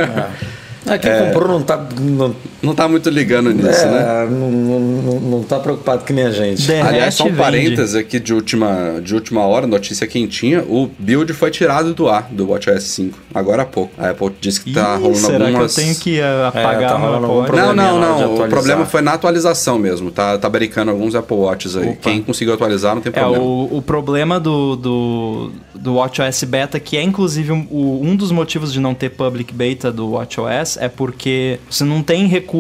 [0.86, 4.26] Ah, quem comprou não tá, não, Não tá muito ligando nisso, né?
[4.26, 6.68] é, não, não, não, não tá preocupado que nem a gente.
[6.68, 11.34] Derrete Aliás, só um parênteses aqui de última, de última hora, notícia quentinha, o build
[11.34, 13.92] foi tirado do ar do WatchOS 5, agora há pouco.
[13.98, 15.74] A Apple disse que tá Ih, rolando será algumas...
[15.76, 17.76] que eu tenho que apagar É, tá rolando Apple algum Watch?
[17.76, 18.46] Não, não, não.
[18.46, 20.12] O problema foi na atualização mesmo.
[20.12, 21.90] Tá, tá barricando alguns Apple Watches aí.
[21.90, 21.98] Opa.
[22.02, 23.44] Quem conseguiu atualizar não tem É, problema.
[23.44, 28.32] o, o problema do, do, do WatchOS Beta, que é inclusive um, o- um dos
[28.32, 32.51] motivos de não ter public beta do WatchOS, é porque você não tem recursos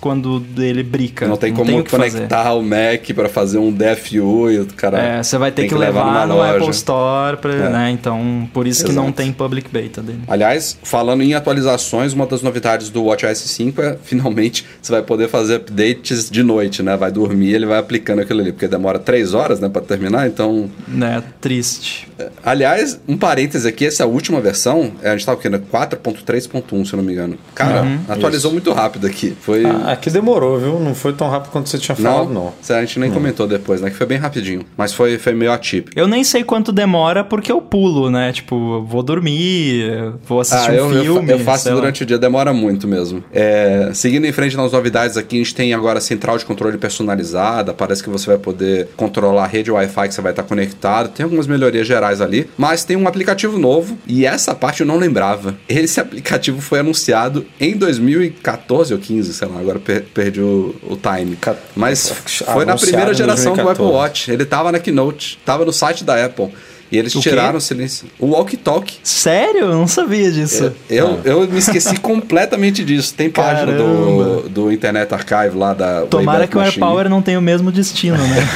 [0.00, 1.26] quando ele brica.
[1.26, 2.10] Não tem como o que fazer.
[2.12, 4.98] conectar o Mac pra fazer um DFU e o cara.
[4.98, 6.56] É, você vai ter tem que, levar, numa no loja.
[6.56, 7.68] Apple Store, pra, É.
[7.68, 7.90] né?
[7.90, 9.16] Então, por isso que não Exato.
[9.18, 10.20] tem public beta dele.
[10.28, 15.28] Aliás, falando em atualizações, uma das novidades do WatchOS 5 é finalmente você vai poder
[15.28, 16.96] fazer updates de noite, né?
[16.96, 20.26] Vai dormir, ele vai aplicando aquilo ali, porque demora três horas, né, para terminar.
[20.26, 21.22] Então, Né?
[21.40, 22.08] Triste.
[22.44, 25.48] aliás, um parêntese aqui, essa última versão, é, a gente tava o quê?
[25.48, 25.60] né?
[25.70, 27.38] 4.3.1, se eu não me engano.
[27.54, 27.98] Cara, Uhum.
[28.08, 29.36] atualizou muito rápido aqui.
[29.40, 30.80] Foi Ah, aqui demorou, viu?
[30.80, 32.52] Não foi tão rápido quanto você tinha falado, não.
[32.68, 33.90] A gente nem comentou depois, né?
[33.90, 34.62] Que foi bem rapidinho.
[34.76, 35.98] Mas foi, foi meio atípico.
[35.98, 38.32] Eu nem sei quanto demora porque eu pulo, né?
[38.32, 41.32] Tipo, eu vou dormir, vou assistir Ah, um eu, eu fa- filme.
[41.32, 41.80] eu faço sei lá.
[41.80, 43.22] durante o dia, demora muito mesmo.
[43.32, 46.78] É, seguindo em frente nas novidades aqui, a gente tem agora a central de controle
[46.78, 47.72] personalizada.
[47.74, 51.08] Parece que você vai poder controlar a rede Wi-Fi que você vai estar conectado.
[51.10, 54.96] Tem algumas melhorias gerais ali, mas tem um aplicativo novo e essa parte eu não
[54.96, 55.56] lembrava.
[55.68, 60.96] Esse aplicativo foi anunciado em 2014 ou 15, sei lá, agora per- perdi o, o
[60.96, 61.36] time.
[61.74, 63.70] Mas Anunciado foi na primeira geração do 2014.
[63.82, 64.30] Apple Watch.
[64.30, 66.48] Ele tava na Keynote, tava no site da Apple.
[66.90, 67.30] E eles O quê?
[67.30, 68.08] tiraram o silêncio.
[68.18, 68.96] O Walkie Talkie.
[69.02, 69.60] Sério?
[69.60, 70.72] Eu não sabia disso.
[70.88, 73.14] Eu, eu me esqueci completamente disso.
[73.14, 74.48] Tem página do, Caramba.
[74.48, 76.60] do Internet Archive lá da Tomara Wayback que o.
[76.60, 78.48] AirPower não tenha o mesmo destino, né?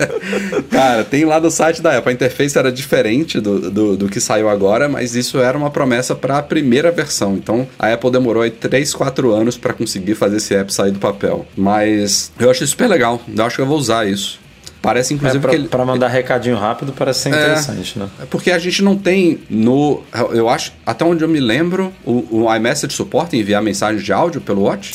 [0.70, 2.10] Cara, tem lá no site da Apple.
[2.10, 6.14] A interface era diferente do, do, do que saiu agora, mas isso era uma promessa
[6.14, 7.34] para a primeira versão.
[7.34, 10.98] Então a Apple demorou aí 3, 4 anos para conseguir fazer esse app sair do
[10.98, 11.46] papel.
[11.56, 13.20] Mas eu achei super legal.
[13.34, 14.38] Eu acho que eu vou usar isso.
[14.80, 15.68] Parece É, inclusive pra, que ele.
[15.68, 18.08] pra mandar recadinho rápido parece ser interessante, né?
[18.22, 20.02] É porque a gente não tem no.
[20.32, 24.40] Eu acho, até onde eu me lembro, o, o iMessage suporta enviar mensagem de áudio
[24.40, 24.92] pelo Watch?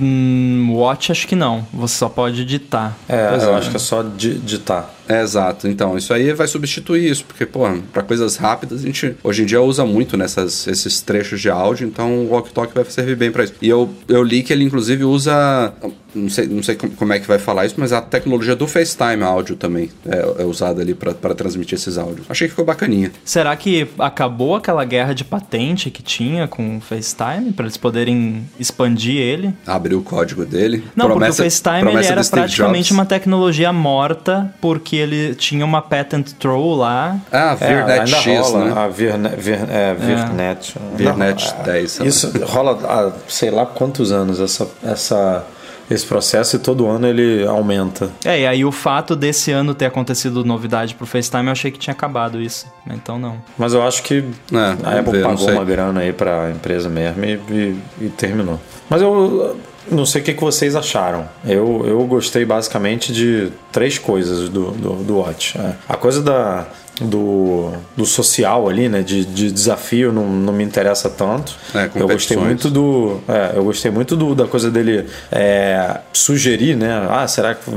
[0.00, 1.66] Hum, Watch acho que não.
[1.72, 2.96] Você só pode editar.
[3.08, 3.58] É, Pois eu é.
[3.58, 4.90] acho que é só di- digitar.
[5.08, 5.68] É, exato.
[5.68, 7.60] Então, isso aí vai substituir isso, porque, pô,
[7.92, 11.86] para coisas rápidas, a gente hoje em dia usa muito nessas esses trechos de áudio,
[11.86, 13.54] então o Walk Talk vai servir bem para isso.
[13.60, 15.72] E eu, eu li que ele, inclusive, usa
[16.16, 19.22] não sei, não sei como é que vai falar isso, mas a tecnologia do FaceTime
[19.22, 22.26] áudio também é, é usada ali para transmitir esses áudios.
[22.28, 23.12] Achei que ficou bacaninha.
[23.24, 28.44] Será que acabou aquela guerra de patente que tinha com o FaceTime para eles poderem
[28.58, 29.54] expandir ele?
[29.66, 30.84] Abrir o código dele.
[30.96, 35.82] Não, promessa, porque o FaceTime ele era praticamente uma tecnologia morta porque ele tinha uma
[35.82, 37.18] patent troll lá.
[37.30, 38.72] Ah, Virnet é, X, rola, né?
[38.76, 40.76] A Virnet, Vir, é, Virnet.
[40.76, 40.96] É.
[40.96, 42.00] Virnet Não, 10.
[42.00, 45.44] Isso rola há sei lá quantos anos essa, essa
[45.90, 48.10] esse processo e todo ano ele aumenta.
[48.24, 51.78] É, e aí o fato desse ano ter acontecido novidade pro FaceTime, eu achei que
[51.78, 52.66] tinha acabado isso.
[52.90, 53.36] Então não.
[53.56, 57.24] Mas eu acho que é, a Apple ver, pagou uma grana aí pra empresa mesmo
[57.24, 58.60] e, e, e terminou.
[58.90, 59.56] Mas eu
[59.90, 61.28] não sei o que, vocês acharam.
[61.44, 65.58] Eu, eu gostei basicamente de três coisas do, do, do Watch.
[65.58, 65.74] É.
[65.88, 66.66] A coisa da,
[67.00, 69.02] do, do social ali, né?
[69.02, 71.54] De, de desafio não, não me interessa tanto.
[71.74, 73.20] É, eu gostei muito do.
[73.28, 77.06] É, eu gostei muito do, da coisa dele é, sugerir, né?
[77.10, 77.70] Ah, será que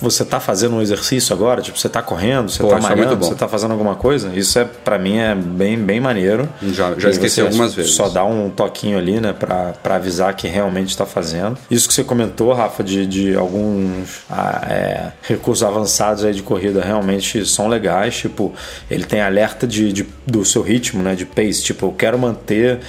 [0.00, 1.60] você está fazendo um exercício agora?
[1.62, 4.30] Tipo, você está correndo, você está é malhando, você está fazendo alguma coisa?
[4.34, 6.48] Isso é para mim é bem, bem maneiro.
[6.62, 7.92] Já, já esqueci algumas vezes.
[7.92, 9.32] Só dá um toquinho ali, né?
[9.32, 11.58] Para avisar que realmente está fazendo.
[11.70, 16.80] Isso que você comentou, Rafa, de, de alguns ah, é, recursos avançados aí de corrida
[16.82, 18.16] realmente são legais.
[18.16, 18.54] Tipo,
[18.90, 21.14] ele tem alerta de, de, do seu ritmo, né?
[21.14, 21.62] De pace.
[21.62, 22.80] Tipo, eu quero manter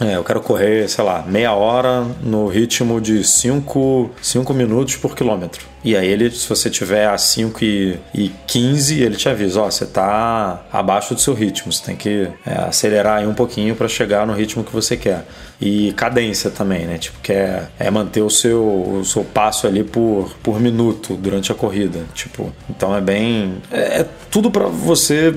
[0.00, 4.10] é, eu quero correr, sei lá, meia hora no ritmo de 5
[4.54, 5.66] minutos por quilômetro.
[5.82, 9.70] E aí ele, se você tiver a 5 e, e 15, ele te avisa, ó,
[9.70, 13.88] você tá abaixo do seu ritmo, você tem que é, acelerar aí um pouquinho para
[13.88, 15.24] chegar no ritmo que você quer.
[15.60, 16.98] E cadência também, né?
[16.98, 21.50] Tipo, que é, é manter o seu, o seu passo ali por, por minuto durante
[21.50, 22.00] a corrida.
[22.14, 23.56] Tipo, então é bem.
[23.70, 25.34] É, é tudo para você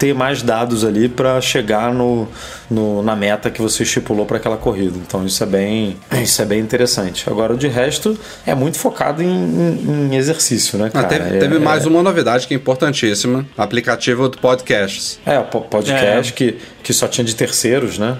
[0.00, 2.26] ter mais dados ali para chegar no,
[2.70, 4.96] no, na meta que você estipulou para aquela corrida.
[4.96, 7.28] Então isso é bem isso é bem interessante.
[7.28, 11.06] Agora de resto é muito focado em, em, em exercício, né, cara?
[11.06, 11.88] Ah, teve, teve é, mais é...
[11.88, 15.20] uma novidade que é importantíssima, aplicativo do podcasts.
[15.26, 16.34] É, o podcast é.
[16.34, 18.16] que que só tinha de terceiros, né?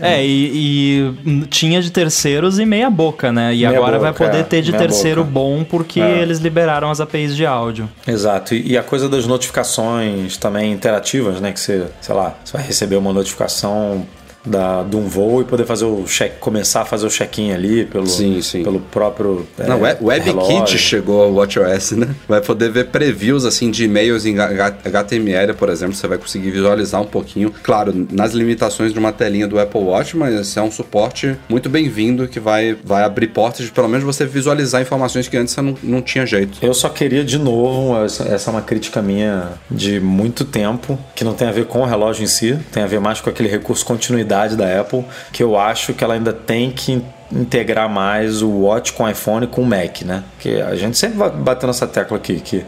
[0.00, 3.54] É, é e, e, tinha de terceiros e meia boca, né?
[3.54, 5.32] E meia agora boca, vai poder é, ter de terceiro boca.
[5.32, 6.20] bom porque é.
[6.20, 7.88] eles liberaram as APIs de áudio.
[8.06, 8.54] Exato.
[8.54, 10.72] E, e, a coisa das notificações também
[11.02, 11.52] interativas, né?
[11.52, 14.06] Que você, sei lá, você vai receber uma notificação
[14.44, 17.84] da, de um voo e poder fazer o check, começar a fazer o check-in ali
[17.84, 18.62] pelo, sim, sim.
[18.62, 19.46] pelo próprio.
[19.58, 22.08] Não, é, WebKit chegou ao WatchOS, né?
[22.28, 25.94] Vai poder ver previews assim de e-mails em HTML, por exemplo.
[25.94, 30.16] Você vai conseguir visualizar um pouquinho, claro, nas limitações de uma telinha do Apple Watch,
[30.16, 34.26] mas é um suporte muito bem-vindo que vai, vai abrir portas de pelo menos você
[34.26, 36.58] visualizar informações que antes você não, não tinha jeito.
[36.60, 41.24] Eu só queria de novo, essa, essa é uma crítica minha de muito tempo, que
[41.24, 43.48] não tem a ver com o relógio em si, tem a ver mais com aquele
[43.48, 48.48] recurso continuidade da Apple, que eu acho que ela ainda tem que integrar mais o
[48.48, 50.22] Watch com iPhone com o Mac, né?
[50.38, 52.64] Que a gente sempre vai batendo essa tecla aqui, que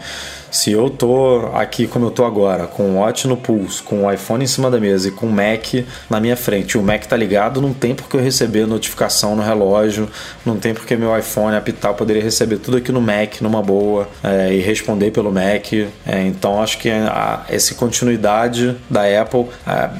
[0.50, 4.12] se eu tô aqui como eu tô agora, com o Watch no pulso, com o
[4.12, 7.16] iPhone em cima da mesa e com o Mac na minha frente, o Mac tá
[7.16, 10.08] ligado, não tem porque eu receber notificação no relógio,
[10.46, 14.54] não tem porque meu iPhone apitar, poderia receber tudo aqui no Mac, numa boa, é,
[14.54, 15.72] e responder pelo Mac.
[16.06, 19.90] É, então acho que a, essa continuidade da Apple é,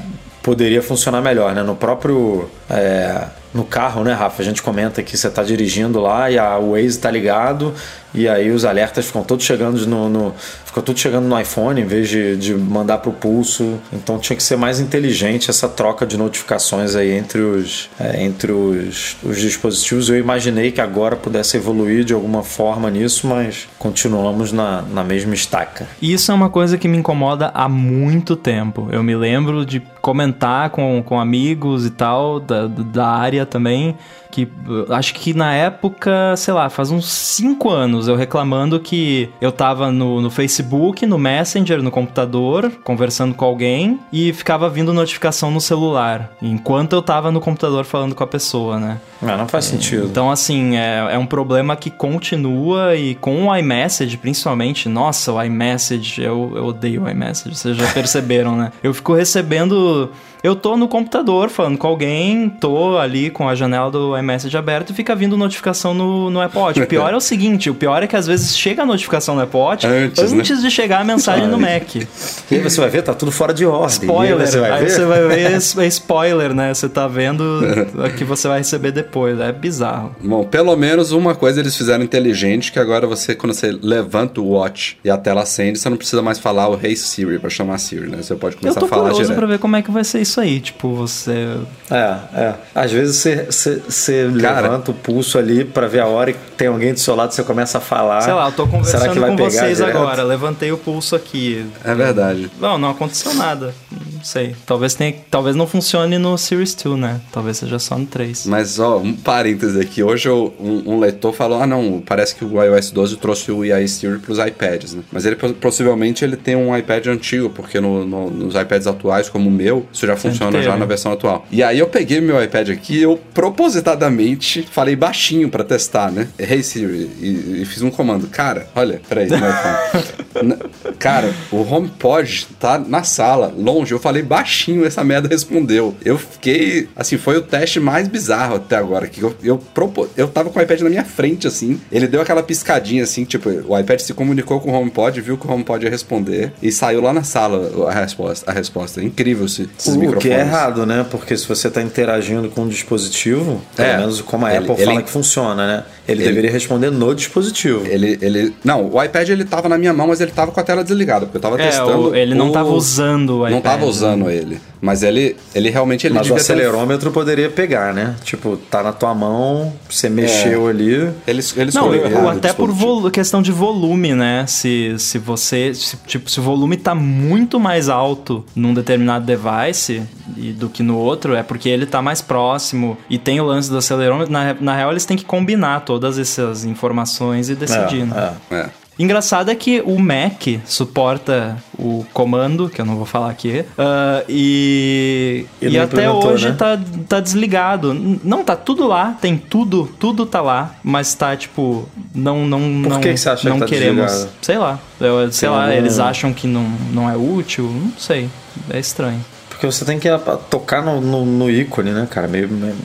[0.45, 1.63] poderia funcionar melhor, né?
[1.63, 4.43] No próprio é, no carro, né, Rafa?
[4.43, 7.73] A gente comenta que você está dirigindo lá e a Waze está ligado
[8.15, 10.33] e aí os alertas ficam todos chegando no, no
[10.65, 13.79] ficou tudo chegando no iPhone em vez de, de mandar para o pulso.
[13.93, 18.51] Então tinha que ser mais inteligente essa troca de notificações aí entre os, é, entre
[18.51, 20.09] os, os dispositivos.
[20.09, 25.33] Eu imaginei que agora pudesse evoluir de alguma forma nisso, mas continuamos na, na mesma
[25.33, 25.87] estaca.
[26.01, 28.89] Isso é uma coisa que me incomoda há muito tempo.
[28.91, 33.95] Eu me lembro de comentar com, com amigos e tal da, da área também
[34.35, 34.49] que
[34.89, 39.93] acho que na época, sei lá, faz uns 5 anos eu reclamando que eu tava
[39.93, 45.61] no, no Facebook, no Messenger, no computador, conversando com alguém e ficava vindo notificação no
[45.61, 48.99] celular, enquanto eu tava no computador falando com a pessoa, né?
[49.21, 50.07] Ah, não faz sentido.
[50.07, 55.41] Então, assim, é, é um problema que continua e com o iMessage, principalmente, nossa, o
[55.41, 58.73] iMessage, eu, eu odeio o iMessage, vocês já perceberam, né?
[58.83, 60.11] Eu fico recebendo
[60.45, 64.91] eu tô no computador falando com alguém, tô ali com a janela do iMessage aberta
[64.91, 66.81] e fica vindo notificação no, no Apple Watch.
[66.81, 69.41] O pior é o seguinte, o pior é que às vezes chega a notificação no
[69.41, 70.39] Apple Watch antes, né?
[70.39, 70.69] antes né?
[70.69, 71.95] de chegar a mensagem no Mac.
[71.95, 72.07] E
[72.51, 73.87] aí você vai ver, tá tudo fora de ordem.
[73.87, 74.39] Spoiler.
[74.39, 76.71] Aí você vai, aí você vai ver, é spoiler, né?
[76.75, 77.41] Você tá vendo
[78.05, 79.39] o que você vai receber depois.
[79.39, 80.15] É bizarro.
[80.21, 84.49] Bom, pelo menos uma coisa eles fizeram inteligente, que agora você, quando você levanta o
[84.49, 87.79] Watch e a tela acende, você não precisa mais falar o Hey Siri pra chamar
[87.79, 88.17] Siri, né?
[88.21, 89.05] Você pode começar a falar direto.
[89.05, 91.57] Eu tô curioso pra ver como é que vai ser isso isso aí, tipo, você.
[91.89, 92.55] É, é.
[92.73, 96.67] Às vezes você, você, você levanta o pulso ali para ver a hora e tem
[96.67, 98.21] alguém do seu lado, você começa a falar.
[98.21, 99.97] Sei lá, eu tô conversando Será que vai com vocês direto?
[99.97, 101.65] agora, levantei o pulso aqui.
[101.83, 102.51] É verdade.
[102.59, 103.73] Não, não aconteceu nada.
[103.91, 104.55] Não sei.
[104.65, 107.21] Talvez tenha, talvez não funcione no Series 2, né?
[107.31, 108.45] Talvez seja só no 3.
[108.47, 110.03] Mas, ó, um parêntese aqui.
[110.03, 113.61] Hoje eu, um, um, leitor falou: ah, não, parece que o iOS 12 trouxe o
[113.61, 115.03] AI Stereo pros iPads, né?
[115.11, 119.49] Mas ele possivelmente ele tem um iPad antigo, porque no, no, nos iPads atuais, como
[119.49, 121.45] o meu, isso já funciona já na versão atual.
[121.51, 126.27] E aí eu peguei meu iPad aqui eu propositadamente falei baixinho para testar, né?
[126.37, 128.27] Hey Siri, e, e, fiz um comando.
[128.27, 130.55] Cara, olha, peraí, no iPhone.
[130.99, 133.93] Cara, o HomePod tá na sala, longe.
[133.93, 135.95] Eu falei baixinho, essa merda respondeu.
[136.03, 139.07] Eu fiquei, assim, foi o teste mais bizarro até agora.
[139.07, 141.79] Que eu, eu, propo, eu tava com o iPad na minha frente, assim.
[141.91, 145.47] Ele deu aquela piscadinha, assim, tipo, o iPad se comunicou com o HomePod, viu que
[145.47, 148.49] o HomePod ia responder e saiu lá na sala a resposta.
[148.49, 149.01] A resposta.
[149.01, 150.23] É incrível se, esses o microfones.
[150.23, 151.05] que é errado, né?
[151.09, 154.75] Porque se você tá interagindo com um dispositivo, pelo é, menos como a ele, Apple
[154.75, 155.83] ele, fala que funciona, né?
[156.07, 157.85] Ele, ele, deveria responder no dispositivo.
[157.85, 160.63] Ele, ele, não, o iPad ele tava na minha mão, mas ele tava com a
[160.63, 162.09] tela desligada, porque eu tava é, testando.
[162.09, 162.51] O, ele não o...
[162.51, 163.51] tava usando o iPad.
[163.51, 164.35] Não tava usando né?
[164.35, 164.61] ele.
[164.85, 167.13] Mas ele, ele realmente ele Mas o acelerômetro ter...
[167.13, 168.15] poderia pegar, né?
[168.23, 170.69] Tipo, tá na tua mão, você mexeu é.
[170.69, 171.09] ali.
[171.25, 172.69] Eles, eles não, eu, até por
[173.09, 174.45] questão de volume, né?
[174.47, 175.73] Se, se você.
[175.73, 180.03] Se, tipo, se o volume tá muito mais alto num determinado device
[180.37, 183.71] e, do que no outro, é porque ele tá mais próximo e tem o lance
[183.71, 184.31] do acelerômetro.
[184.31, 188.01] Na, na real, eles têm que combinar todas essas informações e decidir.
[188.01, 188.33] É, né?
[188.51, 188.55] é.
[188.55, 188.69] é.
[188.97, 194.23] Engraçado é que o Mac suporta o comando, que eu não vou falar aqui, uh,
[194.29, 196.55] e, e, e até hoje né?
[196.57, 197.93] tá, tá desligado.
[197.93, 202.89] Não, tá tudo lá, tem tudo, tudo tá lá, mas tá tipo, não não Por
[202.89, 204.05] não, que você acha não que tá queremos.
[204.05, 204.33] Desligado?
[204.41, 208.29] Sei lá, eu, sei lá, eles acham que não, não é útil, não sei,
[208.69, 209.19] é estranho.
[209.49, 210.09] Porque você tem que
[210.49, 212.27] tocar no, no, no ícone, né, cara?
[212.27, 212.75] Meio, meio,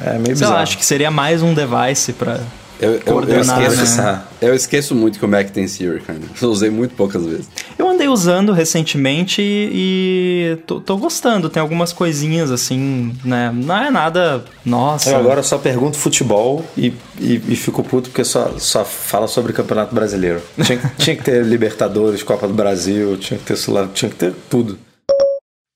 [0.00, 0.54] é meio Sei bizarro.
[0.54, 2.40] Lá, acho que seria mais um device para
[2.80, 4.22] eu, eu, eu, esqueço, né?
[4.40, 6.18] eu esqueço muito que o Mac tem Siri, cara.
[6.40, 7.48] Eu usei muito poucas vezes.
[7.78, 11.50] Eu andei usando recentemente e tô, tô, gostando.
[11.50, 13.52] Tem algumas coisinhas assim, né?
[13.54, 14.42] Não é nada.
[14.64, 15.10] Nossa.
[15.10, 19.52] Eu agora só pergunto futebol e, e, e fico puto porque só, só fala sobre
[19.52, 20.40] Campeonato Brasileiro.
[20.64, 23.56] Tinha, tinha que ter Libertadores, Copa do Brasil, tinha que ter,
[23.92, 24.78] tinha que ter tudo.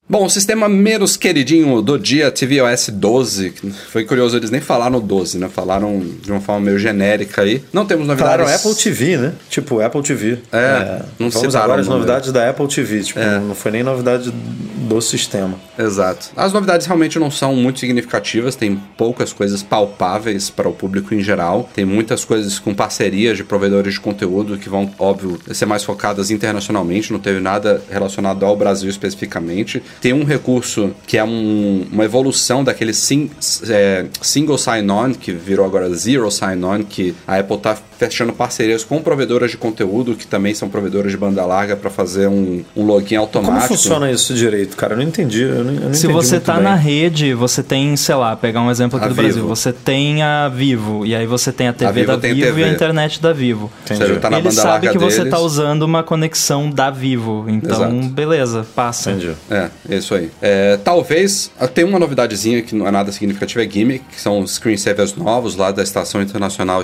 [0.06, 3.54] Bom, o sistema menos queridinho do dia, tvOS 12,
[3.88, 5.48] foi curioso, eles nem falaram 12, né?
[5.48, 7.64] Falaram de uma forma meio genérica aí.
[7.72, 8.36] Não temos novidades.
[8.36, 9.32] Falaram Apple TV, né?
[9.48, 10.38] Tipo, Apple TV.
[10.52, 13.38] É, é não Vamos agora as novidades da Apple TV, tipo, é.
[13.38, 15.58] não foi nem novidade do sistema.
[15.78, 16.26] Exato.
[16.36, 21.22] As novidades realmente não são muito significativas, tem poucas coisas palpáveis para o público em
[21.22, 21.70] geral.
[21.74, 26.30] Tem muitas coisas com parcerias de provedores de conteúdo que vão, óbvio, ser mais focadas
[26.30, 32.04] internacionalmente, não teve nada relacionado ao Brasil especificamente tem um recurso que é um, uma
[32.04, 33.30] evolução daquele sim,
[33.68, 39.00] é, single sign-on, que virou agora zero sign-on, que a Apple está fechando parcerias com
[39.00, 43.16] provedoras de conteúdo, que também são provedoras de banda larga, para fazer um, um login
[43.16, 43.68] automático.
[43.68, 44.94] Como funciona isso direito, cara?
[44.94, 45.42] Eu não entendi.
[45.42, 48.70] Eu não, eu não Se você está na rede, você tem, sei lá, pegar um
[48.70, 49.26] exemplo aqui a do Vivo.
[49.26, 52.40] Brasil, você tem a Vivo, e aí você tem a TV a Vivo da Vivo
[52.40, 52.60] TV.
[52.60, 53.70] e a internet da Vivo.
[53.84, 54.16] Entendi.
[54.18, 55.14] Tá Ele sabe que deles.
[55.14, 58.08] você está usando uma conexão da Vivo, então Exato.
[58.08, 59.10] beleza, passa.
[59.10, 59.32] Entendi.
[59.50, 60.30] É, é isso aí.
[60.40, 64.46] É, talvez, ah, tem uma novidadezinha que não é nada significativa, é Gimmick, que são
[64.46, 66.82] screensavers novos lá da Estação Internacional,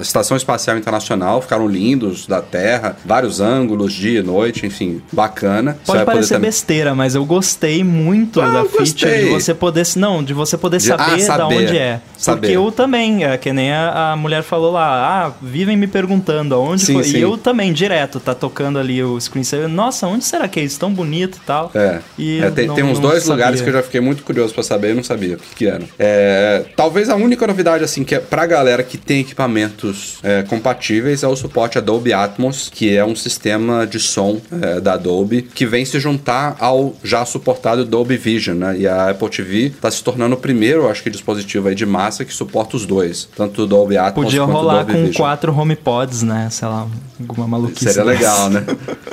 [0.00, 5.78] Estação Espacial Internacional, ficaram lindos, da Terra, vários ângulos, dia e noite, enfim, bacana.
[5.86, 10.34] Pode parecer besteira, mas eu gostei muito ah, da feature de você poder, não, de
[10.34, 12.00] você poder de, saber, ah, saber da onde é.
[12.16, 12.40] Saber.
[12.40, 16.54] Porque eu também, é, que nem a, a, mulher falou lá, ah, vivem me perguntando
[16.54, 17.04] aonde sim, foi.
[17.04, 17.18] Sim.
[17.18, 20.78] E eu também, direto, tá tocando ali o screensaver, nossa, onde será que é isso?
[20.78, 21.70] Tão bonito e tal.
[21.74, 23.34] É, e é tem, tem uns dois sabia.
[23.34, 25.66] lugares que eu já fiquei muito curioso para saber e não sabia o que, que
[25.66, 25.82] era.
[25.98, 31.22] É, talvez a única novidade, assim, que é pra galera que tem equipamentos é, compatíveis
[31.22, 35.66] é o suporte Adobe Atmos, que é um sistema de som é, da Adobe que
[35.66, 38.76] vem se juntar ao já suportado Dolby Vision, né?
[38.78, 42.24] E a Apple TV está se tornando o primeiro, acho que, dispositivo aí de massa
[42.24, 45.16] que suporta os dois, tanto o Dolby Atmos Podia quanto rolar Dolby com Vision.
[45.16, 46.48] quatro HomePods, né?
[46.50, 46.86] Sei lá,
[47.20, 47.84] alguma maluquice.
[47.84, 48.64] Seria legal, né?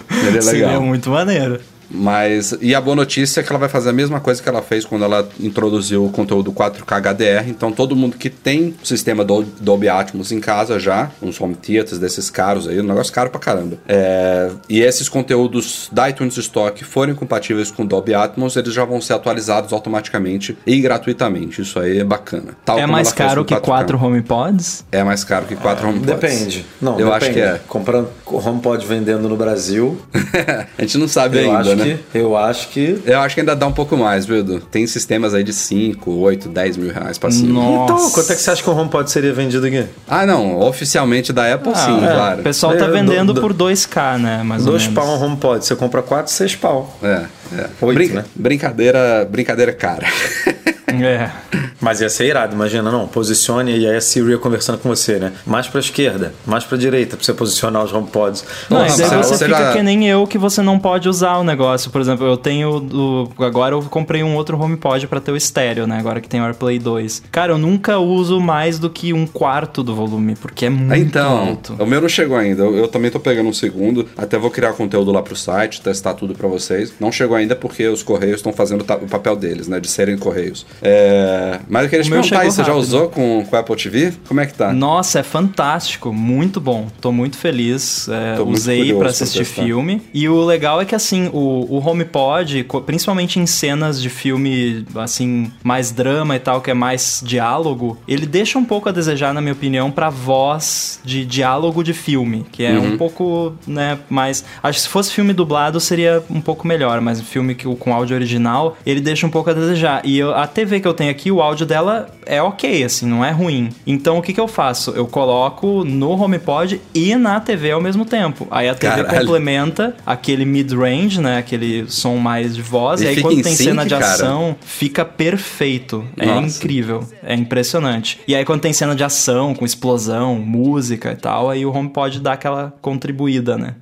[0.10, 0.44] Seria legal.
[0.44, 1.60] Seria muito maneiro.
[1.90, 4.62] Mas, e a boa notícia é que ela vai fazer a mesma coisa que ela
[4.62, 7.50] fez quando ela introduziu o conteúdo 4K HDR.
[7.50, 11.56] Então, todo mundo que tem o sistema do Dolby Atmos em casa já, uns home
[11.56, 13.78] theaters desses caros aí, um negócio caro pra caramba.
[13.88, 19.02] É, e esses conteúdos da iTunes Stock forem compatíveis com Dolby Atmos, eles já vão
[19.02, 21.62] ser atualizados automaticamente e gratuitamente.
[21.62, 22.56] Isso aí é bacana.
[22.66, 24.86] Tal é mais caro que 4 HomePods?
[24.92, 26.06] É mais caro que 4 HomePods.
[26.06, 26.66] Depende.
[26.82, 27.26] Não, eu depende.
[27.26, 27.62] acho que é.
[27.68, 29.98] Comprando HomePod vendendo no Brasil.
[30.78, 32.00] a gente não sabe ainda acho né?
[32.12, 33.02] Que, eu acho que.
[33.06, 34.60] Eu acho que ainda dá um pouco mais, viu, Edu?
[34.60, 37.54] Tem sistemas aí de 5, 8, 10 mil reais pra cima.
[37.62, 37.94] Nossa.
[37.94, 39.86] Então, quanto é que você acha que o HomePod seria vendido aqui?
[40.08, 40.60] Ah, não.
[40.60, 42.40] Oficialmente da Apple, sim, é, claro.
[42.41, 44.44] O pessoal tá É, vendendo do- por 2K, né?
[44.44, 45.04] Mais Dois ou menos.
[45.06, 45.66] pau um HomePod.
[45.66, 46.98] Você compra quatro, seis pau.
[47.04, 47.26] É,
[47.56, 47.70] é.
[47.82, 48.26] Oito, Brin- né?
[48.36, 50.08] Brincadeira, brincadeira cara.
[51.02, 51.32] É.
[51.80, 53.07] Mas ia ser irado, imagina, não.
[53.07, 55.34] Posicione e aí a Siri conversando com você, né?
[55.45, 58.44] Mais pra esquerda, mais pra direita, pra você posicionar os HomePods.
[58.70, 61.10] Não, Nossa, e daí você- você fica já- que nem eu que você não pode
[61.10, 61.91] usar o negócio.
[61.91, 65.86] Por exemplo, eu tenho do agora eu comprei um outro HomePod pra ter o estéreo,
[65.88, 65.98] né?
[65.99, 67.22] Agora que tem o AirPlay 2.
[67.32, 71.38] Cara, eu nunca uso mais do que um quarto do volume, porque é muito Então,
[71.38, 71.76] alto.
[71.80, 72.64] o meu não chegou ainda.
[72.64, 74.07] Eu, eu também tô pegando um segundo.
[74.18, 76.94] Até vou criar conteúdo lá pro site, testar tudo pra vocês.
[76.99, 79.80] Não chegou ainda porque os correios estão fazendo o papel deles, né?
[79.80, 80.65] De serem correios.
[80.86, 83.76] É, Mas eu queria te O meu perguntar você já usou com, com o Apple
[83.76, 84.14] TV?
[84.28, 84.74] Como é que tá?
[84.74, 86.88] Nossa, é fantástico, muito bom.
[87.00, 88.08] Tô muito feliz.
[88.10, 90.02] É, Tô usei pra assistir filme.
[90.14, 95.52] E o legal é que assim, o, o HomePod, principalmente em cenas de filme assim,
[95.64, 99.40] mais drama e tal, que é mais diálogo, ele deixa um pouco a desejar, na
[99.42, 102.94] minha opinião, pra voz de diálogo de filme, que é Uhum.
[102.94, 104.44] um pouco, né, mais.
[104.62, 108.16] Acho que se fosse filme dublado seria um pouco melhor, mas filme que, com áudio
[108.16, 110.02] original, ele deixa um pouco a desejar.
[110.04, 113.24] E eu- a TV que eu tenho aqui, o áudio dela é ok, assim, não
[113.24, 113.70] é ruim.
[113.86, 114.91] Então o que, que eu faço?
[114.91, 118.48] Eu coloco no HomePod e na TV ao mesmo tempo.
[118.52, 119.20] Aí a TV Caralho.
[119.20, 121.38] complementa aquele mid-range, né?
[121.38, 123.02] Aquele som mais de voz.
[123.02, 124.06] E E, aí quando em tem sync, cena de cara?
[124.06, 126.06] ação, fica perfeito.
[126.18, 126.58] É Nossa.
[126.58, 127.04] incrível.
[127.24, 128.20] É impressionante.
[128.28, 132.20] E aí quando tem cena de ação, com explosão, música e tal, aí o HomePod
[132.20, 133.76] dá aquela contribuída, né?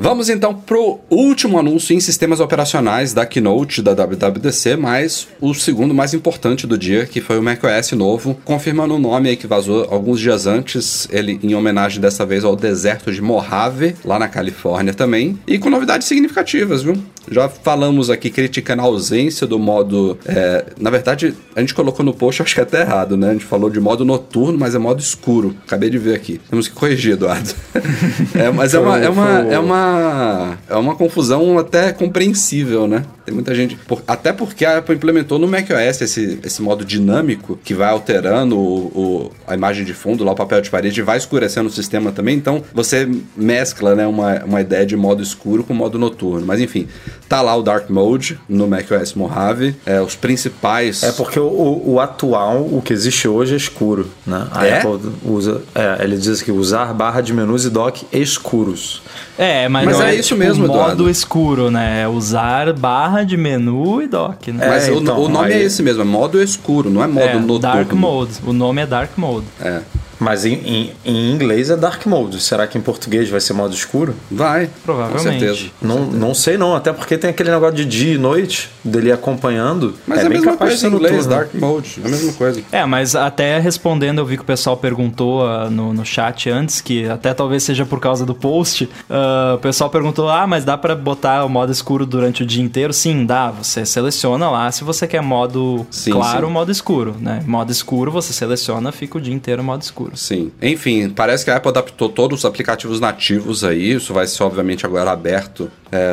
[0.00, 5.92] Vamos então pro último anúncio em sistemas operacionais da Keynote da WWDC, mas o segundo
[5.92, 9.88] mais importante do dia, que foi o macOS novo, confirmando o nome aí que vazou
[9.90, 14.94] alguns dias antes, ele em homenagem dessa vez ao deserto de Mojave, lá na Califórnia
[14.94, 16.96] também, e com novidades significativas, viu?
[17.30, 20.18] Já falamos aqui criticando a ausência do modo.
[20.26, 23.30] é, na verdade, a gente colocou no post, acho que até errado, né?
[23.30, 25.54] A gente falou de modo noturno, mas é modo escuro.
[25.66, 26.40] Acabei de ver aqui.
[26.48, 27.54] Temos que corrigir, Eduardo.
[28.34, 33.04] É, mas é uma, é, uma, é, uma, é uma confusão até compreensível, né?
[33.28, 33.76] Tem muita gente.
[33.86, 38.56] por- até porque a Apple implementou no macOS esse, esse modo dinâmico que vai alterando
[38.58, 41.70] o, o- a imagem de fundo, lá o papel de parede, e vai escurecendo o
[41.72, 42.34] sistema também.
[42.36, 43.06] Então você
[43.36, 46.46] mescla né, uma, uma ideia de modo escuro com modo noturno.
[46.46, 46.88] Mas enfim,
[47.28, 49.76] tá lá o Dark Mode no macOS Mojave.
[49.84, 51.02] É, os principais.
[51.02, 54.46] É porque o, o- atual, o que existe hoje é escuro, né?
[54.52, 54.78] A É?
[54.78, 59.02] Apple usa, é, ele diz que usar barra de menus e dock escuros.
[59.36, 61.10] É, mas, Mas não é isso tipo, mesmo, modo Eduardo.
[61.10, 62.02] escuro, né?
[62.02, 64.66] É usar barra de menu e dock, né?
[64.68, 67.06] Mas É, o, então, o nome aí- é esse mesmo, é modo escuro, não é
[67.06, 67.58] modo É, noturno.
[67.58, 68.32] Dark Mode.
[68.46, 69.46] O nome é Dark Mode.
[69.60, 69.80] É.
[70.18, 72.40] Mas em, em- em inglês é dark mode.
[72.40, 74.14] Será que em português vai ser modo escuro?
[74.30, 74.68] Vai.
[74.84, 75.24] Provavelmente.
[75.24, 75.70] Com certeza.
[75.80, 79.94] Não, não sei não, até porque tem aquele negócio de dia e noite, dele acompanhando.
[80.06, 81.36] Mas é, a bem mesma capaz de coisa ser em inglês, noturno.
[81.36, 82.00] Dark Mode.
[82.02, 82.62] É a mesma coisa.
[82.72, 86.80] É, mas até respondendo, eu vi que o pessoal perguntou ah, no, no chat antes,
[86.80, 88.88] que até talvez seja por causa do post.
[89.08, 92.62] ah, o pessoal perguntou: ah, mas dá pra botar o modo escuro durante o dia
[92.62, 92.92] inteiro?
[92.92, 93.50] Sim, dá.
[93.50, 96.44] Você seleciona lá se você quer modo Sim, claro sim.
[96.44, 97.42] ou modo escuro, né?
[97.46, 100.07] Modo escuro, você seleciona, fica o dia inteiro modo escuro.
[100.14, 100.50] Sim.
[100.62, 103.92] Enfim, parece que a Apple adaptou todos os aplicativos nativos aí.
[103.94, 105.70] Isso vai ser, obviamente, agora aberto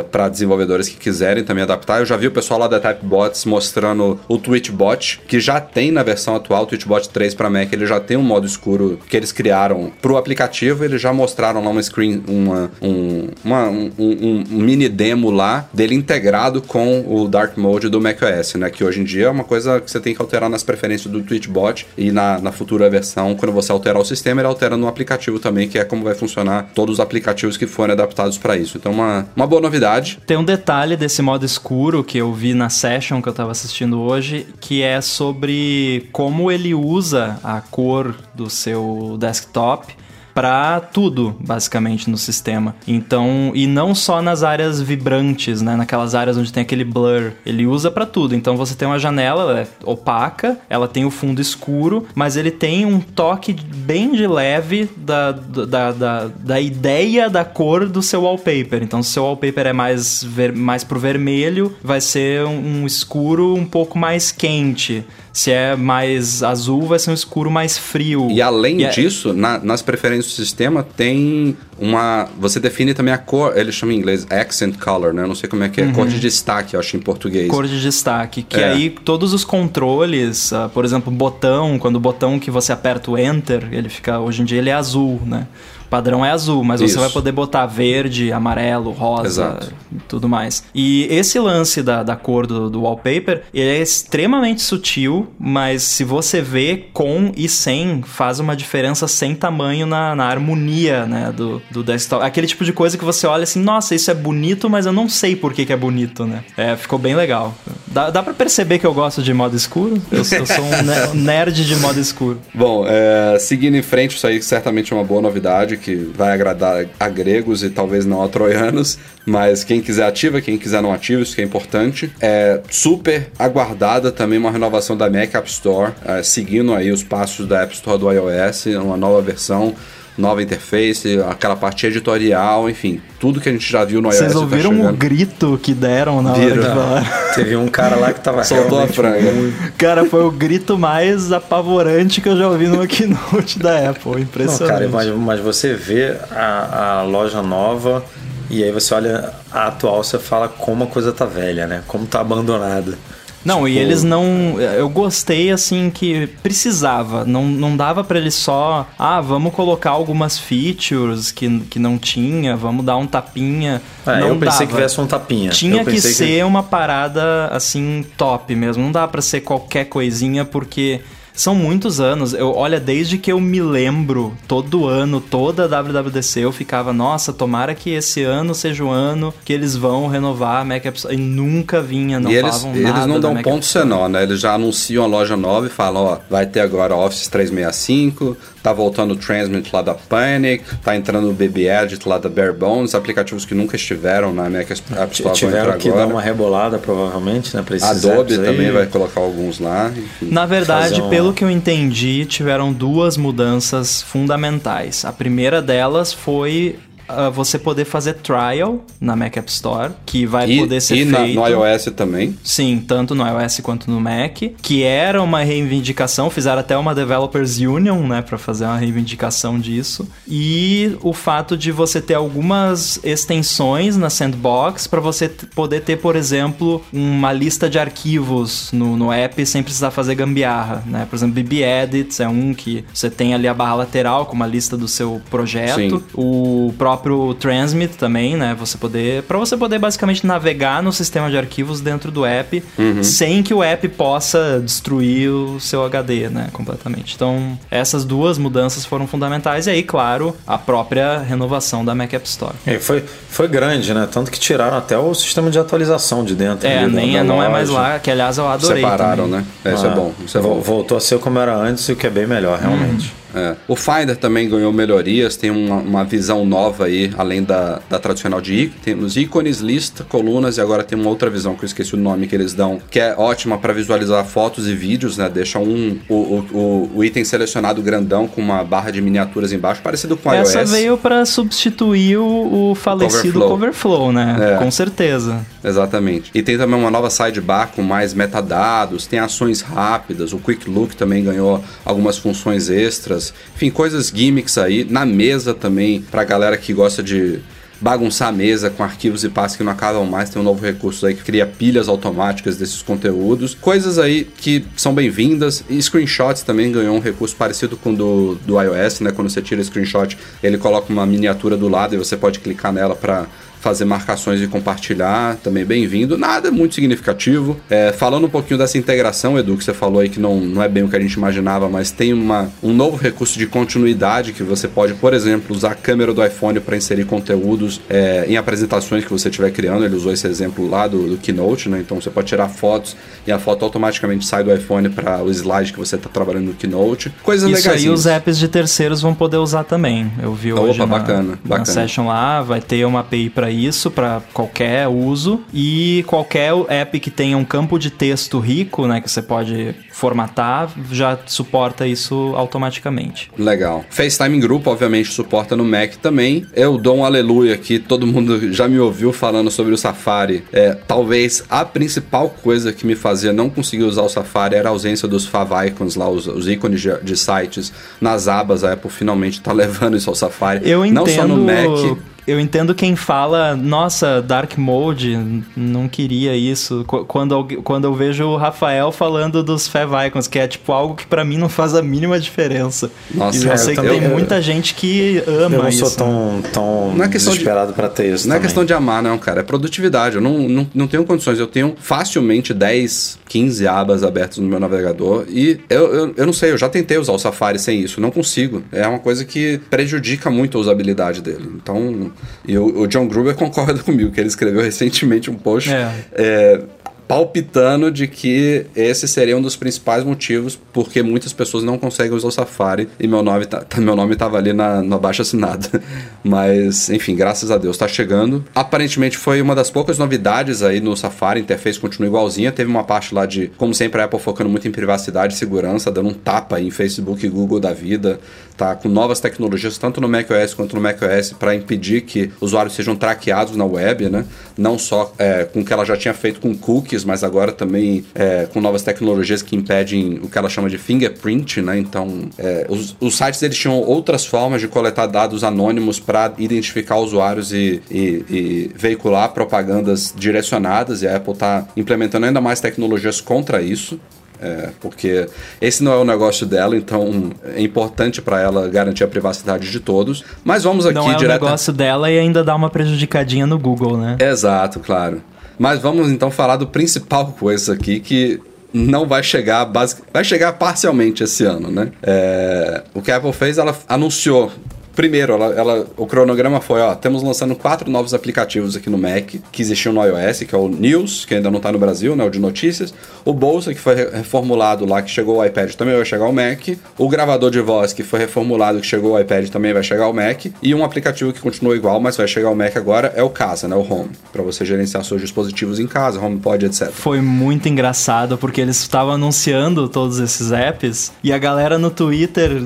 [0.10, 2.00] para desenvolvedores que quiserem também adaptar.
[2.00, 6.02] Eu já vi o pessoal lá da Typebots mostrando o TwitchBot, que já tem na
[6.02, 9.34] versão atual, o TwitchBot 3 para Mac, ele já tem um modo escuro que eles
[9.34, 10.86] criaram pro aplicativo.
[10.86, 15.68] Eles já mostraram lá uma screen, uma, um, uma- um, um- um mini demo lá
[15.74, 18.70] dele integrado com o Dark Mode do macOS, né?
[18.70, 21.22] Que hoje em dia é uma coisa que você tem que alterar nas preferências do
[21.22, 25.40] TwitchBot e na, na futura versão, quando você alterar o sistema, ele altera no aplicativo
[25.40, 28.78] também, que é como vai funcionar todos os aplicativos que forem adaptados para isso.
[28.78, 30.20] Então, uma, uma boa novidade.
[30.26, 34.02] Tem um detalhe desse modo escuro que eu vi na session que eu tava assistindo
[34.02, 39.96] hoje, que é sobre como ele usa a cor do seu desktop
[40.36, 42.76] para tudo, basicamente, no sistema.
[42.86, 47.66] Então, e não só nas áreas vibrantes, né, naquelas áreas onde tem aquele blur, ele
[47.66, 48.36] usa para tudo.
[48.36, 52.52] Então, você tem uma janela, ela é opaca, ela tem o fundo escuro, mas ele
[52.52, 58.24] tem um toque bem de leve da, da, da, da ideia da cor do seu
[58.24, 58.84] wallpaper.
[58.84, 62.86] Então, se o seu wallpaper é mais, ver, mais pro vermelho, vai ser um, um
[62.86, 65.06] escuro um pouco mais quente.
[65.36, 68.30] Se é mais azul, vai ser um escuro mais frio.
[68.32, 72.30] E além E é- disso, na- nas preferências do sistema, tem uma.
[72.40, 75.24] Você define também a cor, ele chama em inglês accent color, né?
[75.24, 77.50] Eu não sei como é que é, cor de destaque, eu acho em português.
[77.50, 78.70] Cor de destaque, que É.
[78.70, 83.18] aí todos os controles, ah, por exemplo, botão, quando o botão que você aperta o
[83.18, 85.48] enter, ele fica, hoje em dia ele é azul, né?
[85.86, 86.94] O padrão é azul, mas Isso.
[86.94, 89.74] você vai poder botar verde, amarelo, rosa Exato.
[89.92, 90.64] e tudo mais.
[90.74, 96.04] E esse lance da, da cor do, do wallpaper, ele é extremamente sutil, mas se
[96.04, 101.62] você vê com e sem, faz uma diferença sem tamanho na, na harmonia, né, do,
[101.72, 102.24] do desktop.
[102.24, 105.10] Aquele tipo de coisa que você olha assim, nossa, isso é bonito, mas eu não
[105.10, 106.44] sei por que, que é bonito, né?
[106.58, 107.54] É, ficou bem legal.
[107.88, 110.02] Dá, dá pra perceber que eu gosto de modo escuro?
[110.12, 110.76] Eu, eu sou um
[111.12, 112.40] um nerd de modo escuro.
[112.54, 116.86] Bom, é, seguindo em frente, isso aí certamente é uma boa novidade que vai agradar
[117.00, 121.22] a gregos e talvez não a troianos, mas quem quiser ativa, quem quiser não ativa,
[121.22, 122.12] isso que é importante.
[122.22, 127.48] É super aguardada também uma renovação da Mac App Store, é, seguindo aí os passos
[127.48, 129.76] da App Store do iOS, uma nova versão,
[130.18, 134.18] nova interface, aquela parte editorial, enfim, tudo que a gente já viu no iOS.
[134.18, 134.98] Vocês tá ouviram o chegando.
[134.98, 136.64] grito que deram na hora Viram.
[136.64, 137.04] de falar?
[137.36, 139.32] Teve um cara lá que tava Soltou a franga.
[139.78, 144.12] Cara, foi o grito mais apavorante que eu já ouvi numa keynote da Apple.
[144.12, 144.74] Não, Impressionante.
[144.74, 148.04] cara, mas, mas você vê a, a loja nova
[148.50, 151.84] e aí você olha a atual, você fala como a coisa tá velha, né?
[151.88, 152.98] Como tá abandonada.
[153.46, 154.60] Não, e Tipo, eles não.
[154.60, 157.24] Eu gostei assim que precisava.
[157.24, 158.88] Não, não dava pra eles só.
[158.98, 163.82] Ah, vamos colocar algumas features que, que não tinha, vamos dar um tapinha.
[164.06, 164.66] É, não eu pensei dava.
[164.66, 165.52] que viesse um tapinha.
[165.52, 168.84] Tinha que ser uma parada assim top mesmo.
[168.84, 171.02] Não dá pra ser qualquer coisinha porque
[171.36, 172.34] são muitos anos.
[172.34, 177.34] Eu olha desde que eu me lembro, todo ano, toda a WWDC eu ficava, nossa,
[177.34, 181.16] tomara que esse ano seja o ano que eles vão renovar a Mac App Store.
[181.16, 184.24] E nunca vinha, não e eles, eles nada não da dão Mac ponto senó, né?
[184.24, 188.74] Eles já anunciam a loja nova e falam, ó, vai ter agora Office 365, tá
[188.74, 192.96] voltando o Transmit lá da Panic, tá entrando o BB Edit lá da Bare Bones,
[192.96, 196.08] aplicativos que nunca estiveram na Mac App Store vão entrar Tiveram que agora.
[196.08, 197.62] dar uma rebolada, provavelmente, né?
[197.64, 200.30] Pra esses Adobe também vai colocar alguns lá, enfim.
[200.32, 205.06] Na verdade, uma- pelo que eu entendi, tiveram duas mudanças fundamentais.
[205.06, 206.76] A primeira delas foi
[207.08, 211.06] ah, você poder fazer trial na Mac App Store, que vai E, poder ser e
[211.06, 211.40] feito.
[211.40, 212.38] no iOS também.
[212.44, 217.58] Sim, tanto no iOS quanto no Mac, que era uma reivindicação, fizeram até uma Developers
[217.58, 220.08] Union, né, para fazer uma reivindicação disso.
[220.28, 226.16] E o fato de você ter algumas extensões na Sandbox para você poder ter, por
[226.16, 231.06] exemplo, uma lista de arquivos no, no app sem precisar fazer gambiarra, né?
[231.10, 234.48] Por exemplo, BB Edits é um que você tem ali a barra lateral com uma
[234.48, 235.76] lista do seu projeto.
[236.00, 236.04] Sim.
[236.14, 236.95] O próprio
[237.36, 238.56] Transmit também, né?
[238.60, 242.64] Você poder, para você poder basicamente navegar no sistema de arquivos dentro do app,
[243.02, 247.14] sem que o app possa destruir o seu HD, né, completamente.
[247.16, 252.28] Então, essas duas mudanças foram fundamentais e aí, claro, a própria renovação da Mac App
[252.28, 252.54] Store.
[252.66, 254.08] É, foi, foi grande, né?
[254.12, 256.68] Tanto que tiraram até o sistema de atualização de dentro.
[256.68, 257.50] É, ali nem da não é loja.
[257.50, 259.40] mais lá, que aliás eu adorei Separaram, também.
[259.42, 259.46] né?
[259.64, 260.14] É, isso é Ah, bom.
[260.26, 260.60] Isso é bom.
[260.62, 263.14] Voltou a ser como era antes, o que é bem melhor, realmente.
[263.36, 263.56] É.
[263.68, 268.40] O Finder também ganhou melhorias, tem uma, uma visão nova aí, além da, da tradicional
[268.40, 268.82] de ícones.
[268.84, 272.28] Temos ícones, lista, colunas e agora tem uma outra visão que eu esqueci o nome
[272.28, 275.30] que eles dão, que é ótima para visualizar fotos e vídeos, né?
[275.30, 280.16] Deixa um, o, o, o, item selecionado grandão com uma barra de miniaturas embaixo, parecido
[280.16, 280.72] com o Essa iOS.
[280.72, 283.50] veio pra substituir o, o falecido Coverflow.
[283.50, 284.56] Coverflow, né?
[284.56, 284.64] É.
[284.64, 285.46] Com certeza.
[285.64, 286.32] Exatamente.
[286.34, 290.96] E tem também uma nova sidebar com mais metadados, tem ações rápidas, o Quick Look
[290.96, 293.25] também ganhou algumas funções extras.
[293.56, 294.86] Enfim, coisas gimmicks aí.
[294.90, 297.40] Na mesa também, pra galera que gosta de
[297.80, 301.06] bagunçar a mesa com arquivos e passos que não acabam mais, tem um novo recurso
[301.06, 303.54] aí que cria pilhas automáticas desses conteúdos.
[303.54, 305.64] Coisas aí que são bem-vindas.
[305.82, 309.12] Screenshots também ganhou um recurso parecido com o do, do iOS, né?
[309.12, 312.96] Quando você tira screenshot, ele coloca uma miniatura do lado e você pode clicar nela
[312.96, 313.28] para
[313.66, 316.20] fazer marcações e compartilhar, também bem-vindo.
[316.20, 317.58] Nada muito significativo.
[317.68, 320.70] É, falando um pouquinho dessa integração, Edu, que você falou aí que não, não é
[320.70, 324.44] bem o que a gente imaginava, mas tem uma, um novo recurso de continuidade que
[324.44, 329.04] você pode, por exemplo, usar a câmera do iPhone para inserir conteúdos é, em apresentações
[329.04, 329.84] que você estiver criando.
[329.84, 331.80] Ele usou esse exemplo lá do, do Keynote, né?
[331.80, 335.74] Então você pode tirar fotos e a foto automaticamente sai do iPhone para o slide
[335.74, 337.12] que você está trabalhando no Keynote.
[337.24, 337.82] Coisas Isso legais.
[337.82, 340.12] aí os apps de terceiros vão poder usar também.
[340.22, 341.66] Eu vi Opa, hoje na, bacana, na bacana.
[341.66, 347.10] session lá, vai ter uma API para isso para qualquer uso e qualquer app que
[347.10, 353.32] tenha um campo de texto rico, né, que você pode formatar, já suporta isso automaticamente.
[353.38, 353.86] Legal.
[353.90, 356.46] FaceTime em grupo, obviamente, suporta no Mac também.
[356.54, 360.44] Eu dou um aleluia aqui, todo mundo já me ouviu falando sobre o Safari.
[360.52, 364.72] É, talvez a principal coisa que me fazia não conseguir usar o Safari era a
[364.72, 367.72] ausência dos favicons lá, os, os ícones de, de, sites
[368.02, 368.64] nas abas.
[368.64, 370.70] A Apple finalmente está levando isso ao Safari.
[370.70, 370.96] Eu entendo...
[370.96, 371.98] Não só no Mac
[372.28, 376.84] eu entendo quem fala, nossa, Dark Mode, não queria isso.
[376.86, 381.06] Quando, quando eu vejo o Rafael falando dos Fav Icons, que é tipo algo que
[381.06, 382.90] para mim não faz a mínima diferença.
[383.14, 385.70] Nossa, e eu é, sei eu que também, tem muita gente que ama Eu não
[385.70, 385.86] isso.
[385.86, 388.28] sou tão, tão não é desesperado de, pra ter isso.
[388.28, 388.40] Não também.
[388.40, 389.42] é questão de amar, não, cara.
[389.42, 390.16] É produtividade.
[390.16, 391.40] Eu não, não, não tenho condições.
[391.40, 396.34] Eu tenho facilmente 10, 15 abas abertas no meu navegador e eu, eu, eu não
[396.34, 398.02] sei, eu já tentei usar o Safari sem isso.
[398.02, 398.64] Não consigo.
[398.72, 401.50] É uma coisa que prejudica muito a usabilidade dele.
[401.56, 402.12] Então,
[402.48, 405.92] e o, o John Gruber concorda comigo, que ele escreveu recentemente um post é.
[406.14, 406.62] É,
[407.08, 412.28] palpitando de que esse seria um dos principais motivos porque muitas pessoas não conseguem usar
[412.28, 415.82] o Safari e meu nome tá, meu nome tava ali na, na baixa assinada.
[416.24, 418.44] Mas, enfim, graças a Deus tá chegando.
[418.54, 422.52] Aparentemente foi uma das poucas novidades aí no Safari, a interface continua igualzinha.
[422.52, 425.92] Teve uma parte lá de, como sempre, a Apple focando muito em privacidade e segurança,
[425.92, 428.20] dando um tapa em Facebook e Google da vida,
[428.58, 432.96] tá com novas tecnologias tanto no macOS quanto no macOS para impedir que usuários sejam
[432.96, 434.26] traqueados na web, né?
[434.58, 438.06] Não só é, com o que ela já tinha feito com cookies mas agora também
[438.14, 441.78] é, com novas tecnologias que impedem o que ela chama de fingerprint, né?
[441.78, 446.98] Então, é, os, os, sites eles tinham outras formas de coletar dados anônimos para identificar
[446.98, 453.22] usuários e, e, e, veicular propagandas direcionadas, e a Apple está implementando ainda mais tecnologias
[453.22, 454.00] contra isso.
[454.42, 455.28] É, porque
[455.62, 459.80] esse não é o negócio dela, então é importante para ela garantir a privacidade de
[459.80, 460.24] todos.
[460.44, 461.42] Mas vamos aqui Não é direto...
[461.42, 464.18] o negócio dela e ainda dá uma prejudicadinha no Google, né?
[464.20, 465.22] Exato, claro.
[465.58, 468.40] Mas vamos então falar do principal coisa aqui que
[468.74, 470.02] não vai chegar basic...
[470.12, 471.92] vai chegar parcialmente esse ano, né?
[472.04, 472.84] É...
[472.94, 474.52] O que a Apple fez, ela anunciou
[474.96, 479.36] Primeiro, ela, ela, o cronograma foi, ó, temos lançando quatro novos aplicativos aqui no Mac,
[479.52, 482.24] que existiam no iOS, que é o News, que ainda não está no Brasil, né,
[482.24, 482.94] o de notícias,
[483.26, 486.70] o Bolsa, que foi reformulado lá, que chegou ao iPad, também vai chegar ao Mac,
[486.98, 490.14] o gravador de voz, que foi reformulado, que chegou ao iPad, também vai chegar ao
[490.14, 493.30] Mac, e um aplicativo que continua igual, mas vai chegar ao Mac agora, é o
[493.30, 496.90] Casa, né, o Home, para você gerenciar seus dispositivos em casa, HomePod, etc.
[496.92, 502.64] Foi muito engraçado, porque eles estavam anunciando todos esses apps, e a galera no Twitter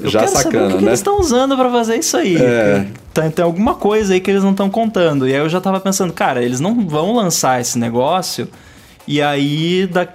[0.00, 0.90] eu já quero sacana, saber o que, que né?
[0.90, 2.36] eles estão usando para fazer isso aí.
[2.36, 2.86] É.
[3.14, 5.26] Tem, tem, alguma coisa aí que eles não estão contando.
[5.26, 8.48] E aí eu já tava pensando, cara, eles não vão lançar esse negócio
[9.06, 10.08] e aí, da,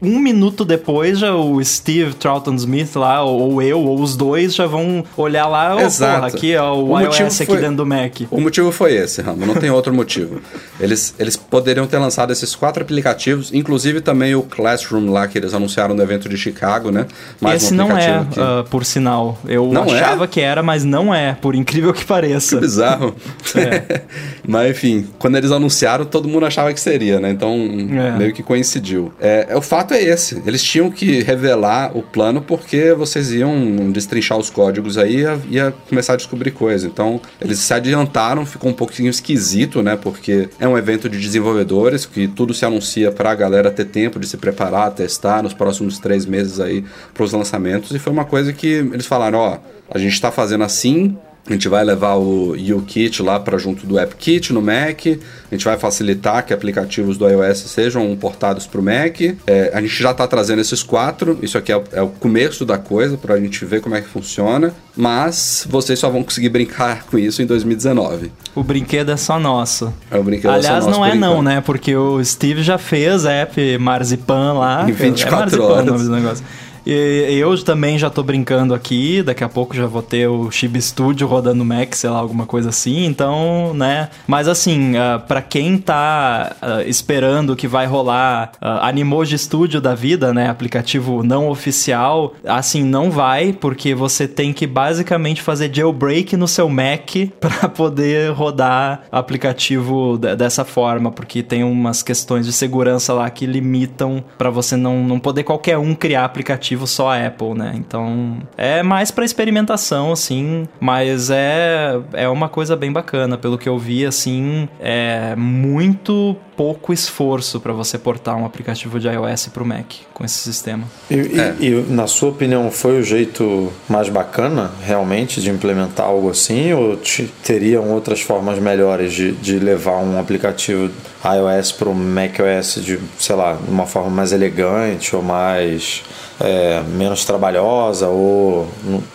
[0.00, 4.54] um minuto depois, já o Steve Troughton Smith lá, ou, ou eu, ou os dois,
[4.54, 6.14] já vão olhar lá, oh, Exato.
[6.14, 8.22] Porra, aqui é o, o iOS aqui dentro do Mac.
[8.30, 10.40] O motivo foi esse, Ramo, não tem outro motivo.
[10.80, 15.52] Eles, eles poderiam ter lançado esses quatro aplicativos, inclusive também o Classroom lá, que eles
[15.52, 17.06] anunciaram no evento de Chicago, né?
[17.40, 19.36] Mais esse um não é, uh, por sinal.
[19.44, 19.98] Eu não é?
[19.98, 20.26] achava é?
[20.28, 22.56] que era, mas não é, por incrível que pareça.
[22.56, 23.12] Que bizarro.
[23.56, 24.02] É.
[24.46, 27.30] mas enfim, quando eles anunciaram, todo mundo achava que seria, né?
[27.30, 27.54] Então,
[27.90, 28.16] é.
[28.16, 29.12] meio que que coincidiu.
[29.20, 30.40] É, é, o fato é esse.
[30.46, 35.40] Eles tinham que revelar o plano porque vocês iam destrinchar os códigos aí e ia,
[35.50, 36.86] ia começar a descobrir coisa.
[36.86, 39.96] Então, eles se adiantaram, ficou um pouquinho esquisito, né?
[39.96, 44.20] Porque é um evento de desenvolvedores que tudo se anuncia para a galera ter tempo
[44.20, 47.90] de se preparar, testar nos próximos três meses aí para os lançamentos.
[47.90, 49.58] E foi uma coisa que eles falaram: ó,
[49.90, 51.18] a gente está fazendo assim,
[51.52, 55.06] a gente vai levar o UKit lá para junto do AppKit no Mac.
[55.06, 59.20] A gente vai facilitar que aplicativos do iOS sejam portados para o Mac.
[59.46, 61.38] É, a gente já está trazendo esses quatro.
[61.42, 64.00] Isso aqui é o, é o começo da coisa para a gente ver como é
[64.00, 64.74] que funciona.
[64.96, 68.30] Mas vocês só vão conseguir brincar com isso em 2019.
[68.54, 69.92] O brinquedo é só nosso.
[70.10, 71.00] É o brinquedo Aliás, é só nosso.
[71.00, 71.60] não é não, né?
[71.60, 74.88] Porque o Steve já fez app Marzipan lá.
[74.88, 75.82] Em 24 é Marzipan horas.
[75.82, 76.44] O nome do negócio.
[76.90, 80.80] E eu também já tô brincando aqui, daqui a pouco já vou ter o Chibi
[80.80, 84.08] Studio rodando Mac, sei lá, alguma coisa assim, então, né?
[84.26, 89.94] Mas assim, uh, para quem tá uh, esperando que vai rolar uh, Animoji Studio da
[89.94, 90.48] vida, né?
[90.48, 96.70] Aplicativo não oficial, assim, não vai, porque você tem que basicamente fazer jailbreak no seu
[96.70, 103.44] Mac para poder rodar aplicativo dessa forma, porque tem umas questões de segurança lá que
[103.44, 107.72] limitam para você não, não poder qualquer um criar aplicativo aplicativo só Apple, né?
[107.74, 113.36] Então é mais para experimentação, assim, mas é, é uma coisa bem bacana.
[113.36, 119.06] Pelo que eu vi, assim, é muito pouco esforço para você portar um aplicativo de
[119.06, 120.84] iOS para o Mac com esse sistema.
[121.08, 121.56] E, é.
[121.60, 126.72] e, e, na sua opinião, foi o jeito mais bacana realmente de implementar algo assim?
[126.72, 130.90] Ou te, teriam outras formas melhores de, de levar um aplicativo
[131.24, 136.02] iOS para o macOS de, sei lá, de uma forma mais elegante ou mais
[136.40, 138.68] é, menos trabalhosa ou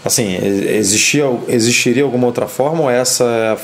[0.03, 3.57] assim existia existiria alguma outra forma ou essa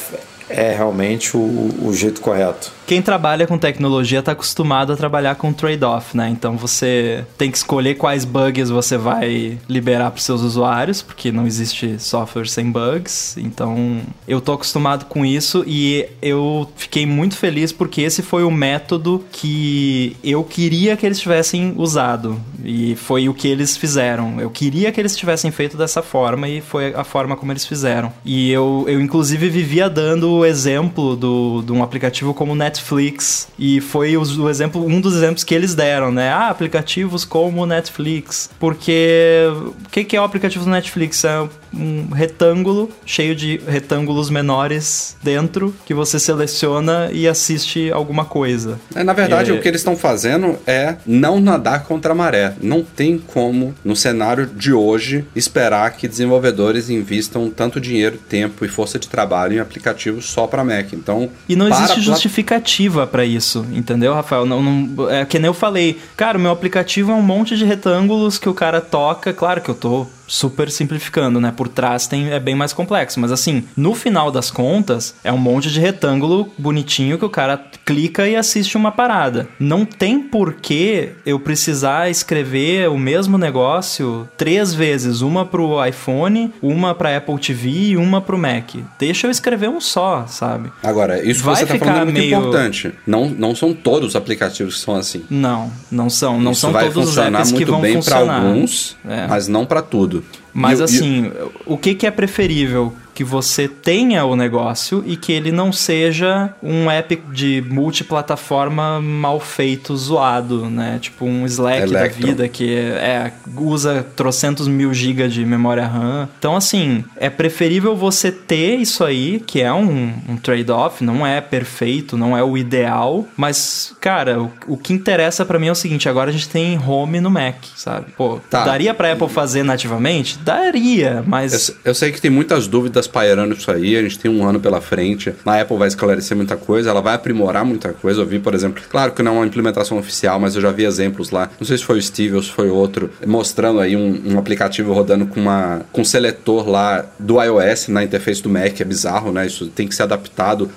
[0.50, 5.54] é, realmente o, o jeito correto quem trabalha com tecnologia está acostumado a trabalhar com
[5.54, 6.28] trade-off, né?
[6.28, 11.46] Então você tem que escolher quais bugs você vai liberar para seus usuários, porque não
[11.46, 13.38] existe software sem bugs.
[13.38, 18.50] Então eu tô acostumado com isso e eu fiquei muito feliz porque esse foi o
[18.50, 24.42] método que eu queria que eles tivessem usado e foi o que eles fizeram.
[24.42, 28.12] Eu queria que eles tivessem feito dessa forma e foi a forma como eles fizeram.
[28.26, 33.82] E eu, eu inclusive vivia dando o exemplo do, de um aplicativo como Netflix e
[33.82, 36.30] foi o, o, exemplo, um dos exemplos que eles deram, né?
[36.32, 38.50] Ah, aplicativos como Netflix.
[38.60, 39.48] Porque
[39.86, 41.24] o que, que é o aplicativo do Netflix?
[41.24, 48.80] É um retângulo cheio de retângulos menores dentro que você seleciona e assiste alguma coisa.
[48.96, 49.54] É, na verdade, é...
[49.54, 52.54] o que eles estão fazendo é não nadar contra a maré.
[52.62, 58.68] Não tem como, no cenário de hoje, esperar que desenvolvedores invistam tanto dinheiro, tempo e
[58.68, 60.94] força de trabalho em aplicativos só para Mac.
[60.94, 64.46] Então, e não existe justificativa para isso, entendeu, Rafael?
[64.46, 66.00] Não, não, é que nem eu falei.
[66.16, 69.34] Cara, o meu aplicativo é um monte de retângulos que o cara toca.
[69.34, 71.52] Claro que eu tô super simplificando, né?
[71.56, 73.20] Por trás tem, é bem mais complexo.
[73.20, 77.62] Mas assim, no final das contas, é um monte de retângulo bonitinho que o cara
[77.84, 79.48] clica e assiste uma parada.
[79.60, 86.94] Não tem porquê eu precisar escrever o mesmo negócio três vezes, uma pro iPhone, uma
[86.94, 88.76] pra Apple TV e uma pro Mac.
[89.00, 90.72] Deixa eu escrever um só, sabe?
[90.84, 92.38] Agora, isso Vai que você tá falando é muito meio...
[92.38, 92.94] importante.
[93.08, 95.24] Não, não são todos os aplicativos que são assim.
[95.30, 96.40] Não, não são.
[96.40, 97.82] Não isso são todos os apps que vão funcionar.
[97.82, 99.28] Vai funcionar muito bem para alguns, é.
[99.28, 100.19] mas não para tudo.
[100.54, 101.32] Mas assim,
[101.66, 102.94] o que, que é preferível?
[103.20, 109.42] Que você tenha o negócio e que ele não seja um app de multiplataforma mal
[109.42, 111.00] feito, zoado, né?
[111.02, 112.22] Tipo um Slack Electron.
[112.22, 116.30] da vida que é, usa trocentos mil gigas de memória RAM.
[116.40, 121.42] Então, assim, é preferível você ter isso aí, que é um, um trade-off, não é
[121.42, 125.76] perfeito, não é o ideal, mas, cara, o, o que interessa para mim é o
[125.76, 128.14] seguinte, agora a gente tem home no Mac, sabe?
[128.16, 128.64] Pô, tá.
[128.64, 130.38] daria pra Apple fazer nativamente?
[130.40, 131.68] Daria, mas...
[131.68, 134.60] Eu, eu sei que tem muitas dúvidas pairando isso aí, a gente tem um ano
[134.60, 135.34] pela frente.
[135.46, 138.22] A Apple vai esclarecer muita coisa, ela vai aprimorar muita coisa.
[138.22, 140.86] Eu vi, por exemplo, claro que não é uma implementação oficial, mas eu já vi
[140.86, 141.50] exemplos lá.
[141.60, 144.94] Não sei se foi o Steve ou se foi outro, mostrando aí um, um aplicativo
[144.94, 148.80] rodando com uma com um seletor lá do iOS na interface do Mac.
[148.80, 149.46] É bizarro, né?
[149.46, 150.70] Isso tem que ser adaptado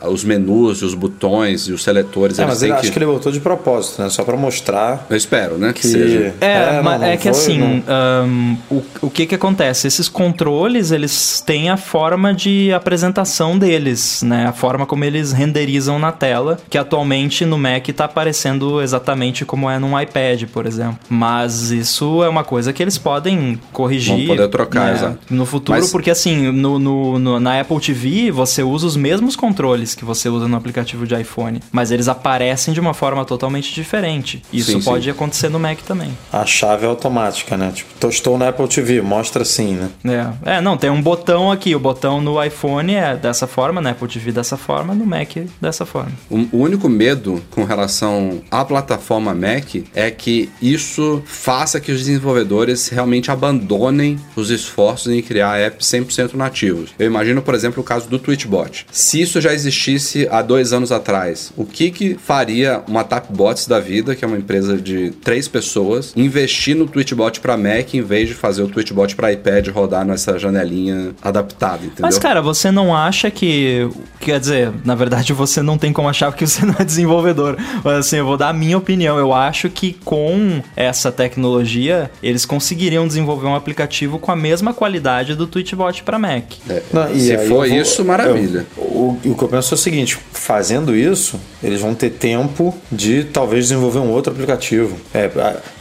[0.00, 2.38] aos menus, os botões e os seletores.
[2.38, 2.80] É, mas ele, que...
[2.80, 4.08] acho que ele botou de propósito, né?
[4.08, 5.06] Só para mostrar.
[5.08, 5.72] Eu espero, né?
[5.72, 6.34] Que, que seja.
[6.40, 8.26] É, é, não, é que foi, assim, não...
[8.26, 9.86] um, o, o que que acontece?
[9.86, 14.46] Esses controles, eles têm a forma de apresentação deles, né?
[14.46, 19.70] A forma como eles renderizam na tela, que atualmente no Mac está aparecendo exatamente como
[19.70, 20.98] é num iPad, por exemplo.
[21.08, 24.26] Mas isso é uma coisa que eles podem corrigir.
[24.26, 24.92] Vão poder trocar, né?
[24.92, 25.18] exato.
[25.30, 25.90] No futuro, Mas...
[25.90, 30.28] porque assim, no, no, no, na Apple TV você usa os mesmos controles que você
[30.28, 34.42] usa no aplicativo de iPhone, mas eles aparecem de uma forma totalmente diferente.
[34.52, 35.10] Isso sim, pode sim.
[35.10, 36.10] acontecer no Mac também.
[36.32, 37.72] A chave é automática, né?
[37.74, 40.32] Tipo, estou na Apple TV, mostra assim, né?
[40.44, 43.90] É, é não, tem um botão aqui, o botão no iPhone é dessa forma, né?
[43.90, 46.12] Apple TV dessa forma, no Mac dessa forma.
[46.30, 51.98] O, o único medo com relação à plataforma Mac é que isso faça que os
[51.98, 56.90] desenvolvedores realmente abandonem os esforços em criar apps 100% nativos.
[56.98, 58.86] Eu imagino, por exemplo, o caso do Twitchbot.
[58.90, 63.80] Se isso já existisse há dois anos atrás, o que que faria uma Tapbots da
[63.80, 68.28] vida, que é uma empresa de três pessoas, investir no Twitchbot para Mac em vez
[68.28, 71.37] de fazer o Twitchbot para iPad rodar nessa janelinha adaptada?
[71.86, 72.02] Entendeu?
[72.02, 73.88] Mas, cara, você não acha que.
[74.20, 77.56] Quer dizer, na verdade você não tem como achar porque você não é desenvolvedor.
[77.84, 79.18] Mas assim, eu vou dar a minha opinião.
[79.18, 85.34] Eu acho que com essa tecnologia, eles conseguiriam desenvolver um aplicativo com a mesma qualidade
[85.34, 86.44] do Twitchbot para Mac.
[86.68, 86.82] É.
[86.92, 88.66] Não, Se for vou, isso, maravilha.
[88.76, 92.74] Eu, o, o que eu penso é o seguinte: fazendo isso, eles vão ter tempo
[92.90, 94.96] de talvez desenvolver um outro aplicativo.
[95.12, 95.30] É,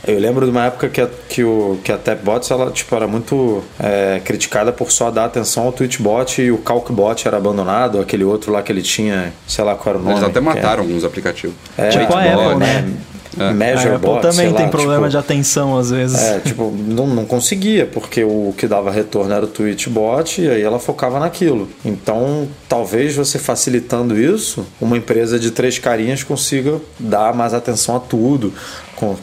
[0.07, 3.07] eu lembro de uma época que a, que o, que a Tapbots ela, tipo, era
[3.07, 8.23] muito é, criticada por só dar atenção ao Twitchbot e o Calcbot era abandonado, aquele
[8.23, 10.17] outro lá que ele tinha, sei lá qual era o nome.
[10.17, 10.87] Eles até mataram é.
[10.87, 11.55] alguns aplicativos.
[11.77, 12.93] É, tipo a Apple, né?
[13.39, 13.53] É.
[13.53, 16.21] Measure a Apple Bot, também tem lá, problema tipo, de atenção às vezes.
[16.21, 20.61] É, tipo, não, não conseguia, porque o que dava retorno era o Tweetbot e aí
[20.61, 21.69] ela focava naquilo.
[21.83, 27.99] Então, talvez você facilitando isso, uma empresa de três carinhas consiga dar mais atenção a
[27.99, 28.53] tudo,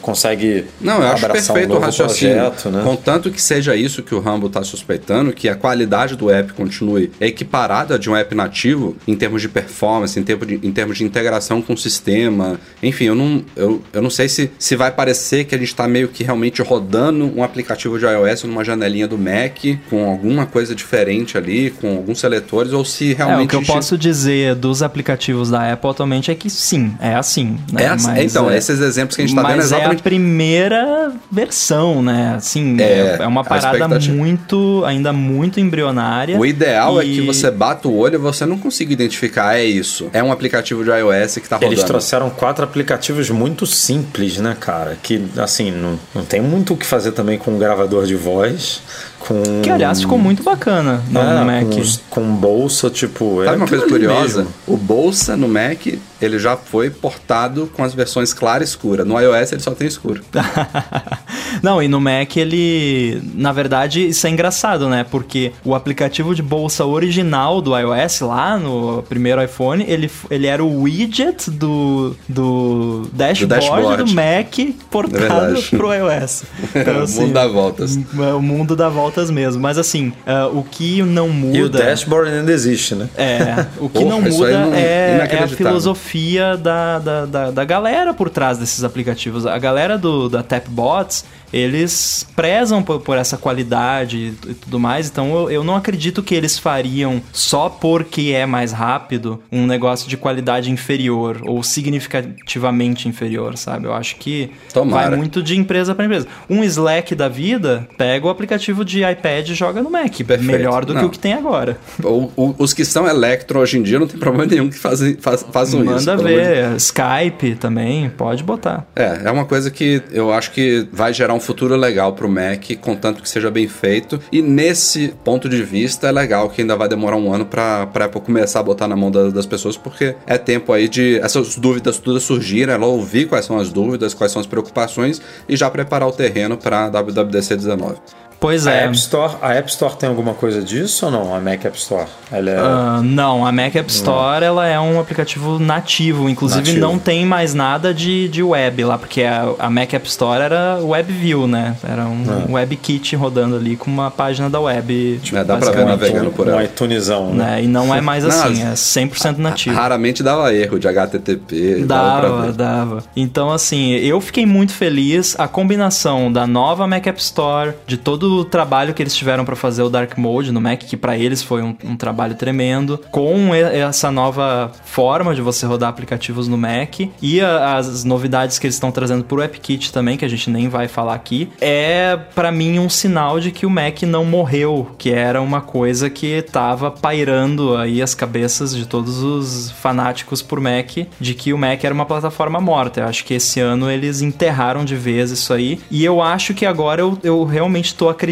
[0.00, 2.36] consegue Não, eu acho perfeito um o raciocínio.
[2.36, 2.82] Projeto, né?
[2.84, 7.10] Contanto que seja isso que o Rambo está suspeitando, que a qualidade do app continue
[7.20, 11.04] equiparada de um app nativo em termos de performance, em termos de, em termos de
[11.04, 12.58] integração com o sistema.
[12.82, 15.88] Enfim, eu não, eu, eu não sei se, se vai parecer que a gente está
[15.88, 19.58] meio que realmente rodando um aplicativo de iOS numa janelinha do Mac,
[19.90, 23.40] com alguma coisa diferente ali, com alguns seletores, ou se realmente.
[23.40, 23.74] É, o que eu gente...
[23.74, 27.58] posso dizer dos aplicativos da Apple atualmente é que sim, é assim.
[27.72, 27.84] Né?
[27.84, 28.06] É assim.
[28.06, 28.56] Mas, então, é...
[28.56, 29.98] esses exemplos que a gente está vendo mas exatamente...
[29.98, 32.34] é a primeira versão, né?
[32.36, 36.38] Assim, é, é uma parada muito, ainda muito embrionária.
[36.38, 37.12] O ideal e...
[37.12, 40.08] é que você bata o olho e você não consiga identificar, é isso.
[40.12, 41.72] É um aplicativo de iOS que tá rodando.
[41.72, 44.98] Eles trouxeram quatro aplicativos muito simples, né, cara?
[45.02, 48.82] Que, assim, não, não tem muito o que fazer também com um gravador de voz.
[49.18, 49.42] Com...
[49.62, 51.64] Que aliás ficou muito bacana no, é, no Mac.
[52.10, 53.42] Com, com, bolsa, tipo.
[53.42, 54.38] Sabe uma coisa curiosa?
[54.40, 54.54] Mesmo.
[54.66, 55.86] O bolsa no Mac
[56.24, 59.04] ele já foi portado com as versões clara e escura.
[59.04, 60.22] No iOS ele só tem escuro.
[61.62, 63.22] Não, e no Mac ele.
[63.34, 65.04] Na verdade, isso é engraçado, né?
[65.08, 70.64] Porque o aplicativo de bolsa original do iOS, lá no primeiro iPhone, ele, ele era
[70.64, 74.04] o widget do, do, dashboard, do, dashboard.
[74.04, 76.44] do Mac portado é pro iOS.
[76.74, 77.96] Então, assim, o mundo dá voltas.
[77.96, 79.62] É o mundo dá voltas mesmo.
[79.62, 81.56] Mas assim, uh, o que não muda.
[81.56, 83.08] E o dashboard ainda existe, né?
[83.16, 83.66] É.
[83.78, 86.13] O que Porra, não muda não, é, é a filosofia
[86.60, 89.46] da, da, da, da galera por trás desses aplicativos.
[89.46, 91.24] A galera do, da Tapbots
[91.54, 96.34] eles prezam por, por essa qualidade e tudo mais, então eu, eu não acredito que
[96.34, 103.56] eles fariam só porque é mais rápido um negócio de qualidade inferior ou significativamente inferior,
[103.56, 103.86] sabe?
[103.86, 105.10] Eu acho que Tomara.
[105.10, 106.26] vai muito de empresa para empresa.
[106.50, 110.12] Um Slack da vida, pega o aplicativo de iPad e joga no Mac.
[110.12, 110.42] Perfeito.
[110.42, 111.02] Melhor do não.
[111.02, 111.78] que o que tem agora.
[112.02, 115.16] O, o, os que são Electro hoje em dia não tem problema nenhum que fazem,
[115.20, 116.10] faz, façam Manda isso.
[116.10, 116.74] Manda ver.
[116.76, 118.84] Skype também, pode botar.
[118.96, 122.28] É, é uma coisa que eu acho que vai gerar um futuro legal para o
[122.28, 124.20] Mac, contanto que seja bem feito.
[124.32, 128.04] E nesse ponto de vista, é legal que ainda vai demorar um ano para a
[128.04, 131.56] Apple começar a botar na mão das, das, pessoas, porque é tempo aí de essas
[131.56, 135.70] dúvidas todas surgirem, ela ouvir quais são as dúvidas, quais são as preocupações e já
[135.70, 137.96] preparar o terreno para WWDC 19.
[138.44, 138.80] Pois é.
[138.80, 141.34] A App, Store, a App Store tem alguma coisa disso ou não?
[141.34, 142.06] A Mac App Store?
[142.30, 142.62] Ela é...
[142.62, 146.28] Uh, não, a Mac App Store ela é um aplicativo nativo.
[146.28, 146.78] Inclusive nativo.
[146.78, 150.78] não tem mais nada de, de web lá, porque a, a Mac App Store era
[150.82, 151.74] WebView, né?
[151.82, 152.52] Era um ah.
[152.52, 155.20] WebKit rodando ali com uma página da web.
[155.22, 156.58] Tipo, é, dá pra ver navegando por ela.
[156.58, 157.52] Um iTunesão, né?
[157.52, 157.64] né?
[157.64, 159.74] E não é mais assim, não, é 100% nativo.
[159.74, 161.86] Raramente dava erro de HTTP.
[161.86, 163.04] Dava, dava.
[163.16, 165.34] Então, assim, eu fiquei muito feliz.
[165.40, 169.56] A combinação da nova Mac App Store, de todo o trabalho que eles tiveram para
[169.56, 173.54] fazer o Dark Mode no Mac, que para eles foi um, um, trabalho tremendo, com
[173.54, 178.74] essa nova forma de você rodar aplicativos no Mac e a, as novidades que eles
[178.74, 182.78] estão trazendo pro AppKit também, que a gente nem vai falar aqui, é para mim
[182.78, 187.76] um sinal de que o Mac não morreu, que era uma coisa que tava pairando
[187.76, 190.90] aí as cabeças de todos os fanáticos por Mac,
[191.20, 193.00] de que o Mac era uma plataforma morta.
[193.00, 196.66] Eu acho que esse ano eles enterraram de vez isso aí, e eu acho que
[196.66, 198.23] agora eu, eu realmente tô acreditando,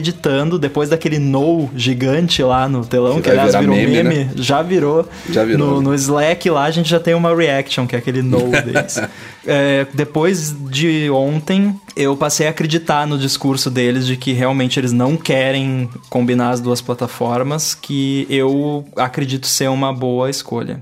[0.58, 4.30] depois daquele no gigante lá no telão, que, que aliás virou meme, meme né?
[4.36, 5.08] já virou.
[5.30, 5.74] Já virou.
[5.74, 9.00] No, no, Slack lá a gente já tem uma reaction, que é aquele no deles.
[9.46, 14.92] é, depois de ontem, eu passei a acreditar no discurso deles de que realmente eles
[14.92, 20.80] não querem combinar as duas plataformas, que eu acredito ser uma boa escolha.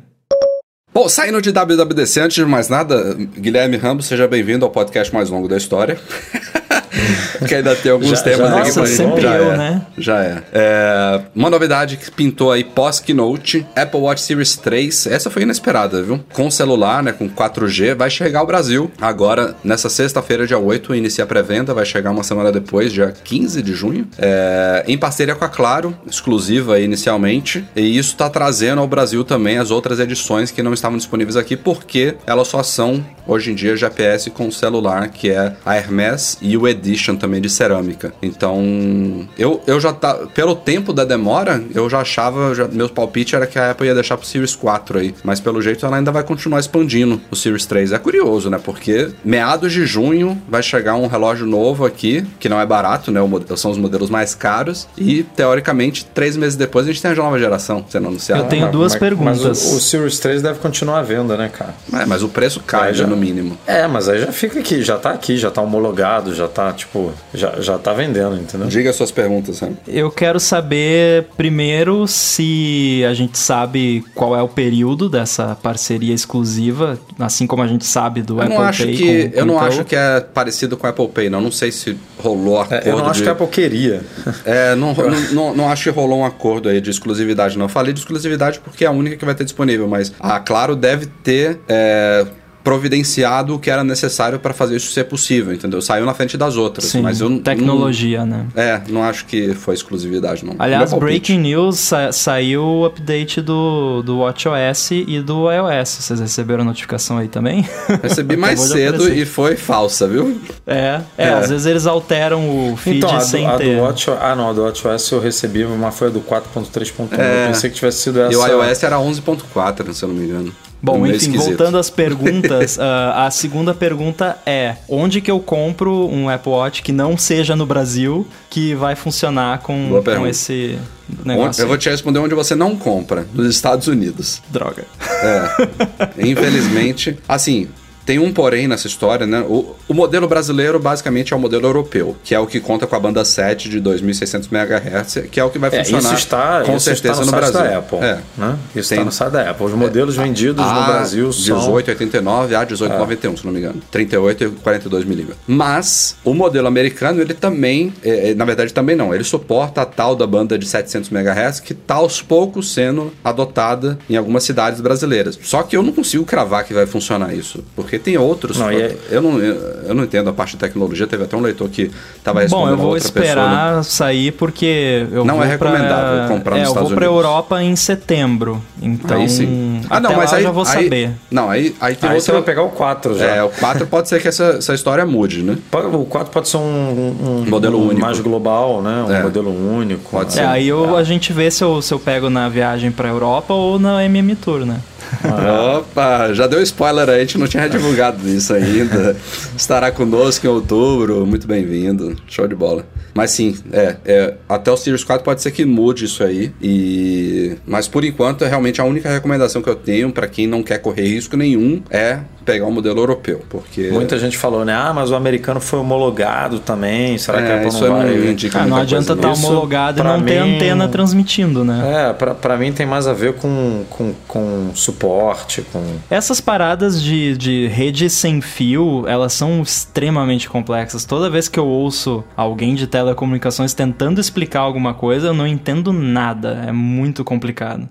[0.93, 5.31] Bom, saindo de WWDC, antes de mais nada, Guilherme Rambo, seja bem-vindo ao podcast mais
[5.31, 5.99] longo da história.
[7.47, 9.21] que ainda tem alguns já, temas já, aqui nossa, pra gente.
[9.21, 9.87] Já eu, é, né?
[9.97, 10.43] Já é.
[10.53, 11.21] é.
[11.35, 15.07] Uma novidade que pintou aí pós-keynote, Apple Watch Series 3.
[15.07, 16.21] Essa foi inesperada, viu?
[16.33, 17.12] Com celular, né?
[17.12, 21.85] Com 4G, vai chegar ao Brasil agora, nessa sexta-feira, dia 8, inicia a pré-venda, vai
[21.85, 24.07] chegar uma semana depois, dia 15 de junho.
[24.19, 27.65] É, em parceria com a Claro, exclusiva inicialmente.
[27.77, 31.57] E isso tá trazendo ao Brasil também as outras edições que não estavam disponíveis aqui,
[31.57, 36.57] porque elas só são, hoje em dia, GPS com celular, que é a Hermes e
[36.57, 38.12] o ED Edition também de cerâmica.
[38.23, 40.15] Então, eu, eu já tá.
[40.35, 42.55] Pelo tempo da demora, eu já achava.
[42.55, 45.15] Já, meu palpite era que a Apple ia deixar pro Series 4 aí.
[45.23, 47.93] Mas pelo jeito ela ainda vai continuar expandindo o Series 3.
[47.93, 48.59] É curioso, né?
[48.62, 53.20] Porque meados de junho vai chegar um relógio novo aqui, que não é barato, né?
[53.20, 54.89] O, são os modelos mais caros.
[54.97, 58.43] E, teoricamente, três meses depois a gente tem a nova geração sendo anunciada.
[58.43, 59.40] Eu tenho Mas- duas mas- perguntas.
[59.40, 61.74] Mas o, o Series 3 deve continuar à venda, né, cara?
[61.93, 63.57] É, mas o preço cai já já- no mínimo.
[63.66, 67.13] É, mas aí já fica aqui, já tá aqui, já tá homologado, já tá, tipo,
[67.35, 68.69] já, já tá vendendo, entendeu?
[68.69, 69.73] Diga suas perguntas, Sam.
[69.87, 76.99] Eu quero saber primeiro se a gente sabe qual é o período dessa parceria exclusiva,
[77.19, 79.47] assim como a gente sabe do Eu Apple não acho Pay que com, com eu
[79.47, 81.41] não acho que é parecido com o Apple Pay, não.
[81.41, 83.23] Não sei se rolou acordo É, eu não acho de...
[83.25, 84.03] que a Apple queria.
[84.45, 87.67] É, não, não, não, não acho que rolou um acordo aí de exclusividade, não.
[87.67, 90.77] Eu falei de exclusividade porque é a única que vai ter disponível, mas a Claro
[90.77, 92.27] deve ter é,
[92.71, 95.83] providenciado o que era necessário para fazer isso ser possível, entendeu?
[95.83, 98.47] Saiu na frente das outras, Sim, mas eu não- tecnologia, né?
[98.55, 100.55] é, não acho que foi exclusividade, não.
[100.57, 105.89] Aliás, breaking news, sa- saiu o update do, do WatchOS e do iOS.
[106.01, 107.69] Vocês receberam a notificação aí também?
[108.03, 110.41] Recebi mais cedo e foi falsa, viu?
[110.65, 111.29] É, é, É.
[111.33, 113.77] às vezes eles alteram o feed Então, a do, sem a ter.
[113.79, 117.19] do Watch, ah não, a do WatchOS eu recebi, mas foi a do 4.3.1.
[117.19, 117.45] É.
[117.45, 118.33] Eu pensei que tivesse sido essa.
[118.33, 120.53] E o iOS era 11.4, se eu não me engano.
[120.82, 121.48] Bom, Meio enfim, esquisito.
[121.48, 126.82] voltando às perguntas, ah, a segunda pergunta é: onde que eu compro um Apple Watch
[126.82, 130.78] que não seja no Brasil que vai funcionar com, com esse
[131.20, 131.62] Onde- negócio?
[131.62, 134.40] eu vou te responder onde você não compra, nos Estados Unidos.
[134.48, 134.85] Droga.
[135.23, 135.69] É.
[136.27, 137.69] Infelizmente, assim,
[138.11, 139.39] tem um porém nessa história, né?
[139.49, 142.97] O, o modelo brasileiro basicamente é o modelo europeu, que é o que conta com
[142.97, 146.62] a banda 7 de 2600 MHz, que é o que vai É, funcionar isso está,
[146.66, 147.53] com certeza no, no Brasil.
[147.61, 147.99] da Apple.
[147.99, 148.19] É.
[148.37, 148.59] Né?
[148.74, 149.65] Isso Tem- está no site da Apple.
[149.66, 151.55] Os modelos vendidos no A Brasil são.
[151.59, 153.81] 1889 a 1891, se não me engano.
[153.93, 155.39] 38 e 42 milímetros.
[155.47, 159.87] Mas o modelo americano, ele também, é, é, na verdade também não, ele suporta a
[159.87, 164.81] tal da banda de 700 MHz que está aos poucos sendo adotada em algumas cidades
[164.81, 165.39] brasileiras.
[165.45, 168.59] Só que eu não consigo cravar que vai funcionar isso, porque tem outros.
[168.59, 169.55] Não, é- eu, não, eu,
[169.89, 171.06] eu não entendo a parte de tecnologia.
[171.06, 173.24] Teve até um leitor que estava Bom, respondendo eu a vou outra pessoa.
[173.24, 173.31] né?
[173.31, 176.28] esperar sair porque eu Não vou é recomendável pra...
[176.28, 177.24] comprar é, nos eu vou Estados pra Unidos.
[177.24, 178.62] Europa em setembro.
[178.82, 179.81] Então, Aí sim.
[179.90, 181.10] Ah, não, até mas lá aí eu já vou aí- saber.
[181.31, 182.24] Não, aí, aí tem Aí outro.
[182.27, 183.24] você vai pegar o 4 já.
[183.27, 185.56] É, o 4 pode ser que essa, essa história mude, né?
[185.93, 188.01] O 4 pode ser um, um- Modelo um único.
[188.01, 189.05] mais global, né?
[189.09, 189.22] Um É.
[189.22, 190.10] modelo único.
[190.10, 190.31] Pode né?
[190.31, 190.40] ser.
[190.40, 193.52] É, aí eu, a gente vê se eu, se eu pego na viagem pra Europa
[193.55, 194.78] ou na MM Tour, né?
[195.78, 199.16] Opa, já deu spoiler aí, a gente não tinha divulgado isso ainda.
[199.57, 202.87] Estará conosco em outubro, muito bem-vindo, show de bola.
[203.15, 207.57] Mas sim, é, é, até o Series 4 pode ser que mude isso aí, e
[207.66, 210.78] mas por enquanto é realmente a única recomendação que eu tenho pra quem não quer
[210.78, 212.20] correr risco nenhum é
[212.52, 214.74] pegar o modelo europeu, porque Muita gente falou, né?
[214.74, 217.16] Ah, mas o americano foi homologado também.
[217.18, 218.31] Será que a é, Apple isso não não vai...
[218.31, 219.32] indica Ah, não adianta estar.
[219.32, 222.09] Isso, homologado e não ter mim- antena transmitindo, né?
[222.09, 225.82] É, pra, pra mim tem mais a ver com, com, com suporte, com...
[226.10, 231.05] Essas paradas de, de rede sem fio, elas são extremamente complexas.
[231.05, 235.93] Toda vez que eu ouço alguém de telecomunicações tentando explicar alguma coisa, eu não entendo
[235.93, 236.64] nada.
[236.66, 237.89] É muito complicado.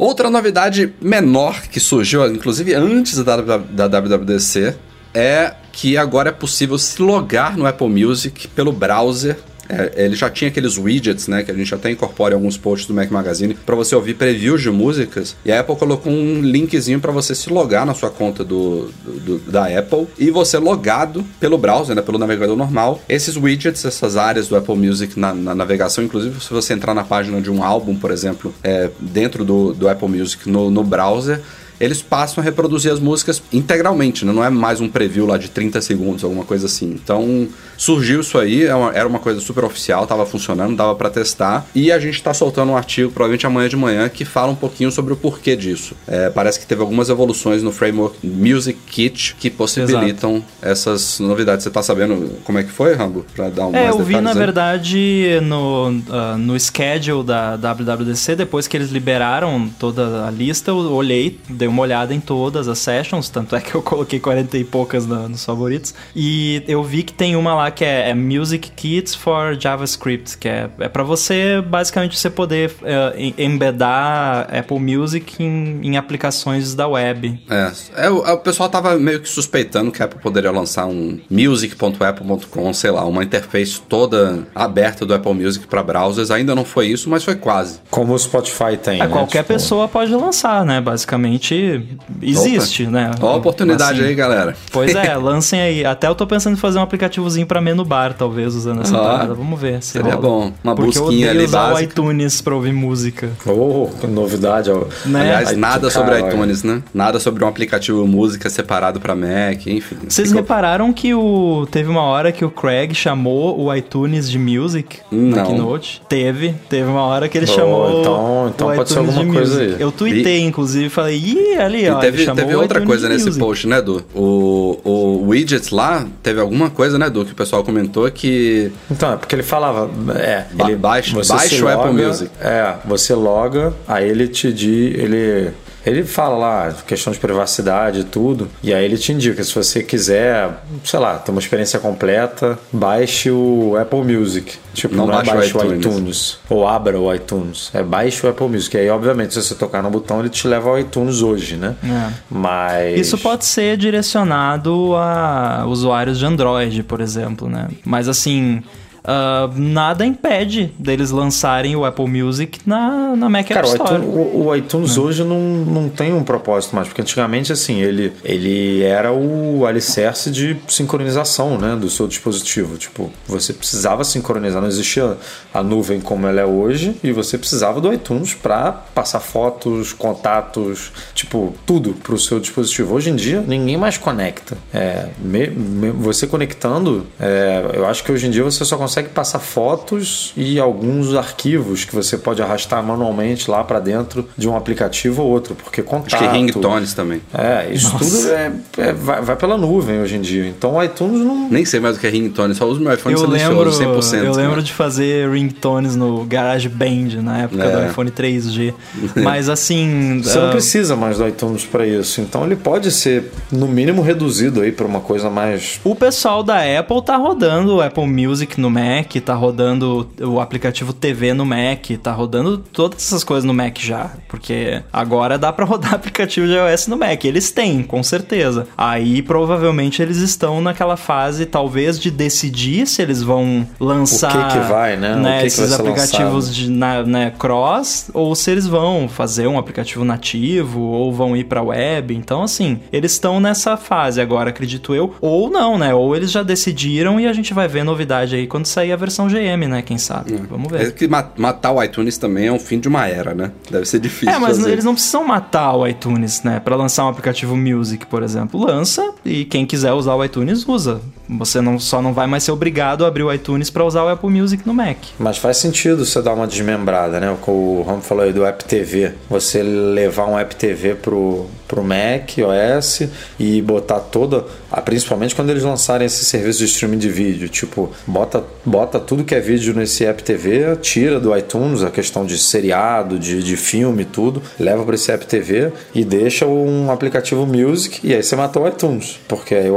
[0.00, 4.74] Outra novidade menor que surgiu, inclusive antes da, da WWDC,
[5.12, 9.36] é que agora é possível se logar no Apple Music pelo browser.
[9.70, 12.86] É, ele já tinha aqueles widgets, né, que a gente até incorpora em alguns posts
[12.88, 15.36] do Mac Magazine, para você ouvir previews de músicas.
[15.44, 19.38] E a Apple colocou um linkzinho para você se logar na sua conta do, do-
[19.50, 23.00] da Apple e você logado pelo browser, né, pelo navegador normal.
[23.08, 27.04] Esses widgets, essas áreas do Apple Music na, na navegação, inclusive se você entrar na
[27.04, 31.40] página de um álbum, por exemplo, é, dentro do, do Apple Music no, no browser,
[31.80, 34.32] eles passam a reproduzir as músicas integralmente, né?
[34.32, 36.90] não é mais um preview lá de 30 segundos, alguma coisa assim.
[37.02, 37.48] Então
[37.80, 41.66] surgiu isso aí, é era uma coisa super oficial, tava funcionando, dava para testar.
[41.74, 44.90] E a gente tá soltando um artigo, provavelmente amanhã de manhã, que fala um pouquinho
[44.92, 45.94] sobre o porquê disso.
[46.06, 51.64] É, parece que teve algumas evoluções no framework Music Kit que possibilitam essas novidades.
[51.64, 53.24] Você tá sabendo como é que foi, Rambo?
[53.34, 54.36] Pra dar um É, eu vi, na aí?
[54.36, 60.76] verdade, no, ah, no schedule da WWDC, depois que eles liberaram toda a lista, eu
[60.92, 64.64] olhei, dei uma olhada em todas as sessions, tanto é que eu coloquei 40 e
[64.64, 68.70] poucas na- nos favoritos, e eu vi que tem uma lá que é, é Music
[68.70, 72.72] Kits for JavaScript, que é, é para você, basicamente, você poder
[73.16, 77.40] em- embedar Apple Music em, em aplicações da web.
[77.48, 81.18] É, é, o, o pessoal tava meio que suspeitando que a Apple poderia lançar um
[81.30, 86.30] music.apple.com, sei lá, uma interface toda aberta do Apple Music para browsers.
[86.30, 87.80] Ainda não foi isso, mas foi quase.
[87.90, 89.00] Como o Spotify tem.
[89.00, 89.08] É, né?
[89.08, 90.80] qualquer Tipo, pessoa pode lançar, né?
[90.80, 91.82] Basicamente,
[92.22, 93.10] existe, né?
[93.20, 94.56] Ó a oportunidade Assim, aí, galera.
[94.72, 95.84] Pois é, lancem aí.
[95.84, 99.02] Até eu tô pensando em fazer um aplicativozinho pra menu bar, talvez, usando essa Ó,
[99.04, 99.34] parada.
[99.34, 99.82] Vamos ver.
[99.82, 100.22] Se seria rola.
[100.22, 100.52] bom.
[100.64, 101.92] Uma Porque eu busquinha odeio ali usar o básica.
[101.92, 103.30] iTunes pra ouvir música.
[103.46, 104.70] Oh, que novidade.
[104.70, 104.84] ó.
[105.06, 105.20] Né?
[105.20, 106.82] Aliás, nada sobre cara, iTunes, né?
[106.94, 109.96] Nada sobre um aplicativo música separado para Mac, enfim.
[110.08, 114.38] Vocês Ficou- repararam que o teve uma hora que o Craig chamou o iTunes de
[114.38, 115.46] Music na Não.
[115.46, 116.02] Keynote?
[116.08, 116.54] Teve.
[116.68, 119.54] Teve uma hora que ele Oh, chamou então- então o pode ser alguma de coisa
[119.54, 119.74] Music.
[119.74, 119.80] aí.
[119.82, 123.08] Eu tuitei, inclusive, e falei, ih, ali, ó, E ele teve, chamou teve outra coisa
[123.08, 123.44] nesse Music.
[123.44, 124.02] post, né, Du?
[124.14, 129.12] O, o widget lá, teve alguma coisa, né, Du, que o pessoal comentou que Então,
[129.12, 129.90] é porque ele falava.
[130.16, 132.30] É, Ba- ele baixa- você baixa se o Apple loga- Music.
[132.40, 134.98] É, você loga, aí ele te diz.
[134.98, 135.50] Ele.
[135.84, 139.82] Ele fala lá, questão de privacidade e tudo, e aí ele te indica, se você
[139.82, 140.50] quiser,
[140.84, 144.58] sei lá, ter uma experiência completa, baixe o Apple Music.
[144.74, 145.86] Tipo, Não não, é baixe o baixe o iTunes.
[145.96, 146.38] iTunes.
[146.48, 147.70] ou abra o iTunes.
[147.74, 148.76] É baixe o Apple Music.
[148.76, 151.74] E aí, obviamente, se você tocar no botão, ele te leva ao iTunes hoje, né?
[151.82, 152.12] É.
[152.30, 153.00] Mas...
[153.00, 157.68] Isso pode ser direcionado a usuários de Android, por exemplo, né?
[157.84, 158.62] Mas assim,
[159.04, 164.02] ah, nada impede deles lançarem o Apple Music na, na Mac Cara, App o Store.
[164.02, 165.00] iTunes, o, o iTunes É.
[165.00, 170.30] hoje não, não tem um propósito mais, porque antigamente, assim, ele, ele era o alicerce
[170.30, 172.76] de sincronização, né, do seu dispositivo.
[172.76, 175.16] Tipo, você precisava sincronizar, não existia
[175.52, 180.92] a nuvem como ela é hoje, e você precisava do iTunes para passar fotos, contatos,
[181.14, 182.94] tipo, tudo pro seu dispositivo.
[182.94, 184.56] Hoje em dia, ninguém mais conecta.
[184.72, 188.89] É, me- me- você conectando, é, eu acho que hoje em dia você só consegue
[189.14, 194.56] passar fotos e alguns arquivos que você pode arrastar manualmente lá para dentro de um
[194.56, 196.14] aplicativo ou outro, porque contato...
[196.14, 197.20] acho que ringtones também.
[197.32, 200.46] É, isso tudo é, é- vai, vai pela nuvem hoje em dia.
[200.46, 201.48] Então o iTunes não...
[201.48, 204.14] Nem sei mais o que é ringtone, só uso meu iPhone Eu silencioso, lembro, 100%.
[204.24, 204.62] eu lembro cara.
[204.62, 207.76] de fazer ringtones no GarageBand na época É.
[207.76, 208.74] do iPhone 3G.
[209.22, 212.20] Mas assim, Você ah, não precisa mais do iTunes para isso.
[212.20, 216.58] Então ele pode ser, no mínimo, reduzido aí para uma coisa mais O pessoal da
[216.78, 218.79] Apple tá rodando o Apple Music no Mac,
[219.24, 224.10] tá rodando o aplicativo TV no Mac, tá rodando todas essas coisas no Mac já.
[224.28, 227.24] Porque agora dá pra rodar aplicativo de iOS no Mac.
[227.24, 228.66] Eles têm, com certeza.
[228.76, 234.58] Aí provavelmente eles estão naquela fase, talvez, de decidir se eles vão lançar O que
[234.58, 235.12] que vai, né?
[235.12, 239.46] O que que vai esses aplicativos de na, né, cross ou se eles vão fazer
[239.46, 242.14] um aplicativo nativo ou vão ir pra web.
[242.14, 245.14] Então, assim, eles estão nessa fase agora, acredito eu.
[245.20, 245.94] Ou não, né?
[245.94, 249.26] Ou eles já decidiram e a gente vai ver novidade aí quando sair a versão
[249.28, 249.82] GM, né?
[249.82, 250.34] Quem sabe?
[250.48, 250.94] Vamos É ver.
[250.94, 253.50] que ma- matar o iTunes também é um fim de uma era, né?
[253.70, 254.70] Deve ser difícil É, mas fazer.
[254.72, 256.60] eles não precisam matar o iTunes, né?
[256.60, 258.60] Pra lançar um aplicativo Music, por exemplo.
[258.60, 261.00] Lança e quem quiser usar o iTunes usa.
[261.38, 264.08] Você não, só não vai mais ser obrigado a abrir o iTunes pra usar o
[264.08, 264.98] Apple Music no Mac.
[265.18, 267.36] Mas faz sentido você dar uma desmembrada, né?
[267.46, 269.12] O Ram falou aí do App TV.
[269.28, 273.02] Você levar um App TV pro, pro Mac, OS
[273.38, 274.44] e botar toda.
[274.84, 277.48] Principalmente quando eles lançarem esse serviço de streaming de vídeo.
[277.48, 282.24] Tipo, bota, bota tudo que é vídeo nesse App TV, tira do iTunes a questão
[282.26, 287.46] de seriado, de, de filme, tudo, leva para esse App TV e deixa um aplicativo
[287.46, 289.20] Music e aí você matou o iTunes.
[289.28, 289.70] Porque aí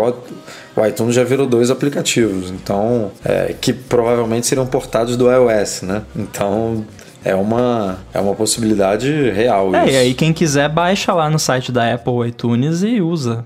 [0.73, 5.82] o o iTunes já virou dois aplicativos, então é, que provavelmente seriam portados do iOS,
[5.84, 6.02] né?
[6.16, 6.86] Então
[7.24, 9.94] é uma é uma possibilidade real É, isso.
[9.94, 13.46] e aí quem quiser baixa lá no site da Apple iTunes e usa.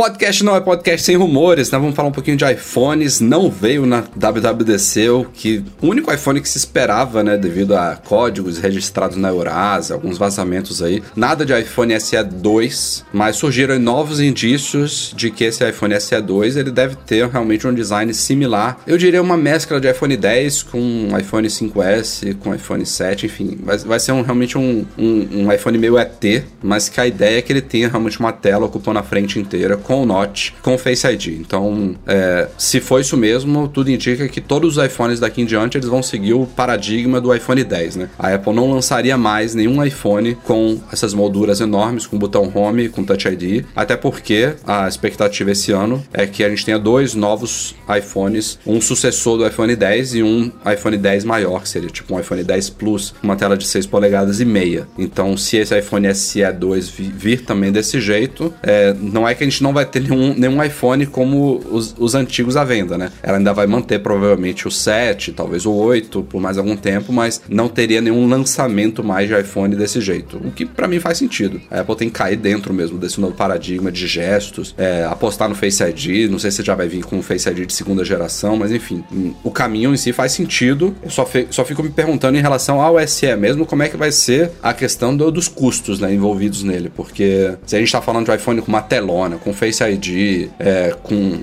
[0.00, 1.78] Podcast não é podcast sem rumores, né?
[1.78, 3.20] Vamos falar um pouquinho de iPhones.
[3.20, 7.96] Não veio na WWDC o que o único iPhone que se esperava, né, devido a
[7.96, 11.02] códigos registrados na Eurasia, alguns vazamentos aí.
[11.14, 16.56] Nada de iPhone SE 2, mas surgiram novos indícios de que esse iPhone SE 2
[16.56, 18.78] ele deve ter realmente um design similar.
[18.86, 23.76] Eu diria uma mescla de iPhone 10 com iPhone 5S, com iPhone 7, enfim, vai,
[23.76, 27.42] vai ser um, realmente um, um, um iPhone meio ET, mas que a ideia é
[27.42, 30.78] que ele tenha realmente uma tela ocupando a frente inteira com o Notch, com o
[30.78, 31.26] Face ID.
[31.40, 35.76] Então, é, se for isso mesmo, tudo indica que todos os iPhones daqui em diante
[35.76, 38.08] eles vão seguir o paradigma do iPhone 10, né?
[38.16, 43.02] A Apple não lançaria mais nenhum iPhone com essas molduras enormes, com botão Home, com
[43.02, 47.74] Touch ID, até porque a expectativa esse ano é que a gente tenha dois novos
[47.98, 52.20] iPhones, um sucessor do iPhone 10 e um iPhone 10 maior, que seria tipo um
[52.20, 54.86] iPhone 10 Plus, uma tela de 6 polegadas e meia.
[54.96, 59.42] Então, se esse iPhone SE 2 vi- vir também desse jeito, é, não é que
[59.42, 62.98] a gente não vai vai ter nenhum, nenhum iPhone como os, os antigos à venda,
[62.98, 63.10] né?
[63.22, 67.40] Ela ainda vai manter provavelmente o 7, talvez o 8 por mais algum tempo, mas
[67.48, 70.36] não teria nenhum lançamento mais de iPhone desse jeito.
[70.36, 71.60] O que para mim faz sentido.
[71.70, 75.54] A Apple tem que cair dentro mesmo desse novo paradigma de gestos, é, apostar no
[75.54, 76.30] Face ID.
[76.30, 79.02] Não sei se já vai vir com o Face ID de segunda geração, mas enfim,
[79.42, 80.94] o caminho em si faz sentido.
[81.02, 84.12] Eu só, só fico me perguntando em relação ao SE mesmo, como é que vai
[84.12, 88.26] ser a questão do, dos custos né, envolvidos nele, porque se a gente está falando
[88.26, 91.42] de iPhone com uma telona, com Face ID, é, com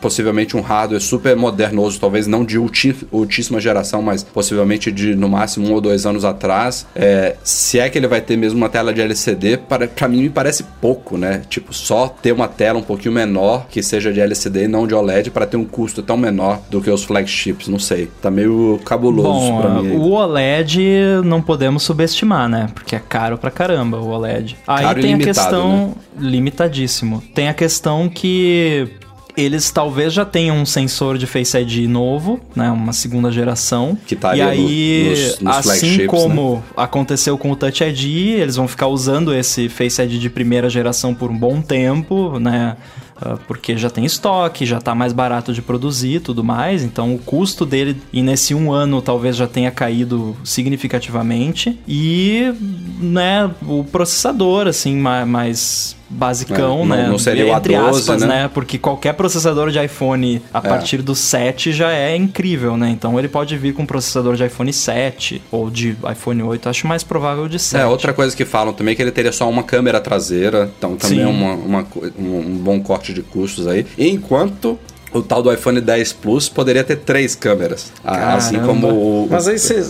[0.00, 5.68] possivelmente um hardware super modernoso, talvez não de ultíssima geração, mas possivelmente de no máximo
[5.68, 6.86] um ou dois anos atrás.
[6.94, 10.22] É, se é que ele vai ter mesmo uma tela de LCD, para, para mim
[10.22, 11.42] me parece pouco, né?
[11.48, 14.94] Tipo, só ter uma tela um pouquinho menor que seja de LCD e não de
[14.94, 18.08] OLED para ter um custo tão menor do que os flagships, não sei.
[18.20, 19.96] Tá meio cabuloso Bom, pra mim.
[19.96, 20.80] O OLED
[21.24, 22.68] não podemos subestimar, né?
[22.74, 24.56] Porque é caro pra caramba o OLED.
[24.66, 26.30] Aí caro tem a questão né?
[26.30, 27.22] limitadíssimo.
[27.34, 28.88] Tem a questão que
[29.36, 32.70] eles talvez já tenham um sensor de Face ID novo, né?
[32.70, 33.96] Uma segunda geração.
[34.06, 36.06] Que tá e aí, no, nos, nos assim né?
[36.06, 36.62] como né?
[36.76, 41.14] aconteceu com o Touch ID, eles vão ficar usando esse Face ID de primeira geração
[41.14, 42.76] por um bom tempo, né?
[43.18, 47.14] Ah, porque já tem estoque, já está mais barato de produzir e tudo mais, então
[47.14, 52.52] o custo dele e nesse um ano talvez já tenha caído significativamente e
[53.00, 57.08] né, o processador assim mais basicão, é, né?
[57.08, 58.26] Não seria o Entre A12, aspas, né?
[58.26, 58.50] né?
[58.52, 60.60] Porque qualquer processador de iPhone a é.
[60.60, 62.90] partir do 7 já é incrível, né?
[62.90, 66.86] Então ele pode vir com um processador de iPhone 7 ou de iPhone 8, acho
[66.86, 67.82] mais provável de 7.
[67.82, 70.96] É, outra coisa que falam também é que ele teria só uma câmera traseira, então
[70.96, 71.86] também é uma, uma,
[72.18, 73.86] um bom corte de custos aí.
[73.98, 74.78] Enquanto
[75.12, 77.92] o tal do iPhone 10 Plus poderia ter três câmeras.
[78.04, 78.34] Caramba.
[78.34, 79.28] Assim como o.
[79.30, 79.84] Mas aí você.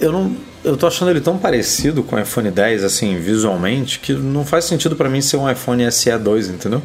[0.00, 4.14] Eu não eu tô achando ele tão parecido com o iPhone 10, assim, visualmente, que
[4.14, 6.82] não faz sentido para mim ser um iPhone SE 2, entendeu?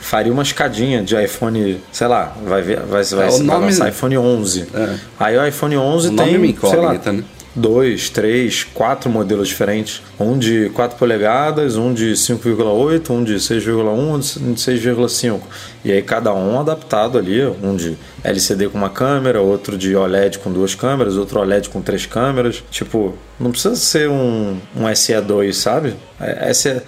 [0.00, 3.88] Faria uma escadinha de iPhone, sei lá, vai ver, vai, vai, é, vai nome...
[3.88, 4.66] iPhone 11.
[4.74, 4.94] É.
[5.20, 7.24] Aí o iPhone 11 o tem, sei lá, né?
[7.58, 10.02] Dois, três, quatro modelos diferentes.
[10.18, 15.40] Um de 4 polegadas, um de 5,8, um de 6,1, um de 6,5.
[15.84, 20.38] E aí cada um adaptado ali, um de LCD com uma câmera, outro de OLED
[20.38, 22.62] com duas câmeras, outro OLED com três câmeras.
[22.70, 25.94] Tipo, não precisa ser um, um SE2, sabe?
[26.20, 26.82] É, SE,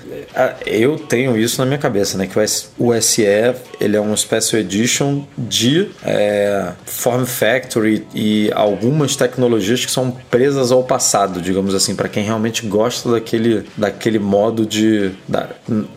[0.66, 2.26] eu tenho isso na minha cabeça, né?
[2.26, 2.36] Que
[2.78, 3.22] o SE
[3.80, 10.72] ele é uma Special Edition de é, Form Factory e algumas tecnologias que são presas
[10.72, 15.12] ao passado, digamos assim, para quem realmente gosta daquele, daquele modo de.
[15.28, 15.48] Da,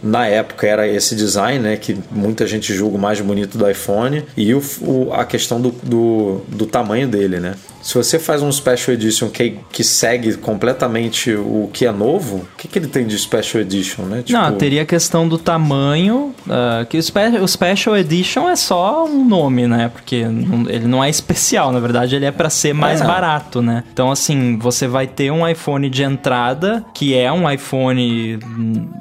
[0.03, 1.77] na época era esse design, né?
[1.77, 5.71] Que muita gente julga o mais bonito do iPhone e o, o a questão do,
[5.71, 7.55] do, do tamanho dele, né?
[7.83, 12.47] Se você faz um Special Edition que, que segue completamente o que é novo, o
[12.57, 14.23] que, que ele tem de Special Edition, né?
[14.23, 14.39] Tipo...
[14.39, 19.05] Não, teria a questão do tamanho, uh, que o, Spe o Special Edition é só
[19.05, 19.89] um nome, né?
[19.89, 23.05] Porque não, ele não é especial, na verdade ele é para ser mais é.
[23.05, 23.83] barato, né?
[23.91, 28.39] Então, assim, você vai ter um iPhone de entrada, que é um iPhone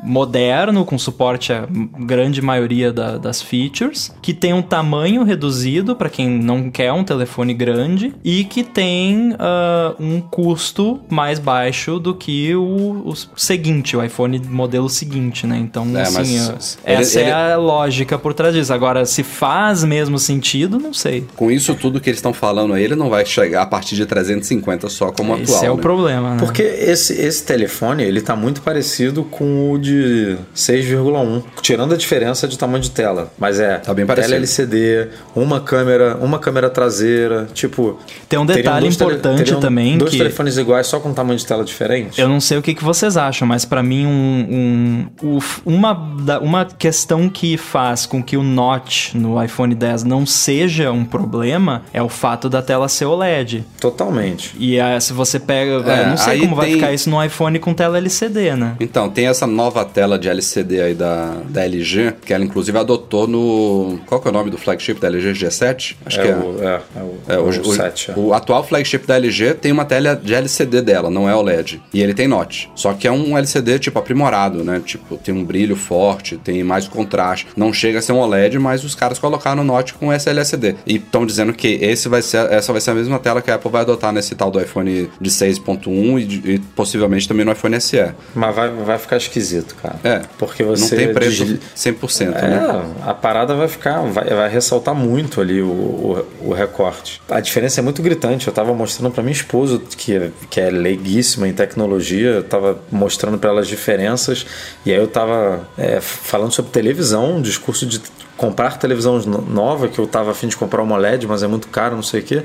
[0.02, 6.10] moderno, com suporte a grande maioria da, das features, que tem um tamanho reduzido para
[6.10, 12.14] quem não quer um telefone grande e que tem uh, um custo mais baixo do
[12.14, 15.58] que o, o, seguinte, o iPhone modelo seguinte, né?
[15.58, 17.52] Então, é, assim, mas, essa ele, é ele...
[17.52, 18.72] a lógica por trás disso.
[18.72, 21.26] Agora, se faz mesmo sentido, não sei.
[21.36, 24.06] Com isso tudo que eles estão falando aí, ele não vai chegar a partir de
[24.06, 25.56] 350 só como esse atual.
[25.56, 25.74] Esse é né?
[25.74, 26.36] o problema, né?
[26.38, 32.48] Porque esse, esse telefone, ele tá muito parecido com o de 6,1, tirando a diferença
[32.48, 33.32] de tamanho de tela.
[33.38, 37.98] Mas é tá bem tela LCD, uma câmera, uma câmera traseira, tipo...
[38.28, 39.98] Tem um detalhe importante tele, também.
[39.98, 42.20] Dois que telefones iguais, só com tamanho de tela diferente?
[42.20, 45.92] Eu não sei o que, que vocês acham, mas para mim, um, um, uma,
[46.40, 51.82] uma questão que faz com que o notch no iPhone 10 não seja um problema
[51.92, 53.64] é o fato da tela ser OLED.
[53.80, 54.54] Totalmente.
[54.58, 55.72] E aí, se você pega.
[55.90, 58.76] É, não sei como vai ficar isso no iPhone com tela LCD, né?
[58.80, 63.26] Então, tem essa nova tela de LCD aí da, da LG, que ela inclusive adotou
[63.26, 63.98] no.
[64.06, 65.96] Qual que é o nome do flagship da LG G7?
[66.04, 66.36] Acho é que é.
[66.36, 68.10] O, é, é o, é, o, o, 7.
[68.10, 68.14] É.
[68.16, 71.80] O atual flagship da LG tem uma tela de LCD dela, não é OLED.
[71.92, 72.66] E ele tem notch.
[72.74, 74.82] Só que é um LCD tipo aprimorado, né?
[74.84, 77.46] Tipo, tem um brilho forte, tem mais contraste.
[77.56, 80.76] Não chega a ser um OLED, mas os caras colocaram notch com esse LCD.
[80.86, 83.54] E estão dizendo que esse vai ser, essa vai ser a mesma tela que a
[83.54, 85.86] Apple vai adotar nesse tal do iPhone de 6.1
[86.18, 88.12] e, e, possivelmente também no iPhone SE.
[88.34, 89.96] Mas vai, vai ficar esquisito, cara.
[90.02, 90.22] É.
[90.38, 90.96] Porque você.
[90.96, 92.84] Não tem preço 100%, é, né?
[93.02, 97.20] A parada vai ficar, vai, vai ressaltar muito ali o, o, o recorte.
[97.30, 100.70] A diferença é muito gritante Eu tava mostrando para minha esposa, que, é, que é
[100.70, 104.46] leiguíssima em tecnologia, eu tava mostrando para ela as diferenças.
[104.84, 108.00] E aí eu tava é, falando sobre televisão, um discurso de
[108.36, 111.94] comprar televisão nova, que eu tava afim de comprar uma OLED, mas é muito caro,
[111.94, 112.42] não sei o quê.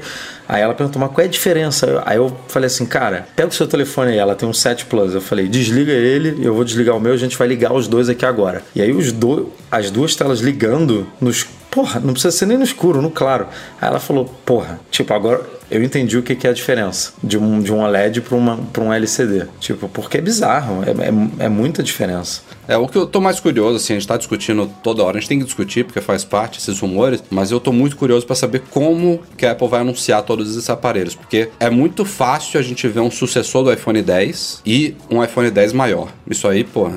[0.47, 2.03] Aí ela perguntou, mas qual é a diferença?
[2.05, 5.15] Aí eu falei assim, cara, pega o seu telefone aí, ela tem um 7 Plus.
[5.15, 8.09] Eu falei, desliga ele, eu vou desligar o meu, a gente vai ligar os dois
[8.09, 8.61] aqui agora.
[8.75, 9.51] E aí os do...
[9.71, 13.47] as duas telas ligando nos porra, não precisa ser nem no escuro, no claro.
[13.81, 17.37] Aí ela falou, porra, tipo, agora eu entendi o que, que é a diferença de
[17.37, 19.45] um, de um OLED para um LCD.
[19.59, 22.41] Tipo, porque é bizarro, é, é, é, muita diferença.
[22.67, 25.19] É, o que eu tô mais curioso, assim, a gente tá discutindo toda hora, a
[25.19, 28.35] gente tem que discutir porque faz parte esses rumores, mas eu tô muito curioso para
[28.35, 32.63] saber como que a Apple vai anunciar todos esses aparelhos, porque é muito fácil a
[32.63, 36.11] gente ver um sucessor do iPhone 10 e um iPhone 10 maior.
[36.29, 36.87] Isso aí, pô,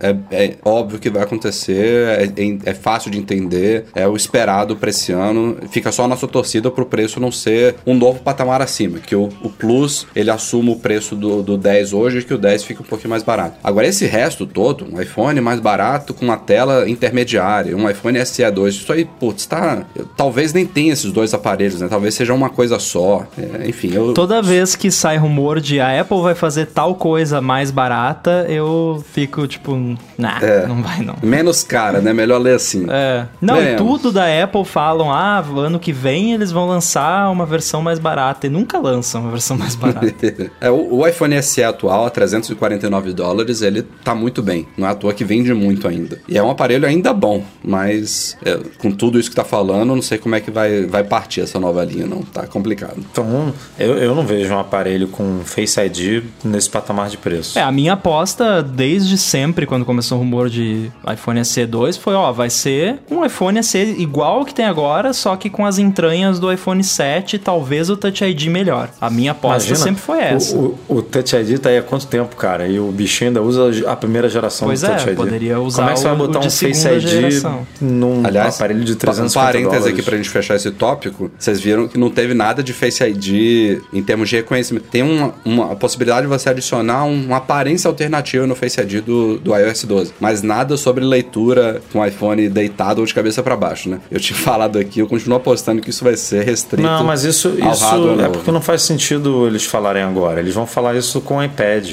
[0.00, 4.14] é, é, é óbvio que vai acontecer, é, é, é fácil de entender, é o
[4.14, 8.20] esperado para esse ano, fica só a nossa torcida pro preço não ser um novo
[8.20, 12.22] patamar acima, que o, o Plus ele assuma o preço do, do 10 hoje e
[12.22, 13.56] que o 10 fica um pouquinho mais barato.
[13.64, 18.68] Agora, esse resto todo, um iPhone mais barato com uma tela intermediária, um iPhone SE2,
[18.68, 19.84] isso aí, putz, tá.
[20.16, 21.88] Talvez nem tenha esses dois aparelhos, né?
[21.88, 23.26] Talvez seja uma coisa só.
[23.38, 24.12] É, enfim, eu.
[24.12, 29.04] Toda vez que sai rumor de a Apple vai fazer tal coisa mais barata, eu
[29.12, 29.76] fico tipo,
[30.18, 31.16] nah, é, não vai não.
[31.22, 32.12] Menos cara, né?
[32.12, 32.86] Melhor ler assim.
[32.88, 33.26] É.
[33.40, 37.82] Não, e tudo da Apple falam, ah, ano que vem eles vão lançar uma versão
[37.82, 40.06] mais barata e nunca lançam uma versão mais barata.
[40.60, 44.66] é, o, o, iPhone SE atual, a 349 dólares, ele tá muito bem.
[44.76, 46.20] Não é à toa que vende muito ainda.
[46.28, 50.02] E é um aparelho ainda bom, mas é, com tudo isso que tá falando, não
[50.02, 52.22] sei como é que vai, vai partir essa nova linha, não.
[52.22, 52.96] Tá complicado.
[52.98, 57.58] Então, eu, eu não vejo um aparelho com Face ID nesse patamar de preço.
[57.58, 62.14] É, a minha aposta desde sempre, quando começou o rumor de iPhone SE 2, foi,
[62.14, 65.78] ó, vai ser um iPhone SE igual ao que tem agora, só que com as
[65.78, 68.90] entranhas do iPhone 7, talvez o Touch ID melhor.
[69.00, 70.56] A minha aposta Imagina, sempre foi essa.
[70.56, 72.66] O, o, o, Touch ID tá aí há quanto tempo, cara?
[72.66, 75.16] E o bichinho ainda usa a primeira geração pois do Touch é, ID.
[75.16, 77.66] poderia usar Como é que você vai botar um Face ID geração?
[77.80, 79.94] num Aliás, aparelho de 350 um parênteses dólares.
[79.94, 81.30] aqui pra gente fechar esse tópico.
[81.38, 84.86] Vocês viram que não teve nada de Face ID em termos de reconhecimento.
[84.90, 89.54] Tem uma, uma possibilidade de você adicionar uma aparência alternativa no Face ID do, do
[89.56, 93.88] iOS 12, mas nada sobre leitura com o iPhone deitado ou de cabeça para baixo,
[93.88, 94.00] né?
[94.10, 96.82] Eu tinha falado aqui, eu continuo apostando que isso vai ser restrito.
[96.86, 97.84] Não, mas isso, isso
[98.20, 100.40] é porque não faz sentido eles falarem agora.
[100.40, 101.86] Eles vão falar isso com o iPad.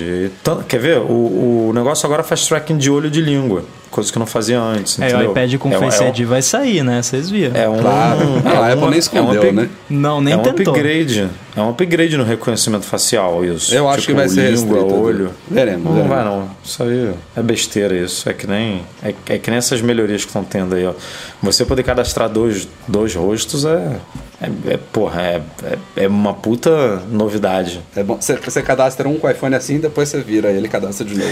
[0.68, 0.98] Quer ver?
[1.00, 3.64] O, o negócio agora faz tracking de olho de língua
[3.94, 5.00] coisa que não fazia antes.
[5.00, 5.28] É, entendeu?
[5.28, 6.28] o iPad com é, Face ID é um...
[6.28, 7.02] vai sair, né?
[7.02, 7.56] Vocês viram.
[7.56, 7.80] É um.
[7.80, 8.22] Claro.
[8.44, 9.70] É a Apple nem escondeu, é um né?
[9.90, 10.74] Não, nem é um tentou.
[10.74, 11.30] upgrade.
[11.56, 13.74] É um upgrade no reconhecimento facial, isso.
[13.74, 15.30] Eu acho tipo, que vai ser língua, restrito, olho.
[15.50, 15.84] Veremos.
[15.84, 16.16] Não, veremos.
[16.16, 16.50] vai não.
[16.64, 18.28] Isso aí é besteira isso.
[18.28, 20.94] É que nem é, é que nem essas melhorias que estão tendo aí, ó.
[21.42, 23.98] Você poder cadastrar dois, dois rostos é
[24.44, 27.82] é, é, porra, é, é, é, uma puta novidade.
[27.96, 28.18] É bom.
[28.20, 31.32] Você, você cadastra um com o iPhone assim, depois você vira ele cadastra de novo.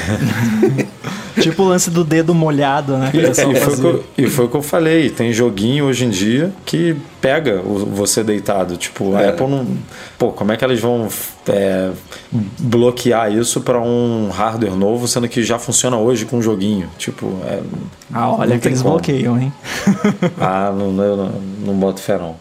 [1.41, 3.11] tipo o lance do dedo molhado, né?
[3.13, 5.09] E, e, foi eu, e, foi o que eu falei.
[5.09, 8.77] Tem joguinho hoje em dia que pega o, você deitado.
[8.77, 9.29] Tipo, a é.
[9.29, 9.67] Apple não.
[10.17, 11.09] Pô, como é que elas vão
[11.49, 11.91] é,
[12.59, 16.89] bloquear isso para um hardware novo, sendo que já funciona hoje com um joguinho?
[16.97, 17.59] Tipo, é,
[18.13, 18.93] Ah, olha que eles como.
[18.93, 19.51] bloqueiam, hein?
[20.39, 21.31] ah, não, não, não,
[21.65, 22.35] não boto fé não.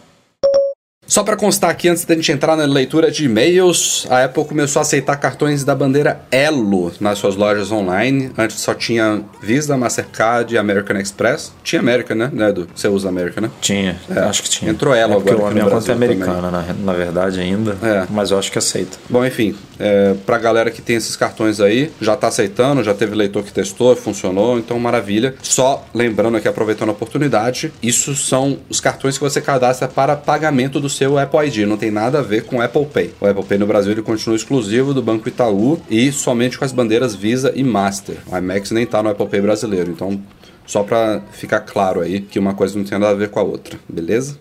[1.11, 4.79] Só para constar aqui, antes da gente entrar na leitura de e-mails, a Apple começou
[4.79, 8.31] a aceitar cartões da bandeira Elo nas suas lojas online.
[8.37, 11.51] Antes só tinha Visa, Mastercard e American Express.
[11.65, 12.65] Tinha American, né, né Edu?
[12.73, 13.51] Você usa American, né?
[13.59, 14.19] Tinha, é.
[14.19, 14.71] acho que tinha.
[14.71, 15.49] Entrou Elo é agora.
[15.49, 17.75] A minha conta é americana, na, na, verdade, ainda.
[17.83, 18.07] É.
[18.09, 18.97] Mas eu acho que aceita.
[19.09, 23.15] Bom, enfim, é, pra galera que tem esses cartões aí, já tá aceitando, já teve
[23.15, 25.35] leitor que testou, funcionou, então maravilha.
[25.41, 30.79] Só lembrando aqui, aproveitando a oportunidade, isso são os cartões que você cadastra para pagamento
[30.79, 33.11] do seu Apple ID, não tem nada a ver com o Apple Pay.
[33.19, 36.71] O Apple Pay no Brasil ele continua exclusivo do Banco Itaú e somente com as
[36.71, 38.17] bandeiras Visa e Master.
[38.27, 40.21] O IMAX nem tá no Apple Pay brasileiro, então
[40.63, 43.43] só para ficar claro aí que uma coisa não tem nada a ver com a
[43.43, 44.37] outra, beleza?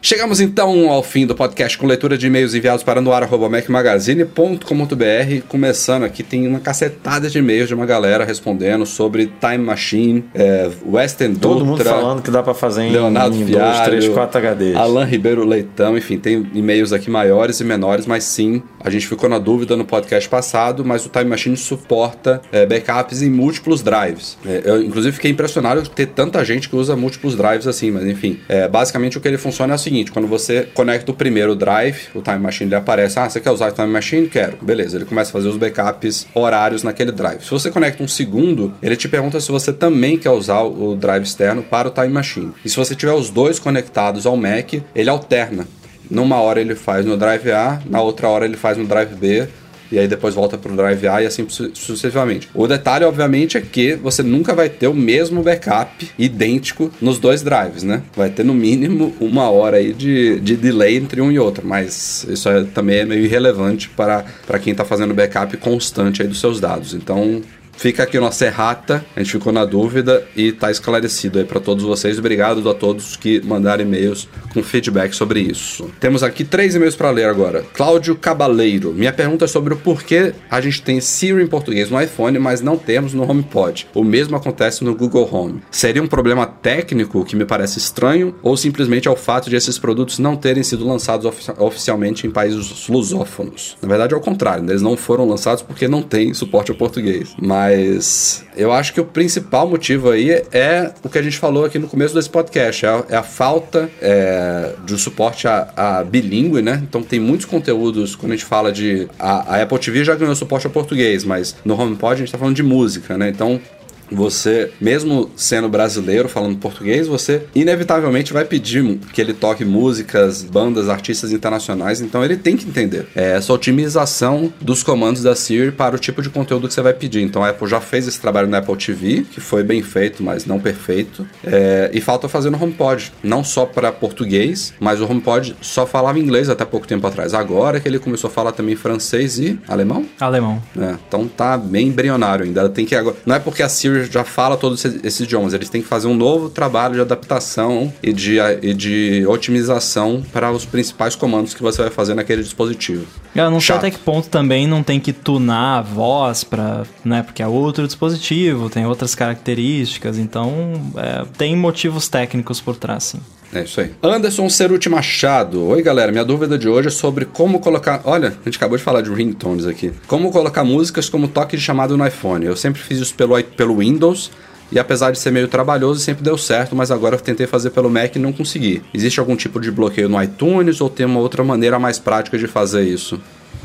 [0.00, 5.42] Chegamos então ao fim do podcast com leitura de e-mails enviados para noar.macmagazine.com.br.
[5.48, 10.70] Começando aqui, tem uma cacetada de e-mails de uma galera respondendo sobre Time Machine, é,
[10.86, 14.14] Western Todo Dutra, mundo falando que dá para fazer em, Leonardo em Fialho, 2, 3,
[14.14, 14.76] 4 HDs.
[14.76, 19.28] Alan Ribeiro Leitão, enfim, tem e-mails aqui maiores e menores, mas sim, a gente ficou
[19.28, 24.38] na dúvida no podcast passado, mas o Time Machine suporta é, backups em múltiplos drives.
[24.46, 28.40] É, eu, inclusive, fiquei impressionado ter tanta gente que usa múltiplos drives assim, mas enfim,
[28.48, 32.08] é, basicamente o que ele funciona é o seguinte: quando você conecta o primeiro drive,
[32.14, 34.28] o Time Machine ele aparece, ah, você quer usar o Time Machine?
[34.28, 34.58] Quero.
[34.62, 37.42] Beleza, ele começa a fazer os backups horários naquele drive.
[37.42, 41.24] Se você conecta um segundo, ele te pergunta se você também quer usar o drive
[41.24, 42.52] externo para o Time Machine.
[42.64, 45.66] E se você tiver os dois conectados ao Mac, ele alterna
[46.10, 49.48] numa hora ele faz no Drive A, na outra hora ele faz no Drive B
[49.90, 52.48] e aí depois volta para o Drive A e assim sucessivamente.
[52.54, 57.42] O detalhe, obviamente, é que você nunca vai ter o mesmo backup idêntico nos dois
[57.42, 58.02] drives, né?
[58.14, 62.26] Vai ter no mínimo uma hora aí de, de delay entre um e outro, mas
[62.28, 66.40] isso é, também é meio irrelevante para, para quem está fazendo backup constante aí dos
[66.40, 66.92] seus dados.
[66.92, 67.40] Então,
[67.78, 71.84] Fica aqui nossa errata, a gente ficou na dúvida e tá esclarecido aí para todos
[71.84, 72.18] vocês.
[72.18, 75.88] Obrigado a todos que mandaram e-mails com feedback sobre isso.
[76.00, 77.64] Temos aqui três e-mails para ler agora.
[77.74, 82.02] Cláudio Cabaleiro, minha pergunta é sobre o porquê a gente tem Siri em português no
[82.02, 83.86] iPhone, mas não temos no HomePod.
[83.94, 85.62] O mesmo acontece no Google Home.
[85.70, 89.78] Seria um problema técnico que me parece estranho ou simplesmente é o fato de esses
[89.78, 93.76] produtos não terem sido lançados ofici oficialmente em países lusófonos?
[93.80, 94.72] Na verdade é o contrário, né?
[94.72, 97.36] eles não foram lançados porque não tem suporte ao português.
[97.40, 101.64] Mas mas eu acho que o principal motivo aí é o que a gente falou
[101.66, 106.04] aqui no começo desse podcast: é a, é a falta é, de suporte a, a
[106.04, 106.82] bilíngue, né?
[106.88, 109.08] Então tem muitos conteúdos, quando a gente fala de.
[109.18, 112.38] A, a Apple TV já ganhou suporte ao português, mas no HomePod a gente está
[112.38, 113.28] falando de música, né?
[113.28, 113.60] Então
[114.10, 120.88] você, mesmo sendo brasileiro, falando português, você inevitavelmente vai pedir que ele toque músicas, bandas,
[120.88, 123.06] artistas internacionais, então ele tem que entender.
[123.14, 126.92] É essa otimização dos comandos da Siri para o tipo de conteúdo que você vai
[126.92, 127.22] pedir.
[127.22, 130.46] Então a Apple já fez esse trabalho na Apple TV, que foi bem feito, mas
[130.46, 131.26] não perfeito.
[131.44, 136.18] É, e falta fazer no HomePod, não só para português, mas o HomePod só falava
[136.18, 137.34] inglês até pouco tempo atrás.
[137.34, 140.06] Agora que ele começou a falar também francês e alemão?
[140.20, 140.62] Alemão.
[140.78, 142.68] É, então tá bem embrionário ainda.
[142.68, 143.16] Tem que agora.
[143.26, 145.54] Não é porque a Siri já fala todos esses idiomas.
[145.54, 150.50] Eles têm que fazer um novo trabalho de adaptação e de, e de otimização para
[150.50, 153.06] os principais comandos que você vai fazer naquele dispositivo.
[153.34, 153.80] Eu não Chato.
[153.80, 157.46] sei até que ponto também não tem que tunar a voz para, né, porque é
[157.46, 163.20] outro dispositivo, tem outras características, então é, tem motivos técnicos por trás, sim.
[163.52, 163.90] É isso aí.
[164.02, 165.64] Anderson Ceruti Machado.
[165.68, 166.12] Oi, galera.
[166.12, 168.02] Minha dúvida de hoje é sobre como colocar.
[168.04, 169.92] Olha, a gente acabou de falar de ringtones aqui.
[170.06, 172.44] Como colocar músicas como toque de chamado no iPhone.
[172.44, 174.30] Eu sempre fiz isso pelo, pelo Windows.
[174.70, 177.88] E apesar de ser meio trabalhoso, sempre deu certo, mas agora eu tentei fazer pelo
[177.88, 178.82] Mac e não consegui.
[178.92, 182.46] Existe algum tipo de bloqueio no iTunes ou tem uma outra maneira mais prática de
[182.46, 183.18] fazer isso?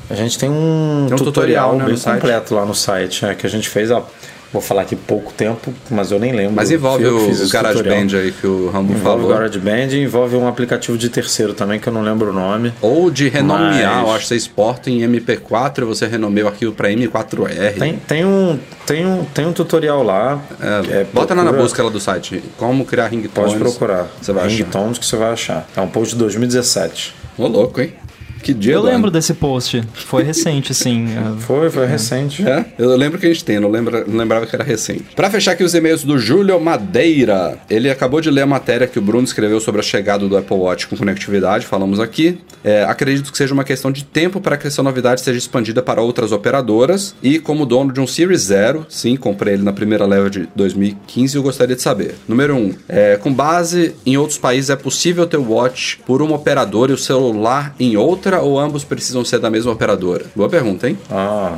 [0.10, 3.36] A gente tem um, tem um tutorial, tutorial né, bem completo lá no site, é,
[3.36, 4.02] que a gente fez há
[4.54, 6.54] Vou falar aqui pouco tempo, mas eu nem lembro.
[6.54, 9.18] Mas envolve o, o GarageBand aí que o Rambo falou.
[9.18, 12.34] Envolve o GarageBand e envolve um aplicativo de terceiro também que eu não lembro o
[12.34, 12.72] nome.
[12.80, 14.08] Ou de renomear, mas...
[14.08, 17.80] eu acho que você exporta em MP4 e você renomeia o arquivo para M4R.
[17.80, 20.40] Tem, tem, um, tem, um, tem um tutorial lá.
[20.62, 20.66] É,
[21.00, 21.52] é, bota procura...
[21.52, 22.44] na busca lá do site.
[22.56, 23.54] Como criar ringtones.
[23.54, 24.08] Pode procurar.
[24.22, 25.00] Você vai ringtones achar.
[25.00, 25.68] que você vai achar.
[25.76, 27.16] É um post de 2017.
[27.40, 27.94] Ô louco, hein?
[28.44, 29.82] Que dia, Eu lembro desse post.
[29.94, 31.08] Foi recente, sim.
[31.40, 32.46] foi, foi recente.
[32.46, 32.66] É?
[32.78, 35.06] Eu lembro que a gente tem, não, lembra, não lembrava que era recente.
[35.16, 37.58] Para fechar aqui os e-mails do Júlio Madeira.
[37.70, 40.58] Ele acabou de ler a matéria que o Bruno escreveu sobre a chegada do Apple
[40.58, 42.38] Watch com conectividade, falamos aqui.
[42.66, 46.02] É, acredito que seja uma questão de tempo para que essa novidade seja expandida para
[46.02, 47.16] outras operadoras.
[47.24, 51.38] E como dono de um Series Zero, sim, comprei ele na primeira leva de 2015,
[51.38, 52.16] eu gostaria de saber.
[52.28, 52.58] Número 1.
[52.58, 56.92] Um, é, com base em outros países, é possível ter o Watch por uma operadora
[56.92, 60.26] e o celular em outra outra ou ambos precisam ser da mesma operadora?
[60.36, 60.98] Boa pergunta, hein?
[61.10, 61.54] Ah,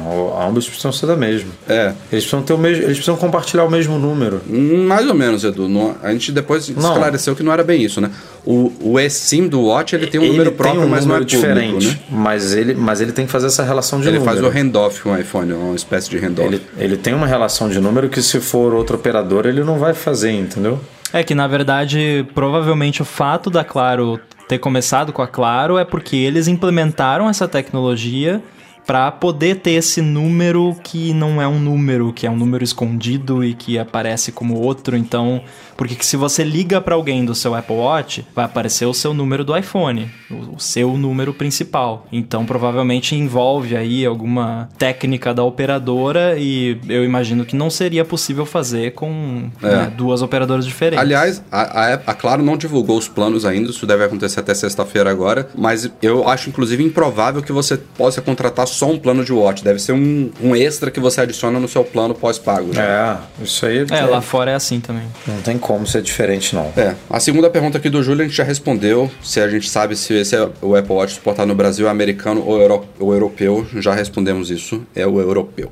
[0.48, 1.50] ambos precisam ser da mesma.
[1.68, 1.94] É.
[2.12, 4.42] Eles precisam ter o mesmo, eles precisam compartilhar o mesmo número.
[4.50, 5.70] Hum, mais ou menos, Edu.
[6.02, 6.92] a gente depois não.
[6.92, 8.12] esclareceu que não era bem isso, né?
[8.46, 11.24] O, o eSIM do Watch ele tem um ele número próprio, um mas número não
[11.24, 11.88] é diferente.
[11.88, 12.18] Público, né?
[12.22, 14.36] Mas ele, mas ele tem que fazer essa relação de ele número.
[14.36, 16.48] Ele faz o handoff com o iPhone, uma espécie de handoff.
[16.48, 19.94] Ele, ele tem uma relação de número que se for outro operador ele não vai
[19.94, 20.80] fazer, entendeu?
[21.14, 25.86] É que na verdade, provavelmente o fato da Claro ter começado com a Claro é
[25.86, 28.44] porque eles implementaram essa tecnologia
[28.86, 33.44] para poder ter esse número que não é um número, que é um número escondido
[33.44, 34.96] e que aparece como outro.
[34.96, 35.42] Então,
[35.78, 39.44] porque se você liga para alguém do seu Apple Watch, vai aparecer o seu número
[39.44, 42.08] do iPhone, o, seu número principal.
[42.12, 48.46] Então, provavelmente envolve aí alguma técnica da operadora e eu imagino que não seria possível
[48.46, 49.68] fazer com é.
[49.68, 51.00] né, duas operadoras diferentes.
[51.00, 55.12] Aliás, a, a, a, Claro não divulgou os planos ainda, isso deve acontecer até sexta-feira
[55.12, 59.64] agora, mas eu acho inclusive improvável que você possa contratar só um plano de watch,
[59.64, 62.74] deve ser um, um extra que você adiciona no seu plano pós-pago.
[62.74, 62.82] Né?
[62.82, 63.86] É, isso aí.
[63.92, 65.06] É, é, lá fora é assim também.
[65.28, 66.72] Não tem como ser diferente, não.
[66.78, 66.94] É.
[67.10, 69.10] A segunda pergunta aqui do Júlio a gente já respondeu.
[69.24, 72.44] Se a gente sabe se esse é o Apple Watch suportado no Brasil, é americano
[72.46, 73.66] ou, euro, ou europeu.
[73.78, 74.86] Já respondemos isso.
[74.96, 75.72] É o europeu.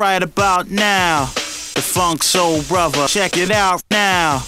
[0.00, 1.28] Right about now,
[1.74, 3.06] the funk soul brother.
[3.06, 4.42] Check it out now.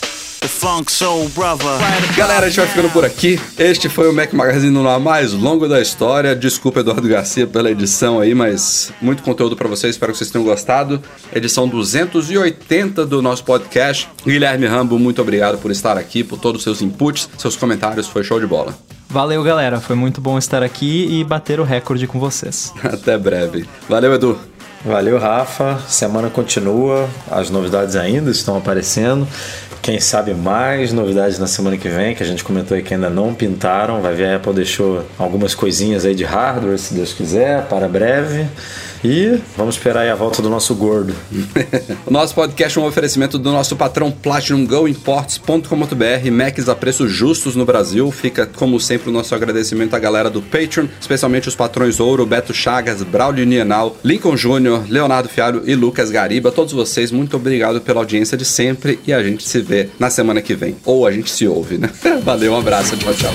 [2.16, 3.40] Galera, a gente vai ficando por aqui.
[3.58, 6.34] Este foi o Mac Magazine no mais longo da história.
[6.34, 9.94] Desculpa, Eduardo Garcia, pela edição aí, mas muito conteúdo para vocês.
[9.94, 11.02] Espero que vocês tenham gostado.
[11.34, 14.08] Edição 280 do nosso podcast.
[14.24, 18.06] Guilherme Rambo, muito obrigado por estar aqui, por todos os seus inputs, seus comentários.
[18.06, 18.74] Foi show de bola.
[19.08, 19.80] Valeu, galera.
[19.80, 22.72] Foi muito bom estar aqui e bater o recorde com vocês.
[22.82, 23.66] Até breve.
[23.88, 24.38] Valeu, Edu.
[24.84, 25.80] Valeu, Rafa.
[25.88, 29.26] Semana continua, as novidades ainda estão aparecendo.
[29.86, 33.08] Quem sabe mais novidades na semana que vem, que a gente comentou aí que ainda
[33.08, 34.02] não pintaram.
[34.02, 38.48] Vai ver a Apple deixou algumas coisinhas aí de hardware, se Deus quiser, para breve.
[39.04, 41.14] E vamos esperar aí a volta do nosso gordo.
[42.06, 47.10] o nosso podcast é um oferecimento do nosso patrão Platinum Go Imports.com.br, Macs a preços
[47.10, 48.10] justos no Brasil.
[48.10, 52.52] Fica, como sempre, o nosso agradecimento à galera do Patreon, especialmente os patrões Ouro, Beto
[52.52, 56.50] Chagas, Braulio Nienal, Lincoln Júnior, Leonardo Fialho e Lucas Gariba.
[56.50, 60.42] Todos vocês, muito obrigado pela audiência de sempre e a gente se vê na semana
[60.42, 60.76] que vem.
[60.84, 61.90] Ou a gente se ouve, né?
[62.24, 63.34] Valeu, um abraço, tchau, tchau.